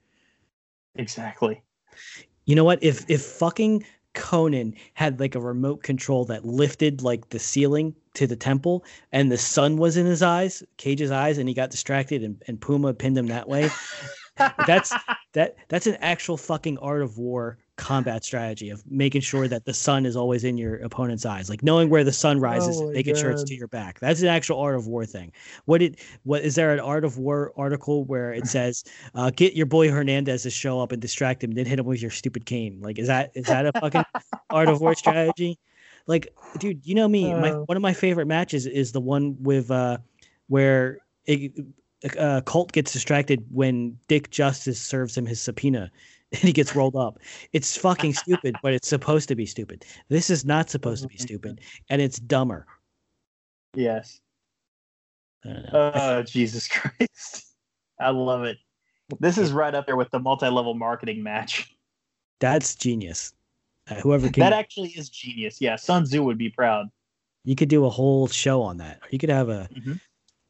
Exactly. 0.95 1.61
You 2.45 2.55
know 2.55 2.65
what? 2.65 2.83
If 2.83 3.09
if 3.09 3.21
fucking 3.21 3.85
Konnan 4.13 4.75
had 4.93 5.21
like 5.21 5.35
a 5.35 5.39
remote 5.39 5.81
control 5.81 6.25
that 6.25 6.43
lifted 6.45 7.01
like 7.01 7.29
the 7.29 7.39
ceiling 7.39 7.95
to 8.15 8.27
the 8.27 8.35
temple 8.35 8.83
and 9.13 9.31
the 9.31 9.37
sun 9.37 9.77
was 9.77 9.95
in 9.95 10.05
his 10.05 10.21
eyes, 10.21 10.61
Cage's 10.75 11.11
eyes, 11.11 11.37
and 11.37 11.47
he 11.47 11.55
got 11.55 11.71
distracted 11.71 12.21
and, 12.23 12.43
and 12.47 12.59
Puma 12.59 12.93
pinned 12.93 13.17
him 13.17 13.27
that 13.27 13.47
way. 13.47 13.69
that's 14.37 14.93
that 15.33 15.55
that's 15.67 15.87
an 15.87 15.95
actual 15.95 16.37
fucking 16.37 16.77
art 16.79 17.01
of 17.01 17.17
war 17.17 17.57
combat 17.75 18.23
strategy 18.23 18.69
of 18.69 18.83
making 18.89 19.21
sure 19.21 19.47
that 19.47 19.65
the 19.65 19.73
sun 19.73 20.05
is 20.05 20.15
always 20.15 20.43
in 20.43 20.57
your 20.57 20.75
opponent's 20.77 21.25
eyes. 21.25 21.49
Like 21.49 21.63
knowing 21.63 21.89
where 21.89 22.03
the 22.03 22.11
sun 22.11 22.39
rises 22.39 22.79
Oh 22.79 22.91
making 22.91 23.15
sure 23.15 23.31
it's 23.31 23.43
to 23.43 23.55
your 23.55 23.67
back. 23.67 23.99
That's 23.99 24.21
an 24.21 24.27
actual 24.27 24.59
art 24.59 24.75
of 24.75 24.87
war 24.87 25.05
thing. 25.05 25.31
What 25.65 25.79
did 25.79 25.99
what 26.23 26.41
is 26.41 26.55
there 26.55 26.73
an 26.73 26.79
art 26.79 27.03
of 27.03 27.17
war 27.17 27.51
article 27.57 28.05
where 28.05 28.33
it 28.33 28.47
says 28.47 28.83
uh, 29.15 29.31
get 29.31 29.53
your 29.53 29.65
boy 29.65 29.89
hernandez 29.89 30.43
to 30.43 30.49
show 30.49 30.81
up 30.81 30.91
and 30.91 31.01
distract 31.01 31.43
him 31.43 31.51
then 31.51 31.65
hit 31.65 31.79
him 31.79 31.85
with 31.85 32.01
your 32.01 32.11
stupid 32.11 32.45
cane? 32.45 32.79
Like 32.81 32.99
is 32.99 33.07
that 33.07 33.31
is 33.35 33.45
that 33.45 33.65
a 33.65 33.71
fucking 33.79 34.03
art 34.49 34.69
of 34.69 34.81
war 34.81 34.95
strategy? 34.95 35.59
Like 36.07 36.33
dude 36.57 36.85
you 36.85 36.95
know 36.95 37.07
me 37.07 37.33
my 37.33 37.51
Uh. 37.51 37.63
one 37.65 37.77
of 37.77 37.81
my 37.81 37.93
favorite 37.93 38.27
matches 38.27 38.65
is 38.65 38.91
the 38.91 39.01
one 39.01 39.37
with 39.41 39.69
uh 39.71 39.97
where 40.47 40.99
it, 41.25 41.53
uh, 42.17 42.41
Colt 42.41 42.71
gets 42.71 42.91
distracted 42.93 43.45
when 43.51 43.97
Dick 44.07 44.29
Justice 44.29 44.79
serves 44.81 45.17
him 45.17 45.25
his 45.25 45.41
subpoena 45.41 45.91
and 46.31 46.41
he 46.41 46.51
gets 46.53 46.75
rolled 46.75 46.95
up. 46.95 47.19
It's 47.53 47.77
fucking 47.77 48.13
stupid, 48.13 48.55
but 48.61 48.73
it's 48.73 48.87
supposed 48.87 49.27
to 49.29 49.35
be 49.35 49.45
stupid. 49.45 49.85
This 50.09 50.29
is 50.29 50.45
not 50.45 50.69
supposed 50.69 51.03
to 51.03 51.07
be 51.07 51.17
stupid, 51.17 51.61
and 51.89 52.01
it's 52.01 52.19
dumber. 52.19 52.65
Yes. 53.75 54.19
Oh, 55.45 56.23
Jesus 56.23 56.67
Christ. 56.67 57.45
I 57.99 58.09
love 58.09 58.43
it. 58.43 58.57
This 59.19 59.37
is 59.37 59.51
right 59.51 59.75
up 59.75 59.85
there 59.85 59.95
with 59.95 60.09
the 60.09 60.19
multi 60.19 60.47
level 60.47 60.73
marketing 60.73 61.21
match. 61.21 61.75
That's 62.39 62.75
genius. 62.75 63.33
Uh, 63.89 63.95
whoever 63.95 64.29
can, 64.29 64.39
That 64.41 64.53
actually 64.53 64.89
is 64.89 65.09
genius. 65.09 65.59
Yeah, 65.61 65.75
Sun 65.75 66.05
Tzu 66.05 66.23
would 66.23 66.37
be 66.37 66.49
proud. 66.49 66.87
you 67.43 67.55
could 67.55 67.67
do 67.69 67.85
a 67.85 67.89
whole 67.89 68.27
show 68.27 68.61
on 68.61 68.77
that. 68.77 69.01
You 69.11 69.19
could 69.19 69.29
have 69.29 69.49
a. 69.49 69.69
Mhm. 69.73 69.99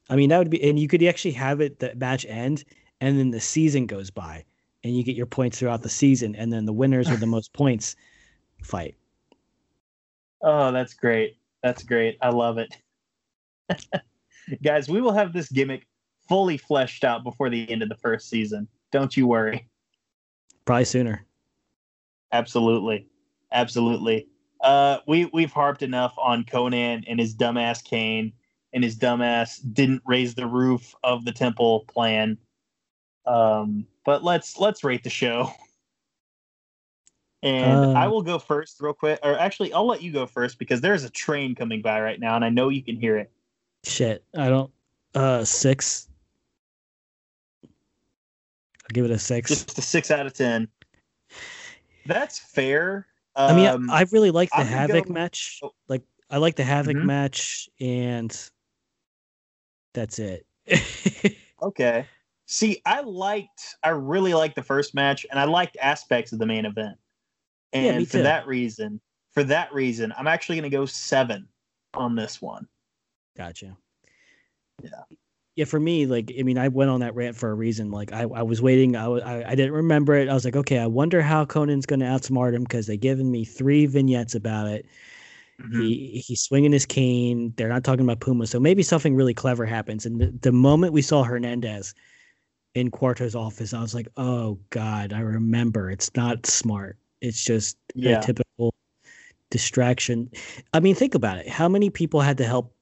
I 0.09 0.15
mean, 0.15 0.29
that 0.29 0.37
would 0.37 0.49
be, 0.49 0.61
and 0.67 0.77
you 0.77 0.87
could 0.87 1.03
actually 1.03 1.31
have 1.31 1.61
it 1.61 1.79
the 1.79 1.95
match 1.95 2.25
end, 2.27 2.63
and 3.01 3.17
then 3.17 3.31
the 3.31 3.39
season 3.39 3.85
goes 3.85 4.09
by, 4.11 4.45
and 4.83 4.95
you 4.95 5.03
get 5.03 5.15
your 5.15 5.25
points 5.25 5.59
throughout 5.59 5.81
the 5.81 5.89
season, 5.89 6.35
and 6.35 6.51
then 6.51 6.65
the 6.65 6.73
winners 6.73 7.09
with 7.09 7.19
the 7.19 7.25
most 7.27 7.53
points 7.53 7.95
fight. 8.61 8.95
Oh, 10.41 10.71
that's 10.71 10.93
great. 10.93 11.37
That's 11.61 11.83
great. 11.83 12.17
I 12.21 12.29
love 12.29 12.57
it. 12.57 12.75
Guys, 14.63 14.89
we 14.89 14.99
will 14.99 15.13
have 15.13 15.31
this 15.31 15.49
gimmick 15.49 15.87
fully 16.27 16.57
fleshed 16.57 17.05
out 17.05 17.23
before 17.23 17.49
the 17.49 17.69
end 17.71 17.81
of 17.81 17.89
the 17.89 17.95
first 17.95 18.29
season. 18.29 18.67
Don't 18.91 19.15
you 19.15 19.25
worry. 19.27 19.67
Probably 20.65 20.85
sooner. 20.85 21.25
Absolutely. 22.33 23.07
Absolutely. 23.51 24.27
Uh, 24.61 24.97
we 25.07 25.25
we've 25.33 25.51
harped 25.51 25.81
enough 25.83 26.13
on 26.17 26.43
Konnan 26.43 27.03
and 27.07 27.19
his 27.19 27.35
dumbass 27.35 27.83
cane 27.83 28.33
and 28.73 28.83
his 28.83 28.97
dumbass 28.97 29.59
didn't 29.73 30.01
raise 30.05 30.35
the 30.35 30.47
roof 30.47 30.95
of 31.03 31.25
the 31.25 31.31
temple 31.31 31.85
plan. 31.87 32.37
Um, 33.25 33.87
but 34.05 34.23
let's 34.23 34.57
let's 34.57 34.83
rate 34.83 35.03
the 35.03 35.09
show. 35.09 35.51
And 37.45 37.83
Uh, 37.83 37.91
I 37.99 38.07
will 38.07 38.21
go 38.21 38.39
first 38.39 38.79
real 38.79 38.93
quick. 38.93 39.19
Or 39.21 39.37
actually 39.37 39.73
I'll 39.73 39.85
let 39.85 40.01
you 40.01 40.13
go 40.13 40.25
first 40.25 40.57
because 40.57 40.79
there's 40.79 41.03
a 41.03 41.09
train 41.09 41.55
coming 41.55 41.81
by 41.81 41.99
right 41.99 42.17
now 42.17 42.37
and 42.37 42.45
I 42.45 42.47
know 42.47 42.69
you 42.69 42.81
can 42.81 42.95
hear 42.95 43.17
it. 43.17 43.29
Shit, 43.83 44.23
I 44.33 44.47
don't. 44.47 44.71
Uh, 45.13 45.43
six. 45.43 46.07
I'll 47.65 48.93
give 48.93 49.03
it 49.03 49.11
a 49.11 49.19
six. 49.19 49.49
Just 49.49 49.77
a 49.77 49.81
six 49.81 50.09
out 50.09 50.25
of 50.25 50.31
ten. 50.33 50.69
That's 52.05 52.39
fair. 52.39 53.07
I 53.35 53.53
mean, 53.53 53.67
Um, 53.67 53.89
I 53.89 54.05
really 54.11 54.31
like 54.31 54.49
the 54.57 54.63
Havoc 54.63 55.07
go- 55.07 55.13
match. 55.13 55.59
oh. 55.63 55.73
Like, 55.89 56.03
I 56.29 56.37
like 56.37 56.55
the 56.55 56.63
Havoc 56.63 56.95
Mhm. 56.95 57.03
match, 57.03 57.67
and 57.81 58.49
that's 59.93 60.19
it. 60.19 60.45
Okay. 61.63 62.05
See, 62.45 62.81
I 62.85 63.01
liked, 63.01 63.77
I 63.83 63.89
really 63.89 64.33
liked 64.33 64.55
the 64.55 64.63
first 64.63 64.93
match, 64.93 65.25
and 65.31 65.39
I 65.39 65.45
liked 65.45 65.77
aspects 65.81 66.33
of 66.33 66.39
the 66.39 66.45
main 66.45 66.65
event. 66.65 66.97
And 67.71 68.01
Yeah, 68.01 68.05
for 68.05 68.17
that 68.19 68.45
reason, 68.45 68.99
for 69.31 69.43
that 69.45 69.73
reason, 69.73 70.13
I'm 70.17 70.27
actually 70.27 70.57
going 70.57 70.69
to 70.69 70.77
go 70.77 70.85
seven 70.85 71.47
on 71.93 72.15
this 72.15 72.41
one. 72.41 72.67
gotcha. 73.37 73.77
Yeah. 74.83 74.89
Yeah, 75.55 75.65
for 75.65 75.79
me, 75.79 76.07
like, 76.07 76.33
I 76.37 76.41
mean, 76.41 76.57
I 76.57 76.67
went 76.67 76.89
on 76.89 77.01
that 77.01 77.13
rant 77.13 77.35
for 77.35 77.51
a 77.51 77.53
reason. 77.53 77.91
Like, 77.91 78.11
I, 78.11 78.23
I 78.23 78.41
was 78.41 78.59
waiting. 78.59 78.95
I, 78.95 79.05
I, 79.05 79.51
I 79.51 79.55
didn't 79.55 79.73
remember 79.73 80.15
it. 80.15 80.27
I 80.27 80.33
was 80.33 80.45
like, 80.45 80.55
okay, 80.55 80.79
I 80.79 80.87
wonder 80.87 81.21
how 81.21 81.45
Konnan's 81.45 81.85
going 81.85 81.99
to 81.99 82.07
outsmart 82.07 82.55
him 82.55 82.63
because 82.63 82.87
they've 82.87 82.99
given 82.99 83.31
me 83.31 83.45
three 83.45 83.85
vignettes 83.85 84.33
about 84.33 84.67
it. 84.67 84.87
Mm-hmm. 85.63 85.81
He 85.81 86.23
he's 86.27 86.41
swinging 86.41 86.71
his 86.73 86.85
cane. 86.85 87.53
They're 87.55 87.69
not 87.69 87.83
talking 87.83 88.03
about 88.03 88.19
Puma, 88.19 88.47
so 88.47 88.59
maybe 88.59 88.83
something 88.83 89.15
really 89.15 89.33
clever 89.33 89.65
happens. 89.65 90.05
And 90.05 90.19
the, 90.19 90.33
the 90.41 90.51
moment 90.51 90.91
we 90.93 91.01
saw 91.01 91.23
Hernandez 91.23 91.93
in 92.75 92.91
Cueto's 92.91 93.35
office, 93.35 93.73
I 93.73 93.81
was 93.81 93.95
like, 93.95 94.07
"Oh 94.17 94.59
God, 94.71 95.13
I 95.13 95.19
remember. 95.21 95.89
It's 95.89 96.13
not 96.15 96.45
smart. 96.45 96.97
It's 97.21 97.43
just 97.45 97.77
Yeah. 97.95 98.19
a 98.19 98.23
typical 98.23 98.73
distraction." 99.51 100.29
I 100.73 100.79
mean, 100.81 100.95
think 100.95 101.15
about 101.15 101.37
it. 101.37 101.47
How 101.47 101.69
many 101.69 101.89
people 101.89 102.19
had 102.19 102.37
to 102.39 102.45
help 102.45 102.75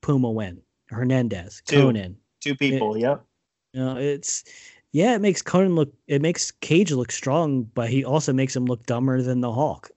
Puma 0.00 0.30
win? 0.30 0.60
Hernandez, 0.88 1.62
Two. 1.66 1.86
Konnan. 1.88 2.16
Two 2.40 2.54
people. 2.56 2.96
yep. 2.96 3.24
You 3.72 3.80
know, 3.84 3.96
it's 3.98 4.44
yeah, 4.92 5.14
it 5.14 5.20
makes 5.20 5.42
Konnan 5.42 5.74
look. 5.76 5.92
It 6.08 6.22
makes 6.22 6.50
Cage 6.50 6.90
look 6.90 7.12
strong, 7.12 7.64
but 7.74 7.88
he 7.88 8.04
also 8.04 8.32
makes 8.32 8.56
him 8.56 8.64
look 8.64 8.84
dumber 8.86 9.22
than 9.22 9.40
the 9.40 9.52
Hulk. 9.52 9.90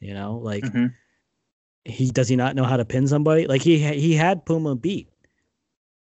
You 0.00 0.14
know, 0.14 0.38
like 0.38 0.64
Mhm. 0.64 0.94
He 1.84 2.10
does 2.10 2.28
he 2.28 2.36
not 2.36 2.54
know 2.56 2.64
how 2.64 2.76
to 2.76 2.84
pin 2.84 3.06
somebody? 3.06 3.46
Like 3.46 3.62
he 3.62 3.78
he 3.78 4.14
had 4.14 4.44
Puma 4.44 4.76
beat 4.76 5.08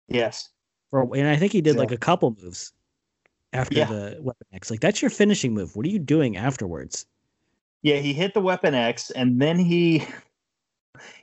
Yes. 0.07 0.49
for, 0.91 1.15
and 1.15 1.27
I 1.27 1.35
think 1.35 1.51
he 1.51 1.61
did 1.61 1.75
like 1.77 1.91
a 1.91 1.97
couple 1.97 2.35
moves 2.41 2.73
after 3.53 3.79
Yeah. 3.79 3.85
the 3.85 4.17
weapon 4.21 4.47
X. 4.53 4.69
Like 4.71 4.79
that's 4.79 5.01
your 5.01 5.11
finishing 5.11 5.53
move. 5.53 5.75
What 5.75 5.85
are 5.85 5.89
you 5.89 5.99
doing 5.99 6.37
afterwards? 6.37 7.05
Yeah, 7.83 7.97
he 7.97 8.13
hit 8.13 8.33
the 8.33 8.41
weapon 8.41 8.73
X, 8.73 9.11
and 9.11 9.41
then 9.41 9.57
he 9.59 10.03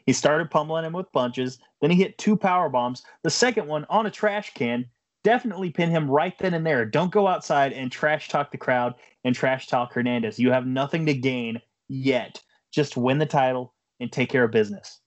he 0.07 0.13
started 0.13 0.51
pummeling 0.51 0.85
him 0.85 0.93
with 0.93 1.11
punches. 1.13 1.59
Then 1.81 1.91
he 1.91 1.97
hit 1.97 2.17
two 2.19 2.37
power 2.37 2.69
bombs. 2.69 3.03
The 3.23 3.31
second 3.31 3.67
one 3.67 3.85
on 3.91 4.07
a 4.07 4.11
trash 4.11 4.55
can 4.55 4.87
definitely 5.25 5.71
pin 5.71 5.91
him 5.91 6.11
right 6.11 6.39
then 6.39 6.55
and 6.55 6.65
there. 6.67 6.85
Don't 6.85 7.11
go 7.11 7.27
outside 7.27 7.73
and 7.73 7.91
trash 7.91 8.29
talk 8.29 8.51
the 8.51 8.59
crowd 8.59 8.95
and 9.25 9.35
trash 9.35 9.67
talk 9.67 9.93
Hernandez. 9.93 10.39
You 10.39 10.53
have 10.53 10.67
nothing 10.67 11.07
to 11.07 11.15
gain 11.15 11.61
yet. 11.89 12.41
Just 12.71 12.97
win 12.97 13.19
the 13.19 13.27
title 13.27 13.74
and 14.05 14.13
take 14.13 14.29
care 14.31 14.45
of 14.45 14.51
business. 14.53 15.01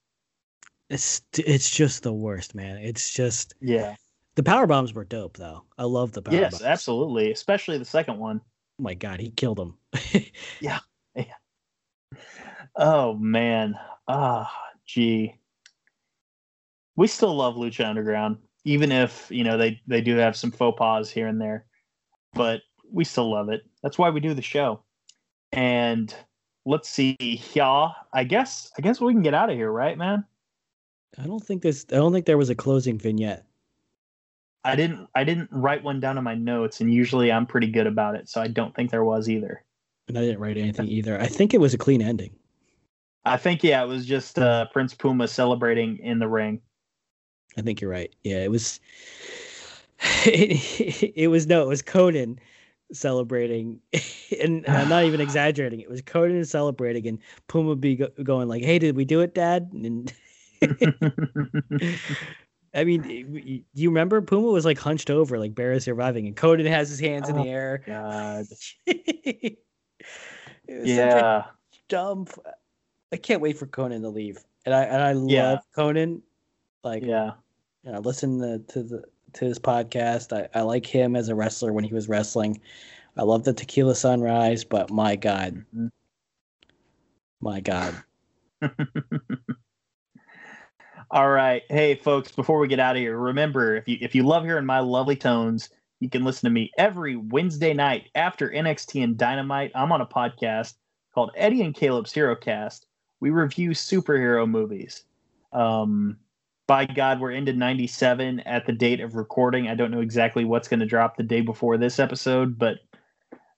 It's 0.90 1.22
it's 1.36 1.70
just 1.70 2.02
the 2.02 2.12
worst, 2.12 2.54
man. 2.54 2.76
It's 2.78 3.10
just 3.10 3.54
Yeah. 3.60 3.94
the 4.34 4.42
power 4.42 4.66
bombs 4.66 4.92
were 4.92 5.04
dope 5.04 5.36
though. 5.36 5.64
I 5.78 5.84
love 5.84 6.12
the 6.12 6.22
power 6.22 6.34
yes, 6.34 6.52
bombs. 6.52 6.62
absolutely. 6.62 7.30
Especially 7.30 7.78
the 7.78 7.84
second 7.84 8.18
one. 8.18 8.40
Oh 8.80 8.82
my 8.82 8.94
god, 8.94 9.20
he 9.20 9.30
killed 9.30 9.58
him. 9.58 9.74
Yeah. 10.60 10.80
Oh 12.76 13.14
man. 13.14 13.74
Ah, 14.06 14.52
gee. 14.86 15.34
We 16.96 17.06
still 17.06 17.34
love 17.36 17.54
Lucha 17.56 17.84
Underground, 17.88 18.38
even 18.64 18.90
if 18.92 19.26
you 19.30 19.44
know 19.44 19.56
they 19.56 19.80
they 19.86 20.00
do 20.00 20.16
have 20.16 20.36
some 20.36 20.50
faux 20.50 20.76
pas 20.78 21.10
here 21.10 21.26
and 21.26 21.40
there, 21.40 21.66
but 22.34 22.62
we 22.90 23.04
still 23.04 23.30
love 23.30 23.48
it. 23.50 23.62
That's 23.82 23.98
why 23.98 24.10
we 24.10 24.20
do 24.20 24.32
the 24.34 24.42
show. 24.42 24.82
And 25.52 26.14
let's 26.68 26.88
see, 26.88 27.16
yeah. 27.54 27.88
I 28.12 28.24
guess 28.24 28.70
I 28.78 28.82
guess 28.82 29.00
we 29.00 29.12
can 29.12 29.22
get 29.22 29.34
out 29.34 29.50
of 29.50 29.56
here, 29.56 29.72
right, 29.72 29.96
man? 29.96 30.24
I 31.18 31.26
don't 31.26 31.42
think 31.42 31.62
this. 31.62 31.86
I 31.90 31.96
don't 31.96 32.12
think 32.12 32.26
there 32.26 32.38
was 32.38 32.50
a 32.50 32.54
closing 32.54 32.98
vignette. 32.98 33.44
I 34.64 34.76
didn't 34.76 35.08
I 35.14 35.24
didn't 35.24 35.48
write 35.50 35.82
one 35.82 35.98
down 35.98 36.18
in 36.18 36.24
my 36.24 36.34
notes, 36.34 36.80
and 36.80 36.92
usually 36.92 37.32
I'm 37.32 37.46
pretty 37.46 37.68
good 37.68 37.86
about 37.86 38.14
it, 38.14 38.28
so 38.28 38.40
I 38.40 38.48
don't 38.48 38.74
think 38.74 38.90
there 38.90 39.04
was 39.04 39.28
either. 39.28 39.64
And 40.08 40.18
I 40.18 40.22
didn't 40.22 40.40
write 40.40 40.58
anything 40.58 40.88
either. 40.88 41.20
I 41.20 41.26
think 41.26 41.54
it 41.54 41.60
was 41.60 41.74
a 41.74 41.78
clean 41.78 42.02
ending. 42.02 42.34
I 43.24 43.36
think 43.36 43.64
yeah, 43.64 43.82
it 43.82 43.88
was 43.88 44.06
just 44.06 44.38
uh, 44.38 44.66
Prince 44.66 44.94
Puma 44.94 45.28
celebrating 45.28 45.98
in 45.98 46.18
the 46.18 46.28
ring. 46.28 46.60
I 47.56 47.62
think 47.62 47.80
you're 47.80 47.90
right. 47.90 48.14
Yeah, 48.22 48.42
it 48.44 48.50
was. 48.50 48.80
It, 50.24 51.12
it 51.16 51.26
was 51.26 51.48
no, 51.48 51.62
it 51.62 51.66
was 51.66 51.82
Konnan 51.82 52.38
celebrating, 52.92 53.80
and 54.42 54.66
I'm 54.66 54.88
not 54.88 55.04
even 55.04 55.20
exaggerating. 55.28 55.80
It 55.80 55.90
was 55.90 56.02
Konnan 56.02 56.46
celebrating, 56.46 57.06
and 57.06 57.18
Puma 57.46 57.76
be 57.76 57.96
go- 57.96 58.10
going 58.22 58.48
like, 58.48 58.64
"Hey, 58.64 58.78
did 58.78 58.96
we 58.96 59.04
do 59.04 59.20
it, 59.20 59.34
Dad?" 59.34 59.72
And 60.60 60.80
I 62.74 62.84
mean, 62.84 63.02
do 63.02 63.62
you 63.74 63.88
remember 63.88 64.20
Puma 64.20 64.48
was 64.48 64.64
like 64.64 64.78
hunched 64.78 65.10
over, 65.10 65.38
like 65.38 65.54
Bear 65.54 65.72
is 65.72 65.84
surviving, 65.84 66.26
and 66.26 66.36
Konnan 66.36 66.68
has 66.68 66.90
his 66.90 67.00
hands 67.00 67.28
oh, 67.28 67.30
in 67.30 67.36
the 67.36 67.48
oh, 67.48 67.52
air. 67.52 67.82
God. 67.86 68.46
yeah. 70.68 71.44
dumb. 71.88 72.26
I 73.10 73.16
can't 73.16 73.40
wait 73.40 73.56
for 73.56 73.66
Konnan 73.66 74.02
to 74.02 74.10
leave, 74.10 74.38
and 74.66 74.74
I 74.74 74.82
and 74.84 75.02
I 75.02 75.12
love 75.12 75.30
yeah. 75.30 75.58
Konnan. 75.76 76.20
Like, 76.84 77.02
yeah, 77.02 77.32
you 77.82 77.92
know, 77.92 78.00
listen 78.00 78.38
to, 78.40 78.58
to 78.74 78.82
the 78.82 79.02
to 79.34 79.44
his 79.44 79.58
podcast. 79.58 80.36
I, 80.36 80.48
I 80.58 80.62
like 80.62 80.86
him 80.86 81.16
as 81.16 81.28
a 81.28 81.34
wrestler 81.34 81.72
when 81.72 81.84
he 81.84 81.94
was 81.94 82.08
wrestling. 82.08 82.60
I 83.16 83.22
love 83.22 83.44
the 83.44 83.52
Tequila 83.52 83.94
Sunrise, 83.94 84.64
but 84.64 84.90
my 84.90 85.16
God, 85.16 85.64
mm-hmm. 85.74 85.88
my 87.40 87.60
God. 87.60 87.94
All 91.10 91.30
right. 91.30 91.62
Hey 91.70 91.94
folks, 91.94 92.30
before 92.32 92.58
we 92.58 92.68
get 92.68 92.80
out 92.80 92.96
of 92.96 93.00
here, 93.00 93.16
remember 93.16 93.76
if 93.76 93.88
you 93.88 93.96
if 94.00 94.14
you 94.14 94.24
love 94.24 94.44
hearing 94.44 94.66
my 94.66 94.80
lovely 94.80 95.16
tones, 95.16 95.70
you 96.00 96.10
can 96.10 96.22
listen 96.22 96.46
to 96.48 96.52
me 96.52 96.70
every 96.76 97.16
Wednesday 97.16 97.72
night 97.72 98.10
after 98.14 98.50
NXT 98.50 99.02
and 99.02 99.16
Dynamite. 99.16 99.72
I'm 99.74 99.90
on 99.90 100.02
a 100.02 100.06
podcast 100.06 100.74
called 101.14 101.30
Eddie 101.34 101.62
and 101.62 101.74
Caleb's 101.74 102.12
Hero 102.12 102.36
Cast. 102.36 102.86
We 103.20 103.30
review 103.30 103.70
superhero 103.70 104.48
movies. 104.48 105.04
Um 105.52 106.18
by 106.68 106.84
God, 106.84 107.18
we're 107.18 107.32
into 107.32 107.52
97 107.52 108.40
at 108.40 108.66
the 108.66 108.72
date 108.72 109.00
of 109.00 109.16
recording. 109.16 109.68
I 109.68 109.74
don't 109.74 109.90
know 109.90 110.02
exactly 110.02 110.44
what's 110.44 110.68
going 110.68 110.80
to 110.80 110.86
drop 110.86 111.16
the 111.16 111.22
day 111.22 111.40
before 111.40 111.78
this 111.78 111.98
episode, 111.98 112.58
but 112.58 112.76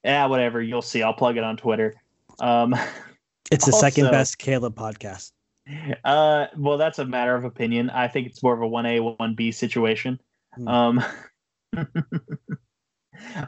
yeah, 0.05 0.25
whatever. 0.27 0.63
You'll 0.63 0.81
see. 0.81 1.03
I'll 1.03 1.13
plug 1.13 1.37
it 1.37 1.43
on 1.45 1.57
Twitter. 1.57 1.95
Um, 2.39 2.75
it's 3.51 3.67
the 3.67 3.73
also, 3.73 3.87
second 3.87 4.11
best 4.13 4.39
Caleb 4.39 4.77
podcast. 4.77 5.33
Uh, 6.05 6.47
well, 6.57 6.79
that's 6.79 7.01
a 7.01 7.05
matter 7.05 7.35
of 7.35 7.45
opinion. 7.45 7.91
I 7.91 8.09
think 8.09 8.29
it's 8.29 8.43
more 8.43 8.55
of 8.55 8.63
a 8.63 8.69
one 8.69 8.87
A 8.87 9.01
one 9.01 9.35
B 9.35 9.53
situation. 9.53 10.21
Hmm. 10.55 10.69
Um, 10.69 11.05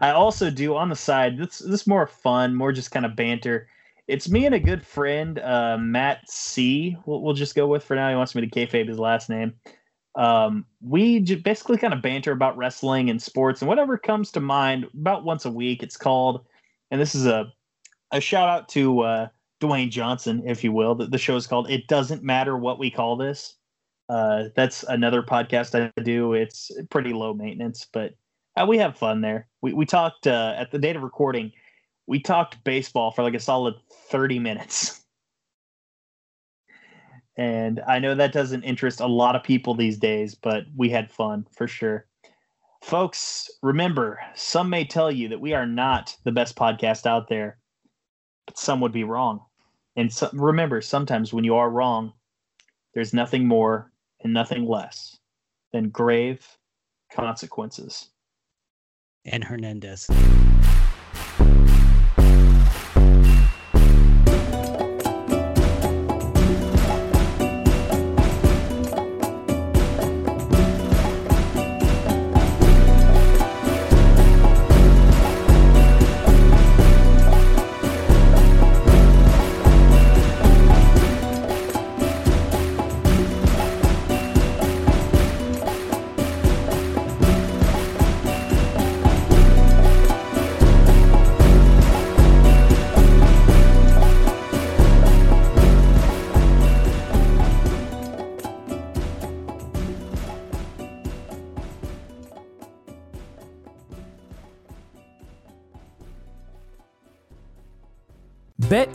I 0.01 0.11
also 0.11 0.51
do 0.51 0.77
on 0.77 0.89
the 0.89 0.97
side. 0.97 1.39
This 1.39 1.61
this 1.61 1.87
more 1.87 2.07
fun, 2.07 2.55
more 2.55 2.73
just 2.73 2.91
kind 2.91 3.07
of 3.07 3.17
banter. 3.17 3.69
It's 4.13 4.29
me 4.29 4.45
and 4.45 4.55
a 4.55 4.61
good 4.61 4.87
friend, 4.87 5.39
uh, 5.39 5.79
Matt 5.81 6.29
C. 6.29 6.99
We'll, 7.07 7.23
we'll 7.23 7.33
just 7.33 7.55
go 7.55 7.67
with 7.67 7.83
for 7.83 7.97
now. 7.97 8.11
He 8.11 8.15
wants 8.15 8.35
me 8.35 8.47
to 8.47 8.47
kayfabe 8.47 8.87
his 8.87 8.99
last 8.99 9.31
name. 9.31 9.55
Um, 10.17 10.67
we 10.83 11.21
basically 11.21 11.79
kind 11.79 11.95
of 11.95 12.03
banter 12.03 12.31
about 12.31 12.59
wrestling 12.59 13.09
and 13.09 13.23
sports 13.23 13.63
and 13.63 13.71
whatever 13.71 13.97
comes 13.97 14.31
to 14.33 14.41
mind 14.41 14.87
about 14.93 15.25
once 15.25 15.47
a 15.47 15.51
week. 15.51 15.83
It's 15.83 15.97
called, 15.97 16.45
and 16.91 17.01
this 17.01 17.15
is 17.15 17.25
a 17.25 17.51
a 18.11 18.21
shout 18.21 18.51
out 18.51 18.69
to 18.69 19.01
uh, 19.01 19.29
Dwayne 19.63 19.91
Johnson, 19.91 20.43
if 20.45 20.63
you 20.63 20.73
will. 20.73 20.95
The, 20.95 21.07
the 21.07 21.17
show 21.17 21.37
is 21.37 21.47
called 21.47 21.71
"It 21.71 21.87
Doesn't 21.89 22.23
Matter 22.23 22.59
What 22.59 22.79
We 22.79 22.91
Call 22.91 23.17
This." 23.17 23.55
Uh, 24.11 24.51
that's 24.55 24.83
another 24.83 25.23
podcast 25.23 25.75
I 25.75 26.03
do. 26.03 26.35
It's 26.35 26.71
pretty 26.91 27.15
low 27.15 27.33
maintenance, 27.33 27.87
but 27.91 28.13
uh, 28.61 28.67
we 28.69 28.77
have 28.77 28.99
fun 28.99 29.23
there. 29.23 29.49
We 29.63 29.73
we 29.73 29.87
talked 29.87 30.27
uh, 30.27 30.53
at 30.59 30.71
the 30.71 30.79
date 30.79 30.97
of 30.97 31.03
recording. 31.03 31.51
We 32.13 32.21
talked 32.21 32.63
baseball 32.63 33.11
for 33.11 33.23
like 33.23 33.33
a 33.33 33.41
solid 33.41 33.73
thirty 34.11 34.39
minutes. 34.39 35.01
And 37.39 37.81
I 37.89 38.01
know 38.01 38.15
that 38.15 38.35
doesn't 38.35 38.65
interest 38.65 39.01
a 39.01 39.07
lot 39.07 39.35
of 39.35 39.43
people 39.43 39.73
these 39.75 39.97
days, 39.97 40.35
but 40.35 40.65
we 40.77 40.91
had 40.91 41.11
fun 41.11 41.47
for 41.57 41.67
sure. 41.67 42.05
Folks, 42.83 43.49
remember, 43.63 44.21
some 44.35 44.69
may 44.69 44.85
tell 44.85 45.11
you 45.11 45.27
that 45.29 45.41
we 45.41 45.55
are 45.55 45.65
not 45.65 46.15
the 46.25 46.33
best 46.33 46.55
podcast 46.55 47.07
out 47.07 47.31
there, 47.31 47.57
but 48.45 48.59
some 48.59 48.83
would 48.83 48.93
be 48.93 49.05
wrong. 49.05 49.41
And 49.97 50.13
so, 50.13 50.29
remember, 50.35 50.83
sometimes 50.83 51.33
when 51.33 51.45
you 51.45 51.55
are 51.55 51.71
wrong, 51.71 52.13
there's 52.93 53.15
nothing 53.15 53.49
more 53.49 53.91
and 54.23 54.35
nothing 54.35 54.67
less 54.67 55.17
than 55.73 55.89
grave 55.89 56.47
consequences. 57.11 58.11
And 59.25 59.45
Hernandez. 59.45 60.11